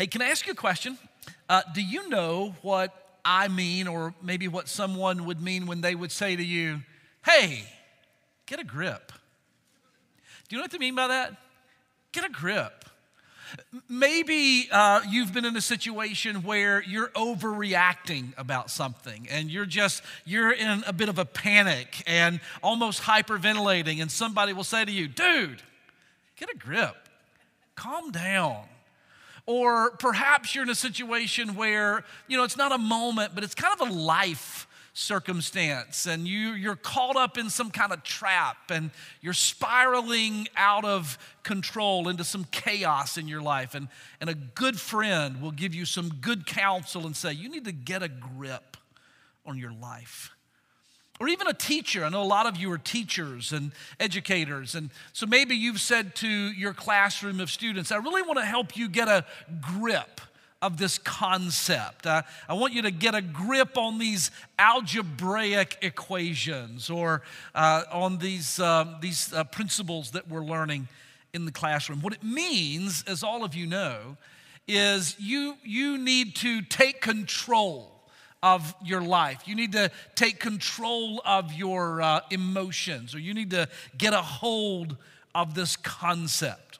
Hey, 0.00 0.06
can 0.06 0.22
I 0.22 0.30
ask 0.30 0.46
you 0.46 0.52
a 0.52 0.56
question? 0.56 0.96
Uh, 1.46 1.60
do 1.74 1.82
you 1.82 2.08
know 2.08 2.54
what 2.62 3.18
I 3.22 3.48
mean, 3.48 3.86
or 3.86 4.14
maybe 4.22 4.48
what 4.48 4.66
someone 4.66 5.26
would 5.26 5.42
mean 5.42 5.66
when 5.66 5.82
they 5.82 5.94
would 5.94 6.10
say 6.10 6.34
to 6.34 6.42
you, 6.42 6.80
hey, 7.22 7.64
get 8.46 8.58
a 8.58 8.64
grip? 8.64 9.12
Do 10.48 10.56
you 10.56 10.56
know 10.56 10.64
what 10.64 10.70
they 10.70 10.78
mean 10.78 10.94
by 10.94 11.08
that? 11.08 11.36
Get 12.12 12.24
a 12.24 12.30
grip. 12.30 12.86
Maybe 13.90 14.70
uh, 14.72 15.02
you've 15.06 15.34
been 15.34 15.44
in 15.44 15.54
a 15.54 15.60
situation 15.60 16.44
where 16.44 16.82
you're 16.82 17.08
overreacting 17.08 18.32
about 18.38 18.70
something 18.70 19.28
and 19.30 19.50
you're 19.50 19.66
just, 19.66 20.02
you're 20.24 20.50
in 20.50 20.82
a 20.86 20.94
bit 20.94 21.10
of 21.10 21.18
a 21.18 21.26
panic 21.26 22.02
and 22.06 22.40
almost 22.62 23.02
hyperventilating, 23.02 24.00
and 24.00 24.10
somebody 24.10 24.54
will 24.54 24.64
say 24.64 24.82
to 24.82 24.90
you, 24.90 25.08
dude, 25.08 25.60
get 26.38 26.48
a 26.50 26.56
grip, 26.56 26.96
calm 27.74 28.10
down. 28.10 28.64
Or 29.50 29.90
perhaps 29.90 30.54
you're 30.54 30.62
in 30.62 30.70
a 30.70 30.76
situation 30.76 31.56
where, 31.56 32.04
you 32.28 32.36
know, 32.36 32.44
it's 32.44 32.56
not 32.56 32.70
a 32.70 32.78
moment, 32.78 33.34
but 33.34 33.42
it's 33.42 33.56
kind 33.56 33.74
of 33.80 33.88
a 33.88 33.92
life 33.92 34.68
circumstance 34.92 36.06
and 36.06 36.28
you, 36.28 36.50
you're 36.50 36.76
caught 36.76 37.16
up 37.16 37.36
in 37.36 37.50
some 37.50 37.68
kind 37.72 37.92
of 37.92 38.04
trap 38.04 38.70
and 38.70 38.92
you're 39.20 39.32
spiraling 39.32 40.46
out 40.56 40.84
of 40.84 41.18
control 41.42 42.08
into 42.08 42.22
some 42.22 42.44
chaos 42.52 43.18
in 43.18 43.26
your 43.26 43.42
life. 43.42 43.74
And, 43.74 43.88
and 44.20 44.30
a 44.30 44.34
good 44.34 44.78
friend 44.78 45.42
will 45.42 45.50
give 45.50 45.74
you 45.74 45.84
some 45.84 46.10
good 46.20 46.46
counsel 46.46 47.04
and 47.04 47.16
say, 47.16 47.32
You 47.32 47.48
need 47.48 47.64
to 47.64 47.72
get 47.72 48.04
a 48.04 48.08
grip 48.08 48.76
on 49.44 49.58
your 49.58 49.72
life 49.72 50.30
or 51.20 51.28
even 51.28 51.46
a 51.46 51.54
teacher. 51.54 52.04
I 52.04 52.08
know 52.08 52.22
a 52.22 52.24
lot 52.24 52.46
of 52.46 52.56
you 52.56 52.72
are 52.72 52.78
teachers 52.78 53.52
and 53.52 53.72
educators. 54.00 54.74
And 54.74 54.90
so 55.12 55.26
maybe 55.26 55.54
you've 55.54 55.80
said 55.80 56.14
to 56.16 56.28
your 56.28 56.72
classroom 56.72 57.40
of 57.40 57.50
students, 57.50 57.92
I 57.92 57.96
really 57.96 58.22
want 58.22 58.38
to 58.38 58.44
help 58.44 58.74
you 58.74 58.88
get 58.88 59.06
a 59.06 59.26
grip 59.60 60.22
of 60.62 60.78
this 60.78 60.98
concept. 60.98 62.06
Uh, 62.06 62.22
I 62.48 62.54
want 62.54 62.72
you 62.72 62.82
to 62.82 62.90
get 62.90 63.14
a 63.14 63.20
grip 63.20 63.76
on 63.76 63.98
these 63.98 64.30
algebraic 64.58 65.76
equations 65.82 66.88
or 66.88 67.22
uh, 67.54 67.84
on 67.92 68.18
these, 68.18 68.58
um, 68.58 68.96
these 69.02 69.32
uh, 69.32 69.44
principles 69.44 70.12
that 70.12 70.26
we're 70.26 70.44
learning 70.44 70.88
in 71.34 71.44
the 71.44 71.52
classroom. 71.52 72.00
What 72.00 72.14
it 72.14 72.24
means, 72.24 73.04
as 73.06 73.22
all 73.22 73.44
of 73.44 73.54
you 73.54 73.66
know, 73.66 74.16
is 74.66 75.16
you, 75.18 75.56
you 75.64 75.98
need 75.98 76.34
to 76.36 76.62
take 76.62 77.02
control 77.02 77.99
of 78.42 78.74
your 78.82 79.00
life. 79.00 79.42
You 79.46 79.54
need 79.54 79.72
to 79.72 79.90
take 80.14 80.40
control 80.40 81.20
of 81.24 81.52
your 81.52 82.00
uh, 82.00 82.20
emotions, 82.30 83.14
or 83.14 83.18
you 83.18 83.34
need 83.34 83.50
to 83.50 83.68
get 83.96 84.12
a 84.12 84.22
hold 84.22 84.96
of 85.34 85.54
this 85.54 85.76
concept. 85.76 86.78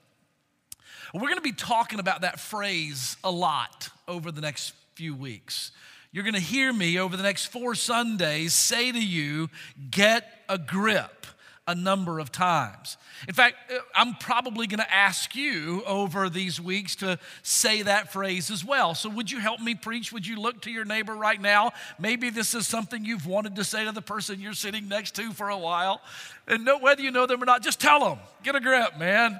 We're 1.13 1.21
going 1.21 1.37
to 1.37 1.41
be 1.41 1.53
talking 1.53 1.99
about 1.99 2.21
that 2.21 2.39
phrase 2.39 3.17
a 3.25 3.31
lot 3.31 3.89
over 4.07 4.31
the 4.31 4.41
next 4.41 4.75
few 4.95 5.15
weeks. 5.15 5.73
You're 6.13 6.25
going 6.25 6.35
to 6.35 6.41
hear 6.41 6.73
me 6.73 6.99
over 6.99 7.17
the 7.17 7.23
next 7.23 7.47
four 7.47 7.75
Sundays 7.75 8.55
say 8.55 8.91
to 8.91 9.05
you, 9.05 9.49
get 9.91 10.27
a 10.49 10.59
grip 10.59 11.27
a 11.71 11.75
number 11.75 12.19
of 12.19 12.33
times. 12.33 12.97
In 13.29 13.35
fact, 13.35 13.55
uh, 13.71 13.79
I'm 13.95 14.15
probably 14.17 14.67
going 14.67 14.81
to 14.81 14.93
ask 14.93 15.37
you 15.37 15.85
over 15.87 16.29
these 16.29 16.61
weeks 16.61 16.97
to 16.97 17.17
say 17.43 17.83
that 17.83 18.13
phrase 18.13 18.51
as 18.51 18.65
well. 18.65 18.97
So, 18.97 19.09
would 19.09 19.31
you 19.31 19.39
help 19.39 19.61
me 19.61 19.77
preach? 19.77 20.13
Would 20.13 20.27
you 20.27 20.41
look 20.41 20.63
to 20.63 20.71
your 20.71 20.85
neighbor 20.85 21.15
right 21.15 21.41
now? 21.41 21.71
Maybe 21.99 22.29
this 22.29 22.55
is 22.55 22.67
something 22.67 23.05
you've 23.05 23.27
wanted 23.27 23.55
to 23.57 23.65
say 23.65 23.85
to 23.85 23.93
the 23.93 24.03
person 24.03 24.41
you're 24.41 24.53
sitting 24.53 24.89
next 24.89 25.15
to 25.15 25.33
for 25.33 25.49
a 25.49 25.59
while. 25.59 26.01
And 26.49 26.65
know, 26.65 26.79
whether 26.79 27.03
you 27.03 27.13
know 27.13 27.27
them 27.27 27.41
or 27.41 27.47
not, 27.47 27.63
just 27.63 27.81
tell 27.81 28.01
them, 28.01 28.19
get 28.43 28.57
a 28.57 28.61
grip, 28.61 28.99
man. 28.99 29.39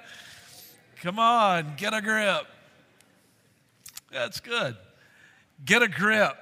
Come 1.03 1.19
on, 1.19 1.75
get 1.77 1.95
a 1.95 2.01
grip. 2.01 2.47
That's 4.13 4.39
good. 4.39 4.77
Get 5.65 5.83
a 5.83 5.89
grip. 5.89 6.37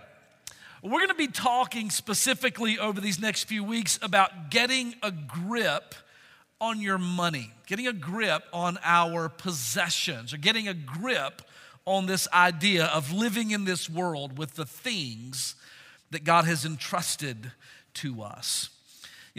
We're 0.83 1.01
going 1.01 1.09
to 1.09 1.15
be 1.15 1.27
talking 1.27 1.91
specifically 1.91 2.79
over 2.79 3.01
these 3.01 3.21
next 3.21 3.45
few 3.45 3.65
weeks 3.65 3.98
about 4.01 4.51
getting 4.51 4.95
a 5.03 5.11
grip 5.11 5.97
on 6.61 6.80
your 6.80 6.98
money, 6.98 7.52
getting 7.67 7.89
a 7.89 7.92
grip 7.92 8.45
on 8.52 8.79
our 8.85 9.29
possessions, 9.29 10.33
or 10.33 10.36
getting 10.36 10.69
a 10.69 10.75
grip 10.75 11.42
on 11.85 12.07
this 12.07 12.29
idea 12.33 12.85
of 12.86 13.13
living 13.13 13.51
in 13.51 13.64
this 13.64 13.91
world 13.91 14.39
with 14.39 14.55
the 14.55 14.67
things 14.67 15.57
that 16.13 16.23
God 16.23 16.45
has 16.45 16.64
entrusted 16.64 17.51
to 17.95 18.23
us. 18.23 18.70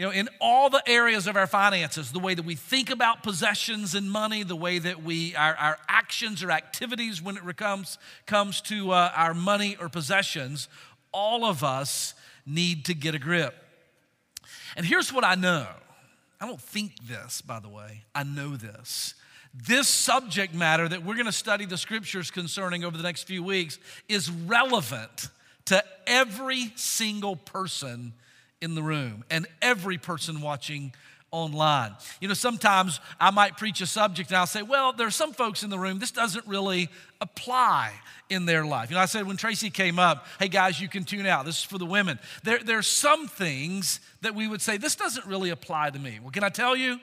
You 0.00 0.06
know, 0.06 0.12
in 0.12 0.30
all 0.40 0.70
the 0.70 0.82
areas 0.88 1.26
of 1.26 1.36
our 1.36 1.46
finances, 1.46 2.10
the 2.10 2.18
way 2.18 2.34
that 2.34 2.44
we 2.44 2.54
think 2.54 2.88
about 2.88 3.22
possessions 3.22 3.94
and 3.94 4.10
money, 4.10 4.42
the 4.42 4.56
way 4.56 4.78
that 4.78 5.02
we, 5.02 5.34
our, 5.36 5.54
our 5.56 5.78
actions 5.88 6.42
or 6.42 6.50
activities 6.50 7.20
when 7.20 7.36
it 7.36 7.56
comes, 7.58 7.98
comes 8.24 8.62
to 8.62 8.92
uh, 8.92 9.12
our 9.14 9.34
money 9.34 9.76
or 9.78 9.90
possessions, 9.90 10.68
all 11.12 11.44
of 11.44 11.64
us 11.64 12.14
need 12.46 12.86
to 12.86 12.94
get 12.94 13.14
a 13.14 13.18
grip. 13.18 13.54
And 14.76 14.86
here's 14.86 15.12
what 15.12 15.24
I 15.24 15.34
know 15.34 15.66
I 16.40 16.46
don't 16.46 16.60
think 16.60 16.92
this, 17.06 17.42
by 17.42 17.60
the 17.60 17.68
way, 17.68 18.04
I 18.14 18.22
know 18.22 18.56
this. 18.56 19.14
This 19.52 19.88
subject 19.88 20.54
matter 20.54 20.88
that 20.88 21.04
we're 21.04 21.14
going 21.14 21.26
to 21.26 21.32
study 21.32 21.66
the 21.66 21.76
scriptures 21.76 22.30
concerning 22.30 22.84
over 22.84 22.96
the 22.96 23.02
next 23.02 23.24
few 23.24 23.42
weeks 23.42 23.78
is 24.08 24.30
relevant 24.30 25.28
to 25.66 25.82
every 26.06 26.72
single 26.76 27.34
person 27.36 28.12
in 28.60 28.74
the 28.74 28.82
room 28.82 29.24
and 29.28 29.46
every 29.60 29.98
person 29.98 30.40
watching 30.40 30.92
online. 31.32 31.94
You 32.20 32.28
know, 32.28 32.34
sometimes 32.34 33.00
I 33.20 33.30
might 33.30 33.56
preach 33.56 33.80
a 33.80 33.86
subject 33.86 34.30
and 34.30 34.36
I'll 34.36 34.46
say, 34.46 34.62
well, 34.62 34.92
there 34.92 35.06
are 35.06 35.12
some 35.12 35.32
folks 35.32 35.62
in 35.62 35.70
the 35.70 35.78
room, 35.78 35.98
this 35.98 36.10
doesn't 36.10 36.46
really 36.46 36.88
apply 37.20 37.92
in 38.28 38.46
their 38.46 38.64
life. 38.64 38.90
You 38.90 38.96
know, 38.96 39.02
I 39.02 39.06
said 39.06 39.26
when 39.26 39.36
Tracy 39.36 39.70
came 39.70 39.98
up, 39.98 40.26
hey 40.38 40.48
guys, 40.48 40.80
you 40.80 40.88
can 40.88 41.04
tune 41.04 41.26
out. 41.26 41.44
This 41.44 41.58
is 41.58 41.64
for 41.64 41.78
the 41.78 41.86
women. 41.86 42.18
There, 42.42 42.58
there 42.58 42.78
are 42.78 42.82
some 42.82 43.28
things 43.28 44.00
that 44.22 44.34
we 44.34 44.48
would 44.48 44.62
say, 44.62 44.76
this 44.76 44.96
doesn't 44.96 45.26
really 45.26 45.50
apply 45.50 45.90
to 45.90 45.98
me. 45.98 46.18
Well, 46.20 46.30
can 46.30 46.44
I 46.44 46.48
tell 46.48 46.76
you? 46.76 46.98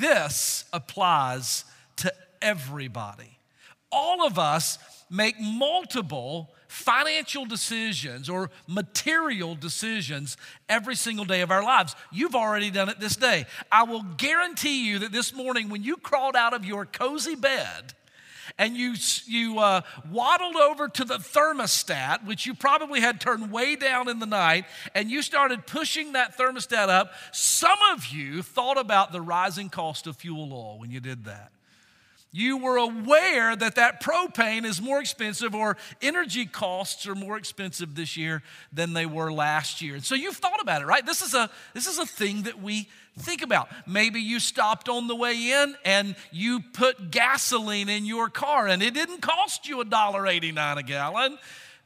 This 0.00 0.64
applies 0.72 1.64
to 1.96 2.12
everybody. 2.42 3.38
All 3.92 4.26
of 4.26 4.38
us 4.38 4.78
make 5.10 5.40
multiple 5.40 6.50
financial 6.68 7.44
decisions 7.44 8.28
or 8.28 8.50
material 8.66 9.54
decisions 9.54 10.36
every 10.68 10.96
single 10.96 11.24
day 11.24 11.40
of 11.40 11.50
our 11.50 11.62
lives. 11.62 11.94
You've 12.12 12.34
already 12.34 12.70
done 12.70 12.88
it 12.88 13.00
this 13.00 13.16
day. 13.16 13.46
I 13.70 13.84
will 13.84 14.02
guarantee 14.02 14.88
you 14.88 15.00
that 15.00 15.12
this 15.12 15.34
morning, 15.34 15.68
when 15.68 15.82
you 15.82 15.96
crawled 15.96 16.36
out 16.36 16.54
of 16.54 16.64
your 16.64 16.86
cozy 16.86 17.34
bed, 17.34 17.94
and 18.58 18.76
you, 18.76 18.94
you 19.26 19.58
uh, 19.58 19.82
waddled 20.10 20.56
over 20.56 20.88
to 20.88 21.04
the 21.04 21.16
thermostat, 21.16 22.24
which 22.24 22.46
you 22.46 22.54
probably 22.54 23.00
had 23.00 23.20
turned 23.20 23.50
way 23.50 23.76
down 23.76 24.08
in 24.08 24.18
the 24.18 24.26
night, 24.26 24.64
and 24.94 25.10
you 25.10 25.20
started 25.20 25.66
pushing 25.66 26.12
that 26.12 26.38
thermostat 26.38 26.88
up. 26.88 27.12
Some 27.32 27.78
of 27.92 28.06
you 28.06 28.42
thought 28.42 28.78
about 28.78 29.12
the 29.12 29.20
rising 29.20 29.68
cost 29.68 30.06
of 30.06 30.16
fuel 30.16 30.52
oil 30.52 30.78
when 30.78 30.90
you 30.90 31.00
did 31.00 31.24
that 31.24 31.52
you 32.32 32.58
were 32.58 32.76
aware 32.76 33.56
that 33.56 33.76
that 33.76 34.02
propane 34.02 34.64
is 34.64 34.80
more 34.82 35.00
expensive 35.00 35.54
or 35.54 35.76
energy 36.02 36.44
costs 36.44 37.06
are 37.06 37.14
more 37.14 37.36
expensive 37.36 37.94
this 37.94 38.16
year 38.16 38.42
than 38.72 38.92
they 38.92 39.06
were 39.06 39.32
last 39.32 39.80
year. 39.80 39.94
And 39.94 40.04
so 40.04 40.14
you've 40.14 40.36
thought 40.36 40.60
about 40.60 40.82
it, 40.82 40.86
right? 40.86 41.04
This 41.04 41.22
is 41.22 41.34
a 41.34 41.48
this 41.72 41.86
is 41.86 41.98
a 41.98 42.06
thing 42.06 42.42
that 42.42 42.60
we 42.60 42.88
think 43.18 43.42
about. 43.42 43.68
Maybe 43.86 44.20
you 44.20 44.40
stopped 44.40 44.88
on 44.88 45.06
the 45.06 45.16
way 45.16 45.52
in 45.52 45.74
and 45.84 46.16
you 46.30 46.60
put 46.60 47.10
gasoline 47.10 47.88
in 47.88 48.04
your 48.04 48.28
car 48.28 48.66
and 48.66 48.82
it 48.82 48.92
didn't 48.92 49.22
cost 49.22 49.66
you 49.66 49.80
a 49.80 49.84
dollar 49.84 50.26
89 50.26 50.78
a 50.78 50.82
gallon 50.82 51.38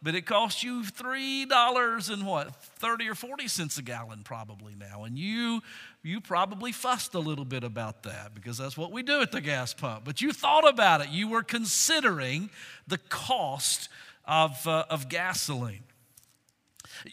but 0.03 0.15
it 0.15 0.23
costs 0.23 0.63
you 0.63 0.85
three 0.85 1.45
dollars 1.45 2.09
and 2.09 2.27
what 2.27 2.55
30 2.57 3.09
or 3.09 3.15
40 3.15 3.49
cents 3.49 3.79
a 3.79 3.83
gallon 3.83 4.23
probably 4.25 4.75
now. 4.75 5.05
And 5.05 5.19
you 5.19 5.61
you 6.03 6.21
probably 6.21 6.73
fussed 6.73 7.15
a 7.15 7.19
little 7.19 7.45
bit 7.45 7.65
about 7.65 8.05
that 8.05 8.35
because 8.35 8.59
that's 8.59 8.77
what 8.77 8.93
we 8.93 9.03
do 9.03 9.21
at 9.21 9.33
the 9.33 9.41
gas 9.41 9.75
pump. 9.75 10.05
But 10.05 10.23
you 10.23 10.33
thought 10.33 10.69
about 10.69 11.03
it. 11.03 11.11
You 11.11 11.29
were 11.29 11.43
considering 11.43 12.51
the 12.87 12.99
cost 12.99 13.89
of, 14.25 14.67
uh, 14.67 14.85
of 14.89 15.09
gasoline. 15.09 15.85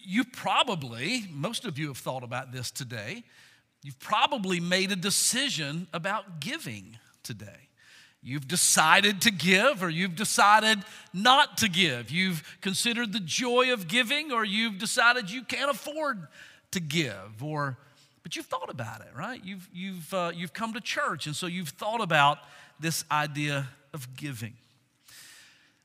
You 0.02 0.24
probably 0.24 1.26
most 1.32 1.66
of 1.66 1.78
you 1.78 1.88
have 1.88 1.98
thought 1.98 2.24
about 2.24 2.52
this 2.52 2.72
today 2.72 3.24
you've 3.84 4.00
probably 4.00 4.60
made 4.60 4.92
a 4.92 4.96
decision 4.96 5.88
about 5.94 6.42
giving 6.42 6.98
today 7.24 7.67
You've 8.24 8.48
decided 8.48 9.22
to 9.22 9.32
give 9.32 9.84
or 9.84 9.90
you've 9.90 10.16
decided 10.16 10.80
not 11.14 11.58
to 11.60 11.70
give. 11.70 12.12
You've 12.12 12.58
considered 12.62 13.14
the 13.14 13.20
joy 13.20 13.72
of 13.72 13.88
giving 13.88 14.32
or 14.32 14.44
you've 14.44 14.80
decided 14.80 15.30
you 15.30 15.44
can't 15.44 15.72
afford 15.72 16.28
to 16.72 16.80
give 16.80 17.42
or 17.42 17.78
but 18.28 18.36
you've 18.36 18.48
thought 18.48 18.70
about 18.70 19.00
it, 19.00 19.08
right? 19.16 19.40
You've, 19.42 19.70
you've, 19.74 20.14
uh, 20.14 20.34
you've 20.36 20.52
come 20.52 20.74
to 20.74 20.82
church, 20.82 21.28
and 21.28 21.34
so 21.34 21.48
you've 21.48 21.70
thought 21.70 22.02
about 22.02 22.40
this 22.78 23.06
idea 23.10 23.70
of 23.94 24.18
giving. 24.18 24.54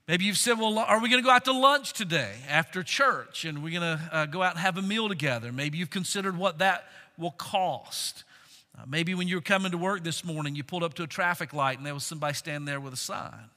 Maybe 0.09 0.25
you've 0.25 0.37
said, 0.37 0.59
Well, 0.59 0.77
are 0.81 1.01
we 1.01 1.09
going 1.09 1.23
to 1.23 1.25
go 1.25 1.33
out 1.33 1.45
to 1.45 1.53
lunch 1.53 1.93
today 1.93 2.35
after 2.49 2.83
church? 2.83 3.45
And 3.45 3.63
we're 3.63 3.79
going 3.79 3.97
to 3.97 4.11
uh, 4.11 4.27
go 4.27 4.43
out 4.43 4.55
and 4.55 4.61
have 4.61 4.77
a 4.77 4.83
meal 4.83 5.09
together. 5.09 5.53
Maybe 5.53 5.79
you've 5.79 5.91
considered 5.91 6.37
what 6.37 6.59
that 6.59 6.89
will 7.17 7.31
cost. 7.31 8.25
Uh, 8.79 8.83
maybe 8.89 9.15
when 9.15 9.29
you 9.29 9.37
were 9.37 9.43
coming 9.43 9.71
to 9.71 9.79
work 9.79 10.03
this 10.03 10.25
morning, 10.25 10.55
you 10.55 10.65
pulled 10.65 10.83
up 10.83 10.95
to 10.95 11.03
a 11.03 11.07
traffic 11.07 11.53
light 11.53 11.77
and 11.79 11.87
there 11.87 11.95
was 11.95 12.05
somebody 12.05 12.35
standing 12.35 12.65
there 12.65 12.81
with 12.81 12.93
a 12.93 12.97
sign. 12.99 13.51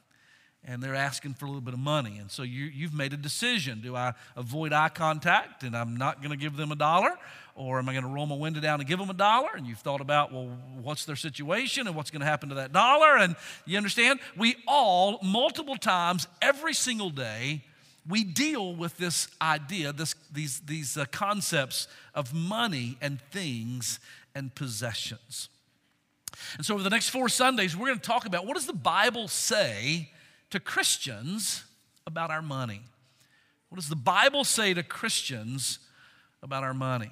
and 0.66 0.82
they're 0.82 0.96
asking 0.96 1.34
for 1.34 1.44
a 1.44 1.48
little 1.48 1.60
bit 1.60 1.74
of 1.74 1.80
money. 1.80 2.18
And 2.18 2.30
so 2.30 2.42
you, 2.42 2.64
you've 2.64 2.92
made 2.92 3.12
a 3.12 3.16
decision. 3.16 3.80
Do 3.80 3.94
I 3.94 4.14
avoid 4.36 4.72
eye 4.72 4.88
contact 4.88 5.62
and 5.62 5.76
I'm 5.76 5.96
not 5.96 6.20
going 6.20 6.32
to 6.32 6.36
give 6.36 6.56
them 6.56 6.72
a 6.72 6.76
dollar? 6.76 7.16
Or 7.54 7.78
am 7.78 7.88
I 7.88 7.92
going 7.92 8.04
to 8.04 8.10
roll 8.10 8.26
my 8.26 8.34
window 8.34 8.60
down 8.60 8.80
and 8.80 8.88
give 8.88 8.98
them 8.98 9.08
a 9.08 9.14
dollar? 9.14 9.50
And 9.54 9.66
you've 9.66 9.78
thought 9.78 10.00
about, 10.00 10.32
well, 10.32 10.50
what's 10.82 11.04
their 11.04 11.16
situation 11.16 11.86
and 11.86 11.94
what's 11.94 12.10
going 12.10 12.20
to 12.20 12.26
happen 12.26 12.48
to 12.48 12.56
that 12.56 12.72
dollar? 12.72 13.16
And 13.16 13.36
you 13.64 13.76
understand? 13.76 14.18
We 14.36 14.56
all, 14.66 15.18
multiple 15.22 15.76
times, 15.76 16.26
every 16.42 16.74
single 16.74 17.10
day, 17.10 17.62
we 18.08 18.24
deal 18.24 18.74
with 18.74 18.98
this 18.98 19.28
idea, 19.40 19.92
this, 19.92 20.14
these, 20.32 20.60
these 20.60 20.96
uh, 20.96 21.06
concepts 21.10 21.88
of 22.14 22.34
money 22.34 22.98
and 23.00 23.20
things 23.30 24.00
and 24.36 24.54
possessions. 24.54 25.48
And 26.58 26.66
so, 26.66 26.74
over 26.74 26.82
the 26.82 26.90
next 26.90 27.08
four 27.08 27.30
Sundays, 27.30 27.74
we're 27.74 27.86
going 27.86 27.98
to 27.98 28.06
talk 28.06 28.26
about 28.26 28.46
what 28.46 28.54
does 28.54 28.66
the 28.66 28.74
Bible 28.74 29.28
say 29.28 30.10
to 30.50 30.60
Christians 30.60 31.64
about 32.06 32.30
our 32.30 32.42
money? 32.42 32.82
What 33.70 33.76
does 33.76 33.88
the 33.88 33.96
Bible 33.96 34.44
say 34.44 34.74
to 34.74 34.82
Christians 34.82 35.78
about 36.42 36.62
our 36.62 36.74
money? 36.74 37.10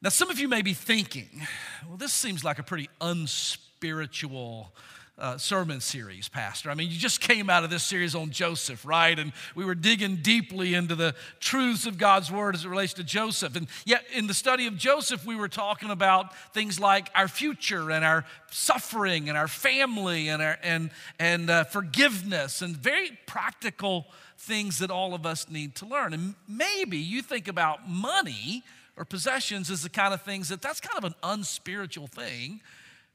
Now, 0.00 0.08
some 0.08 0.30
of 0.30 0.38
you 0.38 0.48
may 0.48 0.62
be 0.62 0.72
thinking, 0.72 1.46
well, 1.86 1.98
this 1.98 2.14
seems 2.14 2.42
like 2.42 2.58
a 2.58 2.62
pretty 2.62 2.88
unspiritual 3.00 4.72
uh, 5.18 5.36
sermon 5.36 5.80
series, 5.80 6.28
Pastor. 6.28 6.70
I 6.70 6.74
mean, 6.74 6.90
you 6.90 6.98
just 6.98 7.20
came 7.20 7.50
out 7.50 7.64
of 7.64 7.70
this 7.70 7.82
series 7.82 8.14
on 8.14 8.30
Joseph, 8.30 8.84
right? 8.84 9.18
And 9.18 9.32
we 9.54 9.64
were 9.64 9.74
digging 9.74 10.16
deeply 10.16 10.74
into 10.74 10.94
the 10.94 11.14
truths 11.40 11.86
of 11.86 11.98
God's 11.98 12.30
word 12.30 12.54
as 12.54 12.64
it 12.64 12.68
relates 12.68 12.94
to 12.94 13.04
Joseph. 13.04 13.56
And 13.56 13.66
yet, 13.84 14.04
in 14.14 14.26
the 14.26 14.34
study 14.34 14.66
of 14.66 14.76
Joseph, 14.76 15.26
we 15.26 15.34
were 15.34 15.48
talking 15.48 15.90
about 15.90 16.34
things 16.54 16.78
like 16.78 17.10
our 17.14 17.28
future 17.28 17.90
and 17.90 18.04
our 18.04 18.24
suffering 18.50 19.28
and 19.28 19.36
our 19.36 19.48
family 19.48 20.28
and, 20.28 20.40
our, 20.40 20.58
and, 20.62 20.90
and 21.18 21.50
uh, 21.50 21.64
forgiveness 21.64 22.62
and 22.62 22.76
very 22.76 23.18
practical 23.26 24.06
things 24.38 24.78
that 24.78 24.90
all 24.90 25.14
of 25.14 25.26
us 25.26 25.50
need 25.50 25.74
to 25.76 25.86
learn. 25.86 26.14
And 26.14 26.34
maybe 26.46 26.98
you 26.98 27.22
think 27.22 27.48
about 27.48 27.88
money 27.88 28.62
or 28.96 29.04
possessions 29.04 29.70
as 29.70 29.82
the 29.82 29.88
kind 29.88 30.14
of 30.14 30.22
things 30.22 30.48
that 30.48 30.62
that's 30.62 30.80
kind 30.80 30.96
of 30.96 31.04
an 31.04 31.14
unspiritual 31.22 32.06
thing 32.06 32.60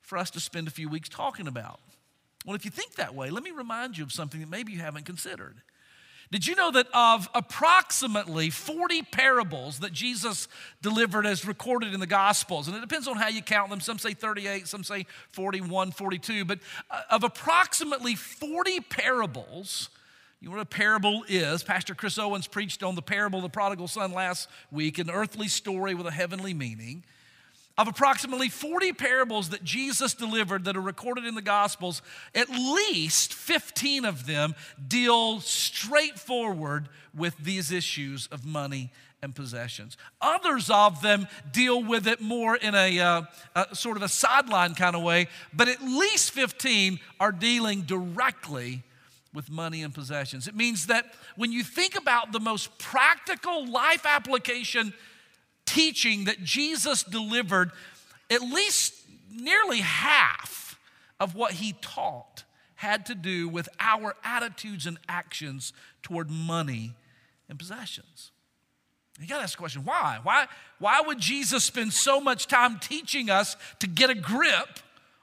for 0.01 0.17
us 0.17 0.29
to 0.31 0.39
spend 0.39 0.67
a 0.67 0.71
few 0.71 0.89
weeks 0.89 1.07
talking 1.07 1.47
about. 1.47 1.79
Well, 2.45 2.55
if 2.55 2.65
you 2.65 2.71
think 2.71 2.95
that 2.95 3.15
way, 3.15 3.29
let 3.29 3.43
me 3.43 3.51
remind 3.51 3.97
you 3.97 4.03
of 4.03 4.11
something 4.11 4.39
that 4.41 4.49
maybe 4.49 4.73
you 4.73 4.79
haven't 4.79 5.05
considered. 5.05 5.55
Did 6.31 6.47
you 6.47 6.55
know 6.55 6.71
that 6.71 6.87
of 6.95 7.29
approximately 7.35 8.49
40 8.49 9.03
parables 9.03 9.79
that 9.81 9.93
Jesus 9.93 10.47
delivered 10.81 11.27
as 11.27 11.45
recorded 11.45 11.93
in 11.93 11.99
the 11.99 12.07
Gospels, 12.07 12.67
and 12.67 12.75
it 12.75 12.81
depends 12.81 13.07
on 13.07 13.17
how 13.17 13.27
you 13.27 13.43
count 13.43 13.69
them, 13.69 13.79
some 13.79 13.99
say 13.99 14.15
38, 14.15 14.67
some 14.67 14.83
say 14.83 15.05
41, 15.29 15.91
42, 15.91 16.43
but 16.43 16.57
uh, 16.89 17.01
of 17.11 17.23
approximately 17.23 18.15
40 18.15 18.79
parables, 18.79 19.89
you 20.41 20.49
know 20.49 20.55
what 20.55 20.63
a 20.63 20.65
parable 20.65 21.23
is? 21.27 21.61
Pastor 21.61 21.93
Chris 21.93 22.17
Owens 22.17 22.47
preached 22.47 22.81
on 22.81 22.95
the 22.95 23.03
parable 23.03 23.37
of 23.37 23.43
the 23.43 23.49
prodigal 23.49 23.87
son 23.87 24.11
last 24.11 24.49
week, 24.71 24.97
an 24.97 25.11
earthly 25.11 25.47
story 25.47 25.93
with 25.93 26.07
a 26.07 26.11
heavenly 26.11 26.55
meaning 26.55 27.03
of 27.77 27.87
approximately 27.87 28.49
40 28.49 28.93
parables 28.93 29.49
that 29.49 29.63
Jesus 29.63 30.13
delivered 30.13 30.65
that 30.65 30.77
are 30.77 30.81
recorded 30.81 31.25
in 31.25 31.33
the 31.33 31.41
Gospels, 31.41 32.01
at 32.35 32.49
least 32.49 33.33
15 33.33 34.05
of 34.05 34.27
them 34.27 34.53
deal 34.87 35.39
straightforward 35.39 36.87
with 37.15 37.35
these 37.37 37.71
issues 37.71 38.27
of 38.27 38.45
money 38.45 38.91
and 39.23 39.33
possessions. 39.33 39.97
Others 40.21 40.69
of 40.69 41.01
them 41.01 41.27
deal 41.51 41.81
with 41.81 42.07
it 42.07 42.21
more 42.21 42.55
in 42.55 42.75
a, 42.75 42.99
uh, 42.99 43.21
a 43.55 43.75
sort 43.75 43.97
of 43.97 44.03
a 44.03 44.09
sideline 44.09 44.75
kind 44.75 44.95
of 44.95 45.01
way, 45.01 45.27
but 45.53 45.67
at 45.67 45.81
least 45.81 46.31
15 46.31 46.99
are 47.19 47.31
dealing 47.31 47.81
directly 47.81 48.83
with 49.33 49.49
money 49.49 49.81
and 49.81 49.95
possessions. 49.95 50.47
It 50.47 50.55
means 50.55 50.87
that 50.87 51.15
when 51.35 51.51
you 51.51 51.63
think 51.63 51.95
about 51.95 52.31
the 52.31 52.39
most 52.39 52.77
practical 52.77 53.65
life 53.65 54.05
application 54.05 54.93
teaching 55.73 56.25
that 56.25 56.43
Jesus 56.43 57.03
delivered, 57.03 57.71
at 58.29 58.41
least 58.41 58.93
nearly 59.31 59.79
half 59.79 60.79
of 61.19 61.35
what 61.35 61.53
he 61.53 61.73
taught 61.81 62.43
had 62.75 63.05
to 63.07 63.15
do 63.15 63.49
with 63.49 63.67
our 63.79 64.15
attitudes 64.23 64.85
and 64.85 64.99
actions 65.09 65.73
toward 66.03 66.29
money 66.29 66.93
and 67.49 67.57
possessions. 67.57 68.31
You 69.19 69.27
gotta 69.27 69.43
ask 69.43 69.57
the 69.57 69.59
question 69.59 69.83
why? 69.83 70.19
Why, 70.23 70.47
why 70.79 71.01
would 71.01 71.19
Jesus 71.19 71.63
spend 71.63 71.93
so 71.93 72.19
much 72.19 72.47
time 72.47 72.79
teaching 72.79 73.29
us 73.29 73.55
to 73.79 73.87
get 73.87 74.09
a 74.09 74.15
grip 74.15 74.79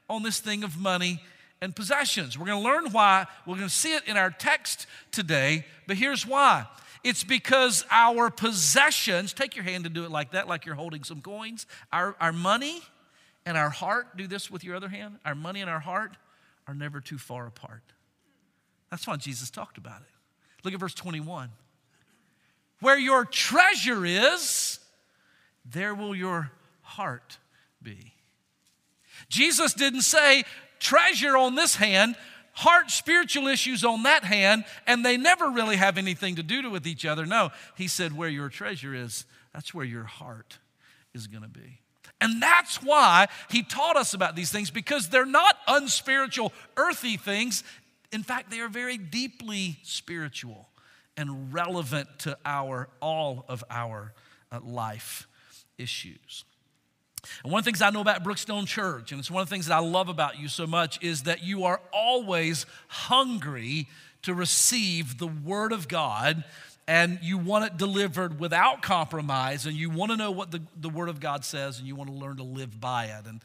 on 0.09 0.23
this 0.23 0.41
thing 0.41 0.65
of 0.65 0.79
money 0.79 1.21
and 1.61 1.77
possessions? 1.77 2.39
We're 2.39 2.47
gonna 2.47 2.61
learn 2.61 2.93
why. 2.93 3.27
We're 3.47 3.57
gonna 3.57 3.69
see 3.69 3.95
it 3.95 4.05
in 4.07 4.17
our 4.17 4.31
text 4.31 4.87
today, 5.13 5.65
but 5.87 5.97
here's 5.97 6.27
why. 6.27 6.67
It's 7.03 7.25
because 7.25 7.85
our 7.91 8.31
possessions, 8.31 9.33
take 9.33 9.57
your 9.57 9.65
hand 9.65 9.87
and 9.87 9.95
do 9.95 10.05
it 10.05 10.11
like 10.11 10.33
that, 10.33 10.49
like 10.49 10.67
you're 10.67 10.75
holding 10.75 11.05
some 11.05 11.21
coins. 11.21 11.67
Our, 11.93 12.15
our 12.21 12.33
money 12.33 12.83
and 13.47 13.57
our 13.57 13.71
heart, 13.71 14.17
do 14.17 14.27
this 14.27 14.51
with 14.51 14.65
your 14.65 14.77
other 14.77 14.89
hand. 14.89 15.19
Our 15.25 15.35
money 15.35 15.61
and 15.61 15.71
our 15.71 15.81
heart 15.81 16.17
are 16.67 16.75
never 16.75 17.01
too 17.01 17.19
far 17.19 17.47
apart. 17.47 17.83
That's 18.91 19.07
why 19.07 19.17
Jesus 19.17 19.51
talked 19.51 19.79
about 19.79 20.03
it. 20.03 20.09
Look 20.65 20.75
at 20.75 20.81
verse 20.81 20.95
21. 20.95 21.51
Where 22.81 22.99
your 22.99 23.25
treasure 23.25 24.05
is, 24.05 24.79
there 25.65 25.95
will 25.95 26.15
your 26.15 26.51
heart 26.83 27.39
be. 27.83 28.15
Jesus 29.29 29.75
didn't 29.75 30.03
say, 30.03 30.45
treasure 30.79 31.37
on 31.37 31.55
this 31.55 31.77
hand, 31.77 32.17
heart 32.61 32.91
spiritual 32.91 33.49
issues 33.49 33.85
on 33.85 34.03
that 34.03 34.23
hand, 34.25 34.65
and 34.87 35.05
they 35.05 35.17
never 35.17 35.51
really 35.51 35.77
have 35.77 35.97
anything 35.97 36.37
to 36.37 36.43
do 36.43 36.71
with 36.71 36.87
each 36.87 37.07
other. 37.07 37.25
No, 37.25 37.51
he 37.77 37.89
said, 37.89 38.17
where 38.17 38.29
your 38.29 38.49
treasure 38.49 38.95
is, 38.95 39.25
that's 39.55 39.73
where 39.73 39.85
your 39.85 40.05
heart 40.05 40.59
is 41.15 41.27
going 41.27 41.43
to 41.43 41.49
be. 41.49 41.81
And 42.21 42.43
that's 42.43 42.83
why 42.83 43.29
he 43.51 43.63
taught 43.63 43.97
us 43.97 44.13
about 44.13 44.37
these 44.37 44.53
things 44.53 44.71
because 44.71 45.09
they're 45.09 45.25
not 45.25 45.57
unspiritual, 45.67 46.53
earthy 46.77 47.17
things. 47.17 47.65
In 48.13 48.23
fact, 48.23 48.51
they 48.51 48.61
are 48.61 48.69
very 48.69 48.99
deeply 48.99 49.79
spiritual 49.83 50.69
and 51.17 51.53
relevant 51.53 52.09
to 52.21 52.37
our 52.45 52.89
all 53.01 53.47
of 53.49 53.65
our 53.71 54.13
uh, 54.53 54.61
life 54.63 55.27
issues. 55.79 56.45
And 57.43 57.53
one 57.53 57.61
of 57.61 57.65
the 57.65 57.69
things 57.69 57.83
I 57.83 57.91
know 57.91 58.01
about 58.01 58.25
Brookstone 58.25 58.67
Church, 58.67 59.13
and 59.13 59.19
it's 59.19 59.31
one 59.31 59.43
of 59.43 59.49
the 59.49 59.55
things 59.55 59.67
that 59.67 59.75
I 59.75 59.81
love 59.81 60.09
about 60.09 60.39
you 60.39 60.49
so 60.49 60.67
much, 60.67 61.03
is 61.03 61.25
that 61.25 61.43
you 61.43 61.65
are 61.65 61.81
always 61.93 62.67
hungry 62.89 63.89
to 64.23 64.35
receive 64.35 65.19
the 65.19 65.27
Word 65.27 65.73
of 65.73 65.89
God 65.89 66.45
and 66.87 67.21
you 67.23 67.39
want 67.39 67.65
it 67.65 67.77
delivered 67.77 68.41
without 68.41 68.83
compromise 68.83 69.65
and 69.65 69.77
you 69.77 69.91
want 69.91 70.11
to 70.11 70.17
know 70.17 70.31
what 70.31 70.51
the, 70.51 70.61
the 70.77 70.89
Word 70.89 71.09
of 71.09 71.21
God 71.21 71.45
says 71.45 71.79
and 71.79 71.87
you 71.87 71.95
want 71.95 72.11
to 72.11 72.17
learn 72.17 72.39
to 72.39 72.43
live 72.43 72.81
by 72.81 73.07
it. 73.07 73.27
And 73.27 73.41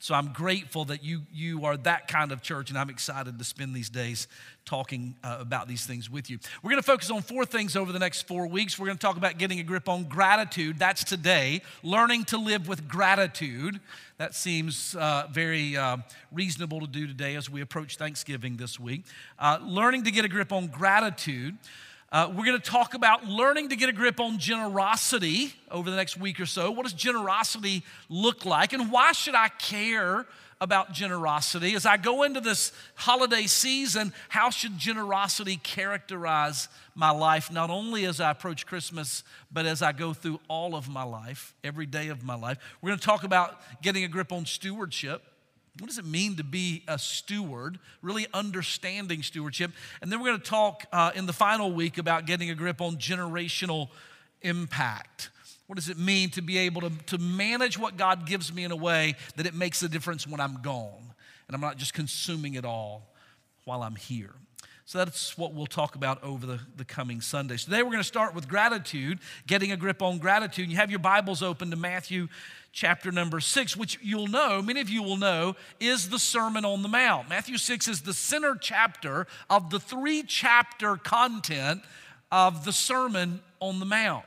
so 0.00 0.14
I'm 0.14 0.32
grateful 0.32 0.84
that 0.86 1.02
you, 1.02 1.22
you 1.32 1.64
are 1.64 1.76
that 1.78 2.06
kind 2.06 2.30
of 2.30 2.40
church, 2.40 2.70
and 2.70 2.78
I'm 2.78 2.88
excited 2.88 3.36
to 3.36 3.44
spend 3.44 3.74
these 3.74 3.90
days 3.90 4.28
talking 4.64 5.16
uh, 5.24 5.38
about 5.40 5.66
these 5.66 5.86
things 5.86 6.08
with 6.08 6.30
you. 6.30 6.38
We're 6.62 6.70
going 6.70 6.80
to 6.80 6.86
focus 6.86 7.10
on 7.10 7.22
four 7.22 7.44
things 7.44 7.74
over 7.74 7.90
the 7.90 7.98
next 7.98 8.22
four 8.22 8.46
weeks. 8.46 8.78
We're 8.78 8.86
going 8.86 8.98
to 8.98 9.02
talk 9.02 9.16
about 9.16 9.38
getting 9.38 9.58
a 9.58 9.64
grip 9.64 9.88
on 9.88 10.04
gratitude. 10.04 10.78
That's 10.78 11.02
today. 11.02 11.62
Learning 11.82 12.24
to 12.26 12.38
live 12.38 12.68
with 12.68 12.86
gratitude. 12.86 13.80
That 14.18 14.36
seems 14.36 14.94
uh, 14.94 15.26
very 15.32 15.76
uh, 15.76 15.96
reasonable 16.30 16.80
to 16.80 16.86
do 16.86 17.08
today 17.08 17.34
as 17.34 17.50
we 17.50 17.60
approach 17.60 17.96
Thanksgiving 17.96 18.56
this 18.56 18.78
week. 18.78 19.04
Uh, 19.36 19.58
learning 19.62 20.04
to 20.04 20.12
get 20.12 20.24
a 20.24 20.28
grip 20.28 20.52
on 20.52 20.68
gratitude. 20.68 21.56
Uh, 22.10 22.32
we're 22.34 22.44
going 22.46 22.58
to 22.58 22.70
talk 22.70 22.94
about 22.94 23.26
learning 23.26 23.68
to 23.68 23.76
get 23.76 23.90
a 23.90 23.92
grip 23.92 24.18
on 24.18 24.38
generosity 24.38 25.52
over 25.70 25.90
the 25.90 25.96
next 25.96 26.16
week 26.16 26.40
or 26.40 26.46
so. 26.46 26.70
What 26.70 26.84
does 26.84 26.94
generosity 26.94 27.84
look 28.08 28.46
like, 28.46 28.72
and 28.72 28.90
why 28.90 29.12
should 29.12 29.34
I 29.34 29.48
care 29.48 30.24
about 30.58 30.92
generosity? 30.92 31.74
As 31.74 31.84
I 31.84 31.98
go 31.98 32.22
into 32.22 32.40
this 32.40 32.72
holiday 32.94 33.46
season, 33.46 34.14
how 34.30 34.48
should 34.48 34.78
generosity 34.78 35.56
characterize 35.56 36.68
my 36.94 37.10
life, 37.10 37.52
not 37.52 37.68
only 37.68 38.06
as 38.06 38.22
I 38.22 38.30
approach 38.30 38.64
Christmas, 38.64 39.22
but 39.52 39.66
as 39.66 39.82
I 39.82 39.92
go 39.92 40.14
through 40.14 40.40
all 40.48 40.74
of 40.74 40.88
my 40.88 41.04
life, 41.04 41.54
every 41.62 41.86
day 41.86 42.08
of 42.08 42.24
my 42.24 42.36
life? 42.36 42.56
We're 42.80 42.88
going 42.88 43.00
to 43.00 43.04
talk 43.04 43.22
about 43.22 43.60
getting 43.82 44.04
a 44.04 44.08
grip 44.08 44.32
on 44.32 44.46
stewardship. 44.46 45.22
What 45.78 45.88
does 45.88 45.98
it 45.98 46.04
mean 46.04 46.36
to 46.36 46.44
be 46.44 46.82
a 46.88 46.98
steward? 46.98 47.78
Really 48.02 48.26
understanding 48.34 49.22
stewardship. 49.22 49.70
And 50.02 50.10
then 50.10 50.20
we're 50.20 50.28
going 50.28 50.40
to 50.40 50.50
talk 50.50 50.84
uh, 50.92 51.12
in 51.14 51.26
the 51.26 51.32
final 51.32 51.72
week 51.72 51.98
about 51.98 52.26
getting 52.26 52.50
a 52.50 52.54
grip 52.54 52.80
on 52.80 52.96
generational 52.96 53.88
impact. 54.42 55.30
What 55.68 55.76
does 55.76 55.88
it 55.88 55.98
mean 55.98 56.30
to 56.30 56.42
be 56.42 56.58
able 56.58 56.80
to, 56.80 56.90
to 57.06 57.18
manage 57.18 57.78
what 57.78 57.96
God 57.96 58.26
gives 58.26 58.52
me 58.52 58.64
in 58.64 58.72
a 58.72 58.76
way 58.76 59.14
that 59.36 59.46
it 59.46 59.54
makes 59.54 59.82
a 59.82 59.88
difference 59.88 60.26
when 60.26 60.40
I'm 60.40 60.62
gone 60.62 61.14
and 61.46 61.54
I'm 61.54 61.60
not 61.60 61.76
just 61.76 61.94
consuming 61.94 62.54
it 62.54 62.64
all 62.64 63.14
while 63.64 63.82
I'm 63.82 63.96
here? 63.96 64.34
So 64.88 64.96
that's 64.96 65.36
what 65.36 65.52
we'll 65.52 65.66
talk 65.66 65.96
about 65.96 66.24
over 66.24 66.46
the, 66.46 66.60
the 66.76 66.84
coming 66.86 67.20
Sundays. 67.20 67.66
Today 67.66 67.82
we're 67.82 67.90
going 67.90 67.98
to 67.98 68.04
start 68.04 68.34
with 68.34 68.48
gratitude, 68.48 69.18
getting 69.46 69.70
a 69.70 69.76
grip 69.76 70.00
on 70.00 70.16
gratitude. 70.16 70.70
You 70.70 70.76
have 70.76 70.88
your 70.88 70.98
Bibles 70.98 71.42
open 71.42 71.68
to 71.72 71.76
Matthew 71.76 72.28
chapter 72.72 73.12
number 73.12 73.38
six, 73.38 73.76
which 73.76 73.98
you'll 74.00 74.28
know, 74.28 74.62
many 74.62 74.80
of 74.80 74.88
you 74.88 75.02
will 75.02 75.18
know, 75.18 75.56
is 75.78 76.08
the 76.08 76.18
Sermon 76.18 76.64
on 76.64 76.80
the 76.80 76.88
Mount. 76.88 77.28
Matthew 77.28 77.58
six 77.58 77.86
is 77.86 78.00
the 78.00 78.14
center 78.14 78.56
chapter 78.58 79.26
of 79.50 79.68
the 79.68 79.78
three 79.78 80.22
chapter 80.22 80.96
content 80.96 81.82
of 82.32 82.64
the 82.64 82.72
Sermon 82.72 83.42
on 83.60 83.80
the 83.80 83.84
Mount. 83.84 84.24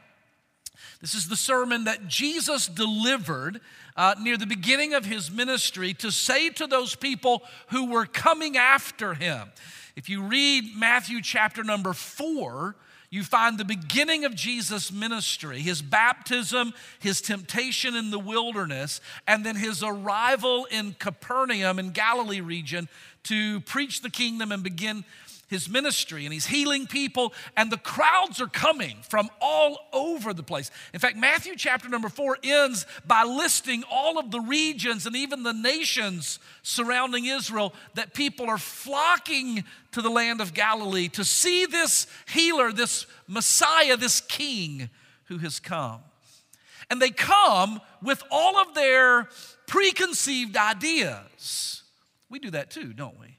This 1.01 1.15
is 1.15 1.27
the 1.27 1.35
sermon 1.35 1.85
that 1.85 2.07
Jesus 2.07 2.67
delivered 2.67 3.61
uh, 3.97 4.13
near 4.21 4.37
the 4.37 4.45
beginning 4.45 4.93
of 4.93 5.05
his 5.05 5.31
ministry 5.31 5.95
to 5.95 6.11
say 6.11 6.49
to 6.51 6.67
those 6.67 6.95
people 6.95 7.41
who 7.69 7.89
were 7.89 8.05
coming 8.05 8.57
after 8.57 9.15
him. 9.15 9.51
If 9.95 10.09
you 10.09 10.21
read 10.23 10.75
Matthew 10.75 11.21
chapter 11.21 11.63
number 11.63 11.93
four, 11.93 12.75
you 13.09 13.23
find 13.23 13.57
the 13.57 13.65
beginning 13.65 14.23
of 14.23 14.33
Jesus' 14.33 14.89
ministry, 14.89 15.59
his 15.59 15.81
baptism, 15.81 16.73
his 16.99 17.19
temptation 17.19 17.93
in 17.93 18.09
the 18.09 18.19
wilderness, 18.19 19.01
and 19.27 19.45
then 19.45 19.57
his 19.57 19.83
arrival 19.83 20.65
in 20.71 20.95
Capernaum 20.97 21.77
in 21.77 21.91
Galilee 21.91 22.39
region 22.39 22.87
to 23.23 23.59
preach 23.61 24.01
the 24.01 24.09
kingdom 24.09 24.53
and 24.53 24.63
begin 24.63 25.03
his 25.51 25.69
ministry 25.69 26.25
and 26.25 26.33
he's 26.33 26.45
healing 26.47 26.87
people, 26.87 27.33
and 27.57 27.69
the 27.69 27.77
crowds 27.77 28.39
are 28.39 28.47
coming 28.47 28.95
from 29.09 29.29
all 29.41 29.77
over 29.91 30.33
the 30.33 30.41
place. 30.41 30.71
In 30.93 30.99
fact, 31.01 31.17
Matthew 31.17 31.55
chapter 31.57 31.89
number 31.89 32.07
four 32.07 32.37
ends 32.41 32.87
by 33.05 33.23
listing 33.23 33.83
all 33.91 34.17
of 34.17 34.31
the 34.31 34.39
regions 34.39 35.05
and 35.05 35.15
even 35.15 35.43
the 35.43 35.53
nations 35.53 36.39
surrounding 36.63 37.25
Israel 37.25 37.73
that 37.95 38.13
people 38.13 38.49
are 38.49 38.57
flocking 38.57 39.65
to 39.91 40.01
the 40.01 40.09
land 40.09 40.39
of 40.39 40.53
Galilee 40.53 41.09
to 41.09 41.25
see 41.25 41.65
this 41.65 42.07
healer, 42.29 42.71
this 42.71 43.05
Messiah, 43.27 43.97
this 43.97 44.21
king 44.21 44.89
who 45.25 45.37
has 45.39 45.59
come. 45.59 45.99
And 46.89 47.01
they 47.01 47.09
come 47.11 47.81
with 48.01 48.23
all 48.31 48.57
of 48.57 48.73
their 48.73 49.27
preconceived 49.67 50.55
ideas. 50.55 51.83
We 52.29 52.39
do 52.39 52.51
that 52.51 52.71
too, 52.71 52.93
don't 52.93 53.19
we? 53.19 53.30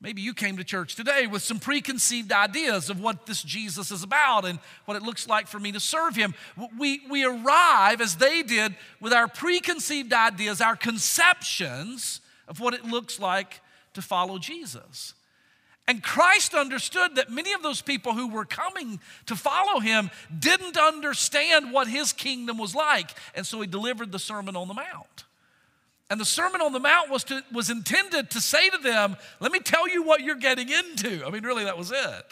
Maybe 0.00 0.22
you 0.22 0.32
came 0.32 0.56
to 0.58 0.64
church 0.64 0.94
today 0.94 1.26
with 1.26 1.42
some 1.42 1.58
preconceived 1.58 2.30
ideas 2.30 2.88
of 2.88 3.00
what 3.00 3.26
this 3.26 3.42
Jesus 3.42 3.90
is 3.90 4.04
about 4.04 4.44
and 4.44 4.60
what 4.84 4.96
it 4.96 5.02
looks 5.02 5.26
like 5.26 5.48
for 5.48 5.58
me 5.58 5.72
to 5.72 5.80
serve 5.80 6.14
him. 6.14 6.34
We, 6.78 7.00
we 7.10 7.24
arrive, 7.24 8.00
as 8.00 8.14
they 8.16 8.44
did, 8.44 8.76
with 9.00 9.12
our 9.12 9.26
preconceived 9.26 10.12
ideas, 10.12 10.60
our 10.60 10.76
conceptions 10.76 12.20
of 12.46 12.60
what 12.60 12.74
it 12.74 12.84
looks 12.84 13.18
like 13.18 13.60
to 13.94 14.02
follow 14.02 14.38
Jesus. 14.38 15.14
And 15.88 16.02
Christ 16.02 16.54
understood 16.54 17.16
that 17.16 17.30
many 17.30 17.52
of 17.54 17.62
those 17.62 17.82
people 17.82 18.12
who 18.12 18.28
were 18.28 18.44
coming 18.44 19.00
to 19.26 19.34
follow 19.34 19.80
him 19.80 20.10
didn't 20.38 20.76
understand 20.76 21.72
what 21.72 21.88
his 21.88 22.12
kingdom 22.12 22.58
was 22.58 22.74
like. 22.74 23.10
And 23.34 23.44
so 23.44 23.60
he 23.60 23.66
delivered 23.66 24.12
the 24.12 24.18
Sermon 24.18 24.54
on 24.54 24.68
the 24.68 24.74
Mount. 24.74 25.24
And 26.10 26.18
the 26.18 26.24
Sermon 26.24 26.60
on 26.60 26.72
the 26.72 26.80
Mount 26.80 27.10
was, 27.10 27.24
to, 27.24 27.42
was 27.52 27.68
intended 27.68 28.30
to 28.30 28.40
say 28.40 28.70
to 28.70 28.78
them, 28.78 29.16
let 29.40 29.52
me 29.52 29.60
tell 29.60 29.88
you 29.88 30.02
what 30.02 30.22
you're 30.22 30.36
getting 30.36 30.68
into. 30.70 31.24
I 31.26 31.30
mean, 31.30 31.42
really, 31.42 31.64
that 31.64 31.76
was 31.76 31.92
it. 31.92 32.24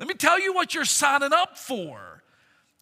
Let 0.00 0.08
me 0.08 0.14
tell 0.14 0.40
you 0.40 0.52
what 0.52 0.74
you're 0.74 0.84
signing 0.84 1.32
up 1.32 1.56
for. 1.56 2.22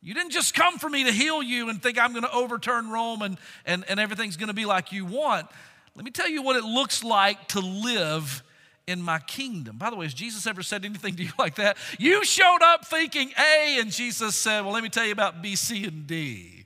You 0.00 0.14
didn't 0.14 0.31
just 0.31 0.55
come 0.55 0.78
for 0.78 0.88
me 0.88 1.05
to 1.05 1.12
heal 1.12 1.43
you 1.43 1.69
and 1.69 1.83
think 1.83 1.99
I'm 1.99 2.12
going 2.12 2.23
to 2.23 2.33
overturn 2.33 2.88
Rome 2.88 3.23
and, 3.23 3.37
and, 3.67 3.85
and 3.88 4.00
everything's 4.00 4.37
going 4.37 4.49
to 4.49 4.55
be 4.55 4.64
like 4.64 4.93
you 4.93 5.05
want. 5.05 5.49
Let 5.97 6.05
me 6.05 6.12
tell 6.12 6.28
you 6.28 6.43
what 6.43 6.57
it 6.57 6.64
looks 6.64 7.02
like 7.02 7.49
to 7.49 7.61
live 7.61 8.43
in 8.87 9.02
my 9.02 9.19
kingdom. 9.19 9.76
By 9.76 9.90
the 9.90 9.97
way, 9.97 10.07
has 10.07 10.14
Jesus 10.14 10.47
ever 10.47 10.62
said 10.62 10.85
anything 10.85 11.17
to 11.17 11.25
you 11.25 11.33
like 11.38 11.57
that? 11.57 11.76
You 11.99 12.25
showed 12.25 12.62
up 12.62 12.87
thinking 12.87 13.33
A, 13.37 13.78
and 13.81 13.90
Jesus 13.90 14.37
said, 14.37 14.62
Well, 14.62 14.73
let 14.73 14.83
me 14.83 14.88
tell 14.88 15.05
you 15.05 15.12
about 15.12 15.43
B, 15.43 15.57
C, 15.57 15.85
and 15.85 16.07
D. 16.07 16.64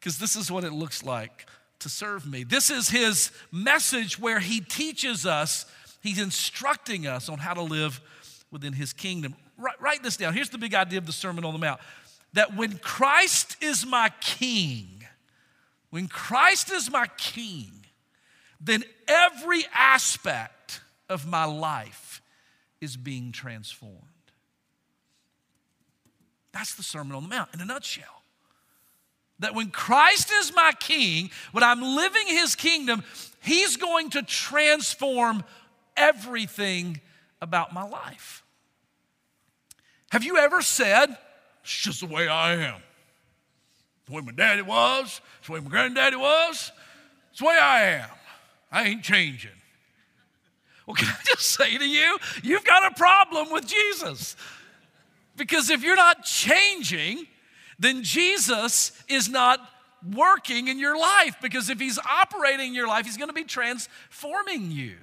Because 0.00 0.18
this 0.18 0.34
is 0.34 0.50
what 0.50 0.64
it 0.64 0.72
looks 0.72 1.04
like 1.04 1.46
to 1.84 1.90
serve 1.90 2.26
me. 2.26 2.44
This 2.44 2.70
is 2.70 2.88
his 2.88 3.30
message 3.52 4.18
where 4.18 4.40
he 4.40 4.60
teaches 4.60 5.26
us, 5.26 5.66
he's 6.02 6.18
instructing 6.18 7.06
us 7.06 7.28
on 7.28 7.38
how 7.38 7.52
to 7.52 7.60
live 7.60 8.00
within 8.50 8.72
his 8.72 8.94
kingdom. 8.94 9.34
Write, 9.58 9.80
write 9.82 10.02
this 10.02 10.16
down. 10.16 10.32
Here's 10.32 10.48
the 10.48 10.56
big 10.56 10.74
idea 10.74 10.98
of 10.98 11.04
the 11.04 11.12
Sermon 11.12 11.44
on 11.44 11.52
the 11.52 11.58
Mount 11.58 11.80
that 12.32 12.56
when 12.56 12.78
Christ 12.78 13.62
is 13.62 13.84
my 13.84 14.10
king, 14.22 15.04
when 15.90 16.08
Christ 16.08 16.72
is 16.72 16.90
my 16.90 17.06
king, 17.18 17.84
then 18.58 18.82
every 19.06 19.64
aspect 19.74 20.80
of 21.10 21.26
my 21.26 21.44
life 21.44 22.22
is 22.80 22.96
being 22.96 23.30
transformed. 23.30 24.00
That's 26.52 26.74
the 26.76 26.82
Sermon 26.82 27.14
on 27.14 27.24
the 27.24 27.28
Mount 27.28 27.50
in 27.52 27.60
a 27.60 27.66
nutshell. 27.66 28.23
That 29.40 29.54
when 29.54 29.70
Christ 29.70 30.30
is 30.32 30.54
my 30.54 30.72
king, 30.78 31.30
when 31.52 31.64
I'm 31.64 31.82
living 31.82 32.26
his 32.26 32.54
kingdom, 32.54 33.02
he's 33.42 33.76
going 33.76 34.10
to 34.10 34.22
transform 34.22 35.44
everything 35.96 37.00
about 37.40 37.72
my 37.72 37.82
life. 37.82 38.42
Have 40.10 40.24
you 40.24 40.38
ever 40.38 40.62
said, 40.62 41.16
it's 41.62 41.76
just 41.76 42.00
the 42.00 42.06
way 42.06 42.28
I 42.28 42.54
am? 42.54 42.80
The 44.06 44.12
way 44.12 44.22
my 44.22 44.32
daddy 44.32 44.62
was, 44.62 45.20
it's 45.38 45.48
the 45.48 45.54
way 45.54 45.60
my 45.60 45.68
granddaddy 45.68 46.16
was, 46.16 46.70
it's 47.30 47.40
the 47.40 47.46
way 47.46 47.58
I 47.60 47.82
am. 47.96 48.10
I 48.70 48.84
ain't 48.84 49.02
changing. 49.02 49.50
Well, 50.86 50.94
can 50.98 51.08
I 51.08 51.16
just 51.26 51.50
say 51.50 51.76
to 51.76 51.84
you, 51.84 52.18
you've 52.42 52.64
got 52.64 52.92
a 52.92 52.94
problem 52.94 53.50
with 53.50 53.66
Jesus. 53.66 54.36
Because 55.36 55.70
if 55.70 55.82
you're 55.82 55.96
not 55.96 56.24
changing, 56.24 57.26
then 57.84 58.02
Jesus 58.02 58.92
is 59.08 59.28
not 59.28 59.60
working 60.12 60.68
in 60.68 60.78
your 60.78 60.98
life 60.98 61.36
because 61.40 61.70
if 61.70 61.80
he's 61.80 61.98
operating 61.98 62.68
in 62.68 62.74
your 62.74 62.88
life, 62.88 63.06
he's 63.06 63.16
going 63.16 63.28
to 63.28 63.34
be 63.34 63.44
transforming 63.44 64.70
you. 64.70 64.96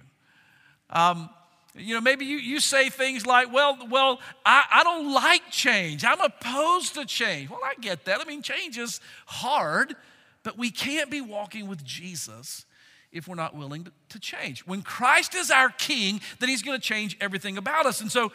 Um, 0.89 1.29
you 1.75 1.95
know, 1.95 2.01
maybe 2.01 2.25
you, 2.25 2.37
you 2.37 2.59
say 2.59 2.89
things 2.89 3.25
like, 3.25 3.51
well, 3.53 3.77
well, 3.89 4.19
I, 4.45 4.63
I 4.71 4.83
don't 4.83 5.13
like 5.13 5.49
change. 5.49 6.03
I'm 6.03 6.19
opposed 6.19 6.95
to 6.95 7.05
change. 7.05 7.49
Well, 7.49 7.61
I 7.63 7.75
get 7.79 8.05
that. 8.05 8.19
I 8.19 8.25
mean, 8.25 8.41
change 8.41 8.77
is 8.77 8.99
hard, 9.25 9.95
but 10.43 10.57
we 10.57 10.69
can't 10.69 11.09
be 11.09 11.21
walking 11.21 11.67
with 11.67 11.83
Jesus 11.83 12.65
if 13.11 13.27
we're 13.27 13.35
not 13.35 13.55
willing 13.55 13.87
to, 14.09 14.19
change. 14.19 14.65
When 14.65 14.81
Christ 14.81 15.35
is 15.35 15.51
our 15.51 15.69
king, 15.69 16.21
then 16.39 16.49
he's 16.49 16.61
going 16.61 16.79
to 16.79 16.85
change 16.85 17.17
everything 17.19 17.57
about 17.57 17.85
us. 17.85 18.01
And 18.01 18.11
so 18.11 18.31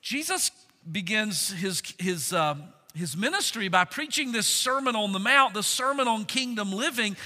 Jesus 0.00 0.50
begins 0.90 1.50
his, 1.50 1.82
his 1.98 2.32
um, 2.32 2.64
his 2.96 3.16
ministry 3.16 3.68
by 3.68 3.84
preaching 3.84 4.32
this 4.32 4.46
Sermon 4.46 4.96
on 4.96 5.12
the 5.12 5.18
Mount, 5.18 5.54
the 5.54 5.62
Sermon 5.62 6.08
on 6.08 6.24
Kingdom 6.24 6.72
Living, 6.72 7.16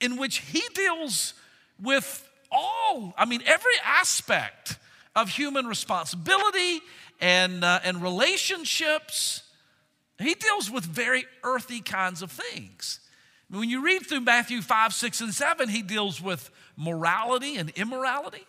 in 0.00 0.16
which 0.16 0.38
he 0.38 0.62
deals 0.74 1.34
with 1.80 2.28
all, 2.50 3.14
I 3.16 3.24
mean, 3.24 3.42
every 3.46 3.74
aspect 3.84 4.76
of 5.14 5.28
human 5.28 5.66
responsibility 5.66 6.80
and, 7.20 7.64
uh, 7.64 7.80
and 7.84 8.02
relationships. 8.02 9.42
He 10.18 10.34
deals 10.34 10.70
with 10.70 10.84
very 10.84 11.24
earthy 11.42 11.80
kinds 11.80 12.22
of 12.22 12.30
things. 12.30 13.00
When 13.50 13.68
you 13.68 13.84
read 13.84 14.06
through 14.06 14.20
Matthew 14.20 14.62
5, 14.62 14.94
6, 14.94 15.20
and 15.20 15.34
7, 15.34 15.68
he 15.68 15.82
deals 15.82 16.22
with 16.22 16.50
morality 16.76 17.56
and 17.56 17.70
immorality. 17.70 18.46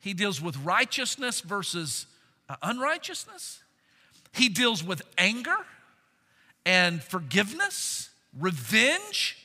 He 0.00 0.14
deals 0.14 0.40
with 0.40 0.56
righteousness 0.58 1.40
versus 1.40 2.06
uh, 2.48 2.56
unrighteousness. 2.62 3.59
He 4.32 4.48
deals 4.48 4.84
with 4.84 5.02
anger 5.18 5.56
and 6.64 7.02
forgiveness, 7.02 8.10
revenge. 8.38 9.36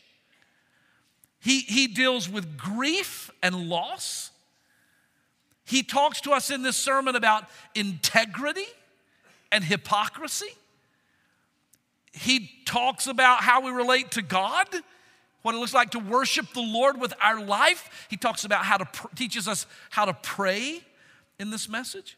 He, 1.39 1.59
he 1.61 1.87
deals 1.87 2.29
with 2.29 2.57
grief 2.57 3.31
and 3.41 3.69
loss. 3.69 4.31
He 5.65 5.81
talks 5.81 6.21
to 6.21 6.31
us 6.31 6.51
in 6.51 6.61
this 6.61 6.77
sermon 6.77 7.15
about 7.15 7.45
integrity 7.73 8.67
and 9.51 9.63
hypocrisy. 9.63 10.53
He 12.13 12.49
talks 12.65 13.07
about 13.07 13.41
how 13.41 13.61
we 13.61 13.71
relate 13.71 14.11
to 14.11 14.21
God, 14.21 14.67
what 15.41 15.55
it 15.55 15.57
looks 15.57 15.73
like 15.73 15.91
to 15.91 15.99
worship 15.99 16.53
the 16.53 16.61
Lord 16.61 16.99
with 16.99 17.13
our 17.21 17.43
life. 17.43 18.07
He 18.09 18.17
talks 18.17 18.45
about 18.45 18.63
how 18.63 18.77
to 18.77 18.85
pr- 18.85 19.07
teaches 19.15 19.47
us 19.47 19.65
how 19.89 20.05
to 20.05 20.13
pray 20.13 20.81
in 21.39 21.49
this 21.49 21.67
message. 21.67 22.17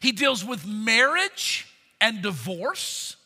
He 0.00 0.12
deals 0.12 0.44
with 0.44 0.66
marriage 0.66 1.66
and 2.00 2.22
divorce. 2.22 3.16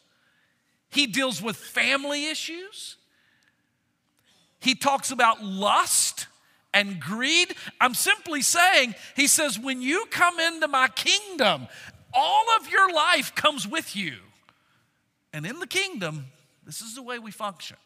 He 0.91 1.07
deals 1.07 1.41
with 1.43 1.57
family 1.57 2.27
issues. 2.27 2.97
He 4.61 4.75
talks 4.75 5.11
about 5.11 5.43
lust 5.43 6.27
and 6.75 7.01
greed. 7.01 7.55
I'm 7.81 7.95
simply 7.95 8.43
saying, 8.43 8.95
he 9.17 9.27
says, 9.27 9.59
when 9.59 9.83
you 9.83 10.07
come 10.11 10.39
into 10.39 10.69
my 10.69 10.89
kingdom, 10.89 11.67
all 12.13 12.45
of 12.59 12.71
your 12.71 12.93
life 12.93 13.35
comes 13.35 13.67
with 13.67 13.97
you. 13.97 14.17
And 15.33 15.47
in 15.47 15.61
the 15.61 15.67
kingdom, 15.67 16.27
this 16.67 16.81
is 16.81 16.95
the 16.95 17.03
way 17.03 17.19
we 17.19 17.31
function. 17.31 17.77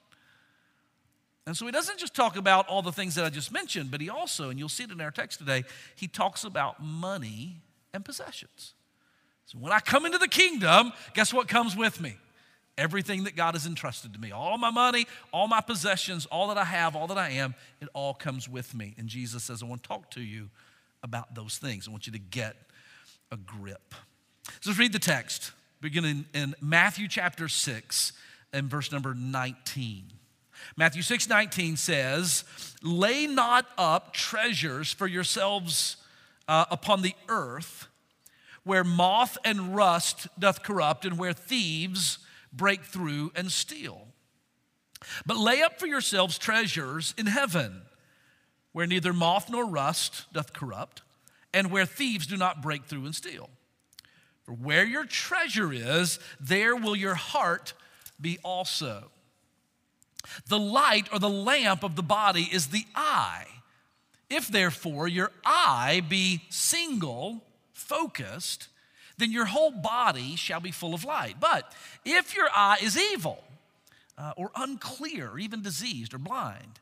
And 1.46 1.56
so 1.56 1.66
he 1.66 1.72
doesn't 1.72 1.98
just 1.98 2.14
talk 2.14 2.36
about 2.36 2.66
all 2.68 2.80
the 2.80 2.92
things 2.92 3.14
that 3.16 3.24
I 3.24 3.30
just 3.30 3.52
mentioned, 3.52 3.90
but 3.90 4.00
he 4.00 4.08
also, 4.08 4.48
and 4.48 4.58
you'll 4.58 4.70
see 4.70 4.84
it 4.84 4.90
in 4.90 5.00
our 5.00 5.10
text 5.10 5.38
today, 5.38 5.64
he 5.94 6.08
talks 6.08 6.42
about 6.44 6.82
money 6.82 7.56
and 7.94 8.04
possessions. 8.04 8.74
So 9.46 9.58
when 9.58 9.72
I 9.72 9.78
come 9.78 10.04
into 10.04 10.18
the 10.18 10.28
kingdom, 10.28 10.92
guess 11.14 11.32
what 11.32 11.48
comes 11.48 11.76
with 11.76 12.00
me? 12.00 12.16
Everything 12.76 13.24
that 13.24 13.36
God 13.36 13.54
has 13.54 13.66
entrusted 13.66 14.12
to 14.14 14.20
me, 14.20 14.32
all 14.32 14.58
my 14.58 14.70
money, 14.70 15.06
all 15.32 15.46
my 15.46 15.60
possessions, 15.60 16.26
all 16.26 16.48
that 16.48 16.58
I 16.58 16.64
have, 16.64 16.96
all 16.96 17.06
that 17.06 17.18
I 17.18 17.30
am, 17.30 17.54
it 17.80 17.88
all 17.94 18.14
comes 18.14 18.48
with 18.48 18.74
me. 18.74 18.94
And 18.98 19.06
Jesus 19.06 19.44
says, 19.44 19.62
I 19.62 19.66
want 19.66 19.82
to 19.84 19.88
talk 19.88 20.10
to 20.12 20.20
you 20.20 20.50
about 21.02 21.34
those 21.34 21.56
things. 21.58 21.86
I 21.86 21.92
want 21.92 22.06
you 22.06 22.12
to 22.14 22.18
get 22.18 22.56
a 23.30 23.36
grip. 23.36 23.94
So 24.60 24.70
let's 24.70 24.78
read 24.78 24.92
the 24.92 24.98
text, 24.98 25.52
beginning 25.80 26.24
in 26.34 26.54
Matthew 26.60 27.06
chapter 27.06 27.46
6 27.46 28.12
and 28.52 28.68
verse 28.68 28.90
number 28.90 29.14
19. 29.14 30.10
Matthew 30.76 31.02
6 31.02 31.28
19 31.28 31.76
says, 31.76 32.44
Lay 32.82 33.26
not 33.26 33.66
up 33.78 34.12
treasures 34.12 34.90
for 34.90 35.06
yourselves 35.06 35.98
uh, 36.48 36.66
upon 36.70 37.02
the 37.02 37.14
earth, 37.28 37.88
where 38.64 38.84
moth 38.84 39.36
and 39.44 39.74
rust 39.76 40.28
doth 40.38 40.62
corrupt, 40.62 41.04
and 41.04 41.18
where 41.18 41.32
thieves 41.32 42.18
break 42.52 42.82
through 42.82 43.32
and 43.34 43.50
steal. 43.50 44.08
But 45.26 45.36
lay 45.36 45.62
up 45.62 45.78
for 45.78 45.86
yourselves 45.86 46.38
treasures 46.38 47.14
in 47.18 47.26
heaven, 47.26 47.82
where 48.72 48.86
neither 48.86 49.12
moth 49.12 49.50
nor 49.50 49.66
rust 49.66 50.32
doth 50.32 50.52
corrupt, 50.52 51.02
and 51.52 51.70
where 51.70 51.86
thieves 51.86 52.26
do 52.26 52.36
not 52.36 52.62
break 52.62 52.84
through 52.86 53.04
and 53.04 53.14
steal. 53.14 53.50
For 54.44 54.52
where 54.52 54.84
your 54.84 55.04
treasure 55.04 55.72
is, 55.72 56.18
there 56.40 56.76
will 56.76 56.96
your 56.96 57.14
heart 57.14 57.72
be 58.20 58.38
also. 58.42 59.10
The 60.48 60.58
light 60.58 61.08
or 61.12 61.18
the 61.18 61.30
lamp 61.30 61.82
of 61.82 61.96
the 61.96 62.02
body 62.02 62.48
is 62.50 62.68
the 62.68 62.84
eye. 62.94 63.46
If 64.30 64.48
therefore 64.48 65.08
your 65.08 65.30
eye 65.44 66.02
be 66.08 66.42
single, 66.48 67.42
focused, 67.72 68.68
then 69.18 69.30
your 69.30 69.44
whole 69.44 69.70
body 69.70 70.36
shall 70.36 70.60
be 70.60 70.70
full 70.70 70.94
of 70.94 71.04
light. 71.04 71.36
But 71.40 71.72
if 72.04 72.34
your 72.34 72.48
eye 72.54 72.78
is 72.82 72.98
evil, 72.98 73.44
uh, 74.16 74.32
or 74.36 74.50
unclear, 74.56 75.30
or 75.30 75.38
even 75.38 75.62
diseased 75.62 76.14
or 76.14 76.18
blind, 76.18 76.80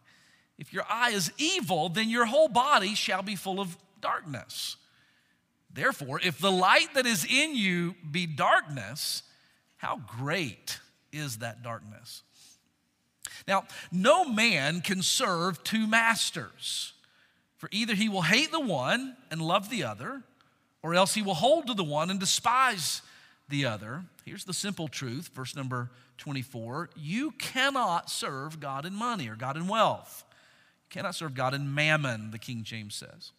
if 0.59 0.73
your 0.73 0.85
eye 0.89 1.11
is 1.11 1.33
evil, 1.39 1.89
then 1.89 2.09
your 2.09 2.27
whole 2.27 2.49
body 2.49 2.95
shall 2.95 3.23
be 3.23 3.37
full 3.37 3.61
of 3.61 3.77
darkness. 4.01 4.77
Therefore, 5.73 6.21
if 6.23 6.39
the 6.39 6.53
light 6.53 6.95
that 6.95 7.07
is 7.07 7.25
in 7.25 7.57
you 7.57 7.95
be 8.11 8.27
darkness, 8.27 9.23
how 9.79 10.01
great 10.07 10.79
is 11.13 11.39
that 11.39 11.63
darkness? 11.63 12.23
Now, 13.49 13.65
no 13.91 14.25
man 14.25 14.83
can 14.83 15.03
serve 15.03 15.65
two 15.65 15.87
masters, 15.87 16.92
for 17.63 17.69
either 17.71 17.95
he 17.95 18.09
will 18.09 18.23
hate 18.23 18.51
the 18.51 18.59
one 18.59 19.17
and 19.31 19.41
love 19.41 19.71
the 19.71 19.85
other, 19.85 20.25
or 20.83 20.97
else 20.97 21.15
he 21.15 21.23
will 21.23 21.33
hold 21.35 21.69
to 21.69 21.75
the 21.75 21.85
one 21.85 22.11
and 22.11 22.19
despise 22.19 23.03
the 23.49 23.67
other. 23.67 24.03
Here's 24.25 24.43
the 24.43 24.53
simple 24.53 24.89
truth, 24.89 25.31
verse 25.33 25.55
number 25.55 25.89
24 26.19 26.91
you 26.97 27.31
cannot 27.39 28.11
serve 28.11 28.59
God 28.59 28.85
in 28.85 28.97
money 28.97 29.29
or 29.29 29.37
God 29.37 29.57
in 29.57 29.69
wealth. 29.69 30.25
You 30.91 30.97
cannot 30.97 31.15
serve 31.15 31.37
God 31.37 31.55
in 31.55 31.73
mammon, 31.73 32.33
the 32.33 32.39
King 32.41 32.65
James 32.65 32.97
says. 32.97 33.31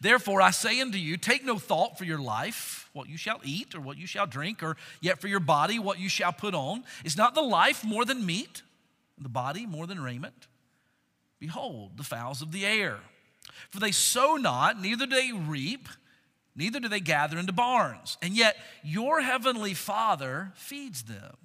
Therefore, 0.00 0.40
I 0.40 0.50
say 0.50 0.80
unto 0.80 0.96
you, 0.96 1.18
take 1.18 1.44
no 1.44 1.58
thought 1.58 1.98
for 1.98 2.04
your 2.04 2.16
life, 2.16 2.88
what 2.94 3.10
you 3.10 3.18
shall 3.18 3.42
eat 3.44 3.74
or 3.74 3.82
what 3.82 3.98
you 3.98 4.06
shall 4.06 4.26
drink, 4.26 4.62
or 4.62 4.78
yet 5.02 5.20
for 5.20 5.28
your 5.28 5.40
body, 5.40 5.78
what 5.78 5.98
you 5.98 6.08
shall 6.08 6.32
put 6.32 6.54
on. 6.54 6.84
Is 7.04 7.18
not 7.18 7.34
the 7.34 7.42
life 7.42 7.84
more 7.84 8.06
than 8.06 8.24
meat, 8.24 8.62
the 9.20 9.28
body 9.28 9.66
more 9.66 9.86
than 9.86 10.02
raiment? 10.02 10.46
Behold, 11.44 11.98
the 11.98 12.02
fowls 12.02 12.40
of 12.40 12.52
the 12.52 12.64
air. 12.64 13.00
For 13.68 13.78
they 13.78 13.92
sow 13.92 14.36
not, 14.36 14.80
neither 14.80 15.04
do 15.04 15.14
they 15.14 15.30
reap, 15.30 15.90
neither 16.56 16.80
do 16.80 16.88
they 16.88 17.00
gather 17.00 17.38
into 17.38 17.52
barns, 17.52 18.16
and 18.22 18.34
yet 18.34 18.56
your 18.82 19.20
heavenly 19.20 19.74
Father 19.74 20.52
feeds 20.54 21.02
them. 21.02 21.36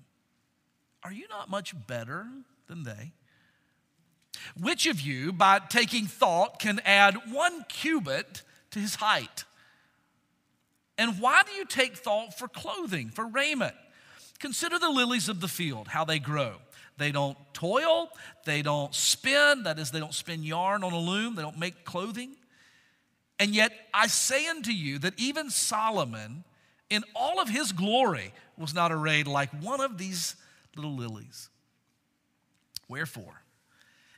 Are 1.04 1.12
you 1.12 1.28
not 1.28 1.50
much 1.50 1.76
better 1.86 2.28
than 2.68 2.84
they? 2.84 3.12
Which 4.58 4.86
of 4.86 5.02
you, 5.02 5.34
by 5.34 5.60
taking 5.60 6.06
thought, 6.06 6.60
can 6.60 6.80
add 6.86 7.34
one 7.34 7.66
cubit 7.68 8.44
to 8.72 8.80
his 8.80 8.96
height? 8.96 9.44
And 10.98 11.20
why 11.20 11.44
do 11.44 11.52
you 11.52 11.66
take 11.66 11.98
thought 11.98 12.40
for 12.40 12.48
clothing, 12.48 13.10
for 13.10 13.28
raiment? 13.28 13.76
Consider 14.40 14.80
the 14.80 14.90
lilies 14.90 15.28
of 15.28 15.42
the 15.42 15.50
field, 15.50 15.90
how 15.90 16.06
they 16.06 16.20
grow. 16.20 16.56
They 17.00 17.12
don't 17.12 17.38
toil, 17.54 18.10
they 18.46 18.62
don't 18.62 18.94
spin, 18.94 19.64
that 19.64 19.80
is, 19.80 19.90
they 19.90 20.00
don't 20.00 20.14
spin 20.14 20.44
yarn 20.44 20.84
on 20.84 20.94
a 20.94 21.00
loom, 21.00 21.36
they 21.36 21.42
don't 21.42 21.58
make 21.58 21.86
clothing. 21.86 22.36
And 23.40 23.56
yet 23.56 23.72
I 23.94 24.08
say 24.08 24.48
unto 24.48 24.72
you 24.72 25.00
that 25.00 25.14
even 25.18 25.50
Solomon, 25.50 26.44
in 26.90 27.04
all 27.16 27.40
of 27.40 27.50
his 27.50 27.72
glory, 27.72 28.34
was 28.58 28.74
not 28.74 28.92
arrayed 28.92 29.28
like 29.28 29.50
one 29.64 29.80
of 29.80 29.98
these 29.98 30.36
little 30.76 30.96
lilies. 30.96 31.50
Wherefore, 32.90 33.44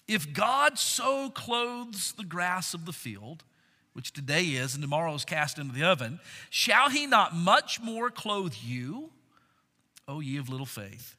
if 0.08 0.34
God 0.34 0.80
so 0.80 1.30
clothes 1.30 2.14
the 2.18 2.24
grass 2.24 2.74
of 2.74 2.86
the 2.86 2.94
field, 2.94 3.44
which 3.94 4.12
today 4.12 4.44
is 4.44 4.74
and 4.74 4.82
tomorrow 4.82 5.14
is 5.14 5.24
cast 5.24 5.60
into 5.60 5.74
the 5.74 5.84
oven, 5.84 6.20
shall 6.50 6.90
he 6.90 7.06
not 7.06 7.36
much 7.36 7.80
more 7.80 8.10
clothe 8.10 8.56
you, 8.64 9.12
O 10.08 10.20
ye 10.20 10.38
of 10.38 10.50
little 10.50 10.66
faith? 10.66 11.16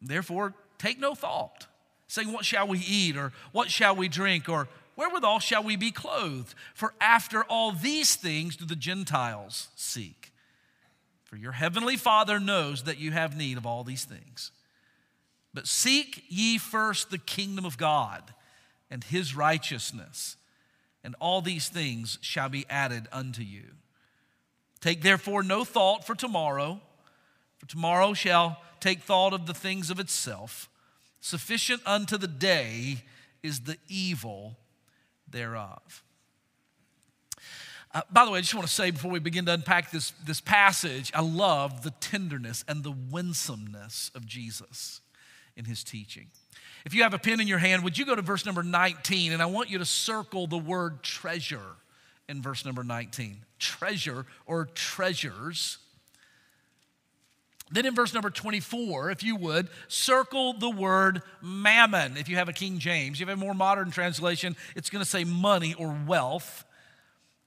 Therefore, 0.00 0.54
take 0.78 0.98
no 0.98 1.14
thought, 1.14 1.66
saying, 2.06 2.32
What 2.32 2.44
shall 2.44 2.68
we 2.68 2.78
eat, 2.80 3.16
or 3.16 3.32
what 3.52 3.70
shall 3.70 3.96
we 3.96 4.08
drink, 4.08 4.48
or 4.48 4.68
wherewithal 4.96 5.40
shall 5.40 5.62
we 5.62 5.76
be 5.76 5.90
clothed? 5.90 6.54
For 6.74 6.94
after 7.00 7.44
all 7.44 7.72
these 7.72 8.16
things 8.16 8.56
do 8.56 8.64
the 8.64 8.76
Gentiles 8.76 9.68
seek. 9.76 10.32
For 11.24 11.36
your 11.36 11.52
heavenly 11.52 11.96
Father 11.96 12.38
knows 12.38 12.84
that 12.84 12.98
you 12.98 13.10
have 13.10 13.36
need 13.36 13.56
of 13.56 13.66
all 13.66 13.84
these 13.84 14.04
things. 14.04 14.52
But 15.52 15.66
seek 15.66 16.24
ye 16.28 16.58
first 16.58 17.10
the 17.10 17.18
kingdom 17.18 17.64
of 17.64 17.78
God 17.78 18.34
and 18.90 19.02
his 19.02 19.34
righteousness, 19.34 20.36
and 21.02 21.16
all 21.18 21.40
these 21.40 21.68
things 21.68 22.18
shall 22.20 22.48
be 22.48 22.66
added 22.68 23.08
unto 23.10 23.42
you. 23.42 23.64
Take 24.80 25.02
therefore 25.02 25.42
no 25.42 25.64
thought 25.64 26.06
for 26.06 26.14
tomorrow, 26.14 26.80
for 27.58 27.66
tomorrow 27.66 28.12
shall 28.12 28.60
take 28.86 29.00
thought 29.00 29.32
of 29.32 29.46
the 29.46 29.54
things 29.54 29.90
of 29.90 29.98
itself. 29.98 30.68
Sufficient 31.20 31.82
unto 31.84 32.16
the 32.16 32.28
day 32.28 33.02
is 33.42 33.60
the 33.60 33.76
evil 33.88 34.56
thereof. 35.28 36.04
Uh, 37.92 38.02
by 38.12 38.24
the 38.24 38.30
way, 38.30 38.38
I 38.38 38.42
just 38.42 38.54
want 38.54 38.66
to 38.66 38.72
say 38.72 38.90
before 38.90 39.10
we 39.10 39.18
begin 39.18 39.46
to 39.46 39.54
unpack 39.54 39.90
this, 39.90 40.12
this 40.24 40.40
passage, 40.40 41.10
I 41.14 41.22
love 41.22 41.82
the 41.82 41.92
tenderness 41.92 42.64
and 42.68 42.84
the 42.84 42.92
winsomeness 42.92 44.10
of 44.14 44.26
Jesus 44.26 45.00
in 45.56 45.64
his 45.64 45.82
teaching. 45.82 46.28
If 46.84 46.94
you 46.94 47.02
have 47.02 47.14
a 47.14 47.18
pen 47.18 47.40
in 47.40 47.48
your 47.48 47.58
hand, 47.58 47.82
would 47.82 47.98
you 47.98 48.04
go 48.04 48.14
to 48.14 48.22
verse 48.22 48.46
number 48.46 48.62
19? 48.62 49.32
And 49.32 49.42
I 49.42 49.46
want 49.46 49.70
you 49.70 49.78
to 49.78 49.84
circle 49.84 50.46
the 50.46 50.58
word 50.58 51.02
treasure 51.02 51.76
in 52.28 52.42
verse 52.42 52.64
number 52.64 52.84
19. 52.84 53.38
Treasure 53.58 54.26
or 54.46 54.66
treasures. 54.66 55.78
Then 57.70 57.84
in 57.84 57.94
verse 57.94 58.14
number 58.14 58.30
24, 58.30 59.10
if 59.10 59.24
you 59.24 59.34
would, 59.36 59.68
circle 59.88 60.52
the 60.52 60.70
word 60.70 61.22
mammon. 61.42 62.16
If 62.16 62.28
you 62.28 62.36
have 62.36 62.48
a 62.48 62.52
King 62.52 62.78
James, 62.78 63.18
you 63.18 63.26
have 63.26 63.36
a 63.36 63.40
more 63.40 63.54
modern 63.54 63.90
translation, 63.90 64.56
it's 64.76 64.88
going 64.88 65.02
to 65.04 65.08
say 65.08 65.24
money 65.24 65.74
or 65.74 65.96
wealth. 66.06 66.64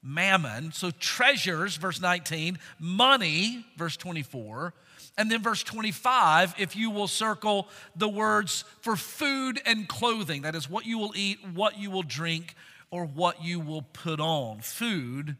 Mammon. 0.01 0.71
So 0.71 0.91
treasures, 0.91 1.75
verse 1.75 1.99
19, 1.99 2.57
money, 2.79 3.65
verse 3.77 3.97
24. 3.97 4.73
And 5.17 5.29
then 5.29 5.41
verse 5.41 5.63
25, 5.63 6.55
if 6.57 6.77
you 6.77 6.89
will 6.89 7.07
circle 7.07 7.67
the 7.95 8.07
words 8.07 8.63
for 8.79 8.95
food 8.95 9.61
and 9.65 9.87
clothing, 9.87 10.43
that 10.43 10.55
is 10.55 10.69
what 10.69 10.85
you 10.85 10.97
will 10.97 11.11
eat, 11.15 11.39
what 11.53 11.77
you 11.77 11.91
will 11.91 12.03
drink, 12.03 12.55
or 12.91 13.05
what 13.05 13.43
you 13.43 13.59
will 13.59 13.81
put 13.81 14.21
on, 14.21 14.61
food 14.61 15.35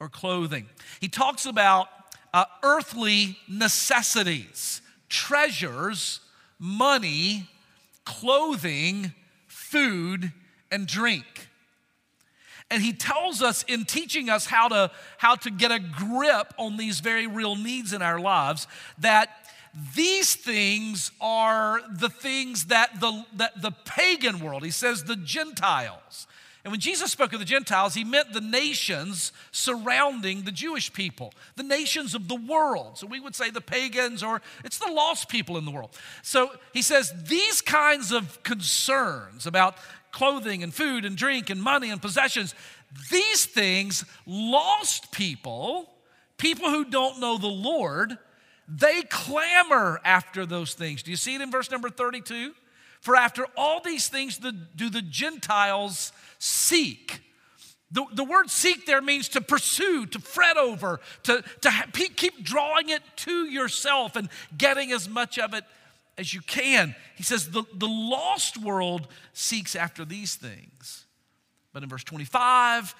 or 0.00 0.08
clothing. 0.08 0.68
He 1.00 1.08
talks 1.08 1.46
about 1.46 1.88
uh, 2.34 2.44
earthly 2.64 3.38
necessities, 3.48 4.82
treasures, 5.08 6.18
money, 6.58 7.48
clothing, 8.04 9.14
food, 9.46 10.32
and 10.70 10.86
drink. 10.88 11.48
And 12.70 12.82
he 12.82 12.92
tells 12.92 13.40
us 13.40 13.62
in 13.68 13.84
teaching 13.84 14.28
us 14.28 14.46
how 14.46 14.66
to, 14.66 14.90
how 15.16 15.36
to 15.36 15.50
get 15.50 15.70
a 15.70 15.78
grip 15.78 16.52
on 16.58 16.76
these 16.76 16.98
very 16.98 17.28
real 17.28 17.54
needs 17.54 17.92
in 17.92 18.02
our 18.02 18.18
lives 18.18 18.66
that 18.98 19.28
these 19.94 20.34
things 20.34 21.12
are 21.20 21.80
the 21.88 22.08
things 22.08 22.66
that 22.66 23.00
the, 23.00 23.24
that 23.36 23.62
the 23.62 23.70
pagan 23.84 24.40
world, 24.40 24.64
he 24.64 24.72
says 24.72 25.04
the 25.04 25.16
Gentiles, 25.16 26.26
and 26.64 26.70
when 26.70 26.80
Jesus 26.80 27.12
spoke 27.12 27.34
of 27.34 27.40
the 27.40 27.44
Gentiles, 27.44 27.92
he 27.92 28.04
meant 28.04 28.32
the 28.32 28.40
nations 28.40 29.32
surrounding 29.52 30.42
the 30.42 30.50
Jewish 30.50 30.90
people, 30.90 31.34
the 31.56 31.62
nations 31.62 32.14
of 32.14 32.26
the 32.26 32.34
world. 32.34 32.96
So 32.96 33.06
we 33.06 33.20
would 33.20 33.34
say 33.34 33.50
the 33.50 33.60
pagans 33.60 34.22
or 34.22 34.40
it's 34.64 34.78
the 34.78 34.90
lost 34.90 35.28
people 35.28 35.58
in 35.58 35.66
the 35.66 35.70
world. 35.70 35.90
So 36.22 36.52
he 36.72 36.80
says 36.80 37.12
these 37.28 37.60
kinds 37.60 38.12
of 38.12 38.42
concerns 38.44 39.46
about 39.46 39.76
clothing 40.10 40.62
and 40.62 40.72
food 40.72 41.04
and 41.04 41.16
drink 41.16 41.50
and 41.50 41.62
money 41.62 41.90
and 41.90 42.00
possessions, 42.00 42.54
these 43.10 43.44
things, 43.44 44.06
lost 44.24 45.12
people, 45.12 45.90
people 46.38 46.70
who 46.70 46.86
don't 46.86 47.20
know 47.20 47.36
the 47.36 47.46
Lord, 47.46 48.16
they 48.66 49.02
clamor 49.02 50.00
after 50.02 50.46
those 50.46 50.72
things. 50.72 51.02
Do 51.02 51.10
you 51.10 51.18
see 51.18 51.34
it 51.34 51.42
in 51.42 51.50
verse 51.50 51.70
number 51.70 51.90
32? 51.90 52.54
For 53.04 53.16
after 53.16 53.46
all 53.54 53.82
these 53.82 54.08
things 54.08 54.38
do 54.38 54.88
the 54.88 55.02
Gentiles 55.02 56.10
seek. 56.38 57.20
The, 57.92 58.06
the 58.14 58.24
word 58.24 58.48
seek 58.48 58.86
there 58.86 59.02
means 59.02 59.28
to 59.28 59.42
pursue, 59.42 60.06
to 60.06 60.18
fret 60.18 60.56
over, 60.56 61.00
to, 61.24 61.44
to 61.60 61.70
keep 61.92 62.42
drawing 62.42 62.88
it 62.88 63.02
to 63.16 63.44
yourself 63.44 64.16
and 64.16 64.30
getting 64.56 64.90
as 64.90 65.06
much 65.06 65.38
of 65.38 65.52
it 65.52 65.64
as 66.16 66.32
you 66.32 66.40
can. 66.40 66.96
He 67.14 67.22
says 67.22 67.50
the, 67.50 67.64
the 67.74 67.86
lost 67.86 68.56
world 68.56 69.08
seeks 69.34 69.76
after 69.76 70.06
these 70.06 70.36
things. 70.36 71.04
But 71.74 71.82
in 71.82 71.90
verse 71.90 72.04
25, 72.04 72.94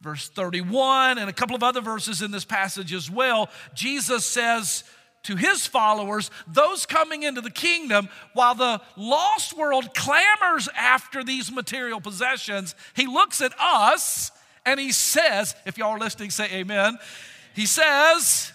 verse 0.00 0.28
31, 0.28 1.18
and 1.18 1.28
a 1.28 1.32
couple 1.32 1.56
of 1.56 1.64
other 1.64 1.80
verses 1.80 2.22
in 2.22 2.30
this 2.30 2.44
passage 2.44 2.92
as 2.92 3.10
well, 3.10 3.50
Jesus 3.74 4.24
says 4.24 4.84
to 5.24 5.36
his 5.36 5.66
followers, 5.66 6.30
those 6.46 6.86
coming 6.86 7.22
into 7.22 7.40
the 7.40 7.50
kingdom, 7.50 8.08
while 8.32 8.54
the 8.54 8.80
lost 8.96 9.56
world 9.56 9.94
clamors 9.94 10.68
after 10.76 11.22
these 11.22 11.52
material 11.52 12.00
possessions, 12.00 12.74
he 12.94 13.06
looks 13.06 13.40
at 13.40 13.52
us 13.60 14.30
and 14.64 14.80
he 14.80 14.92
says, 14.92 15.54
if 15.66 15.78
y'all 15.78 15.90
are 15.90 15.98
listening, 15.98 16.30
say 16.30 16.48
amen. 16.52 16.98
He 17.54 17.66
says, 17.66 18.52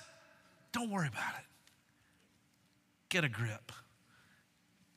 don't 0.71 0.89
worry 0.89 1.07
about 1.07 1.33
it. 1.39 1.45
Get 3.09 3.23
a 3.23 3.29
grip. 3.29 3.71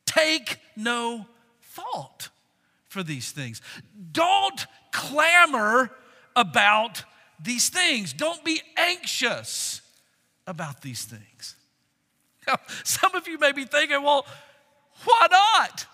Take 0.06 0.58
no 0.76 1.26
thought 1.62 2.30
for 2.88 3.02
these 3.02 3.30
things. 3.30 3.60
Don't 4.12 4.66
clamor 4.92 5.90
about 6.34 7.04
these 7.42 7.68
things. 7.68 8.12
Don't 8.12 8.42
be 8.44 8.60
anxious 8.76 9.82
about 10.48 10.80
these 10.80 11.04
things. 11.04 11.54
Now, 12.46 12.56
some 12.84 13.14
of 13.14 13.28
you 13.28 13.38
may 13.38 13.52
be 13.52 13.64
thinking, 13.64 14.02
well, 14.02 14.26
why 15.04 15.26
not? 15.30 15.86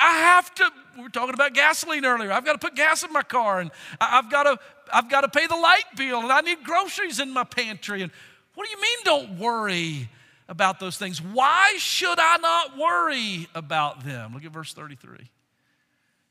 I 0.00 0.12
have 0.18 0.54
to, 0.56 0.70
we 0.96 1.02
were 1.02 1.08
talking 1.08 1.34
about 1.34 1.54
gasoline 1.54 2.04
earlier. 2.04 2.30
I've 2.30 2.44
got 2.44 2.52
to 2.52 2.58
put 2.58 2.76
gas 2.76 3.02
in 3.02 3.12
my 3.12 3.22
car 3.22 3.58
and 3.58 3.72
I've 4.00 4.30
got 4.30 4.44
to, 4.44 4.58
I've 4.92 5.10
got 5.10 5.22
to 5.22 5.28
pay 5.28 5.46
the 5.48 5.56
light 5.56 5.84
bill 5.96 6.20
and 6.20 6.30
I 6.30 6.40
need 6.42 6.62
groceries 6.62 7.18
in 7.18 7.32
my 7.32 7.42
pantry. 7.42 8.02
And 8.02 8.12
what 8.54 8.68
do 8.68 8.70
you 8.70 8.80
mean 8.80 8.98
don't 9.04 9.38
worry 9.38 10.08
about 10.48 10.78
those 10.78 10.96
things? 10.96 11.20
Why 11.20 11.74
should 11.78 12.18
I 12.20 12.36
not 12.36 12.78
worry 12.78 13.48
about 13.56 14.04
them? 14.04 14.34
Look 14.34 14.44
at 14.44 14.52
verse 14.52 14.72
33. 14.72 15.30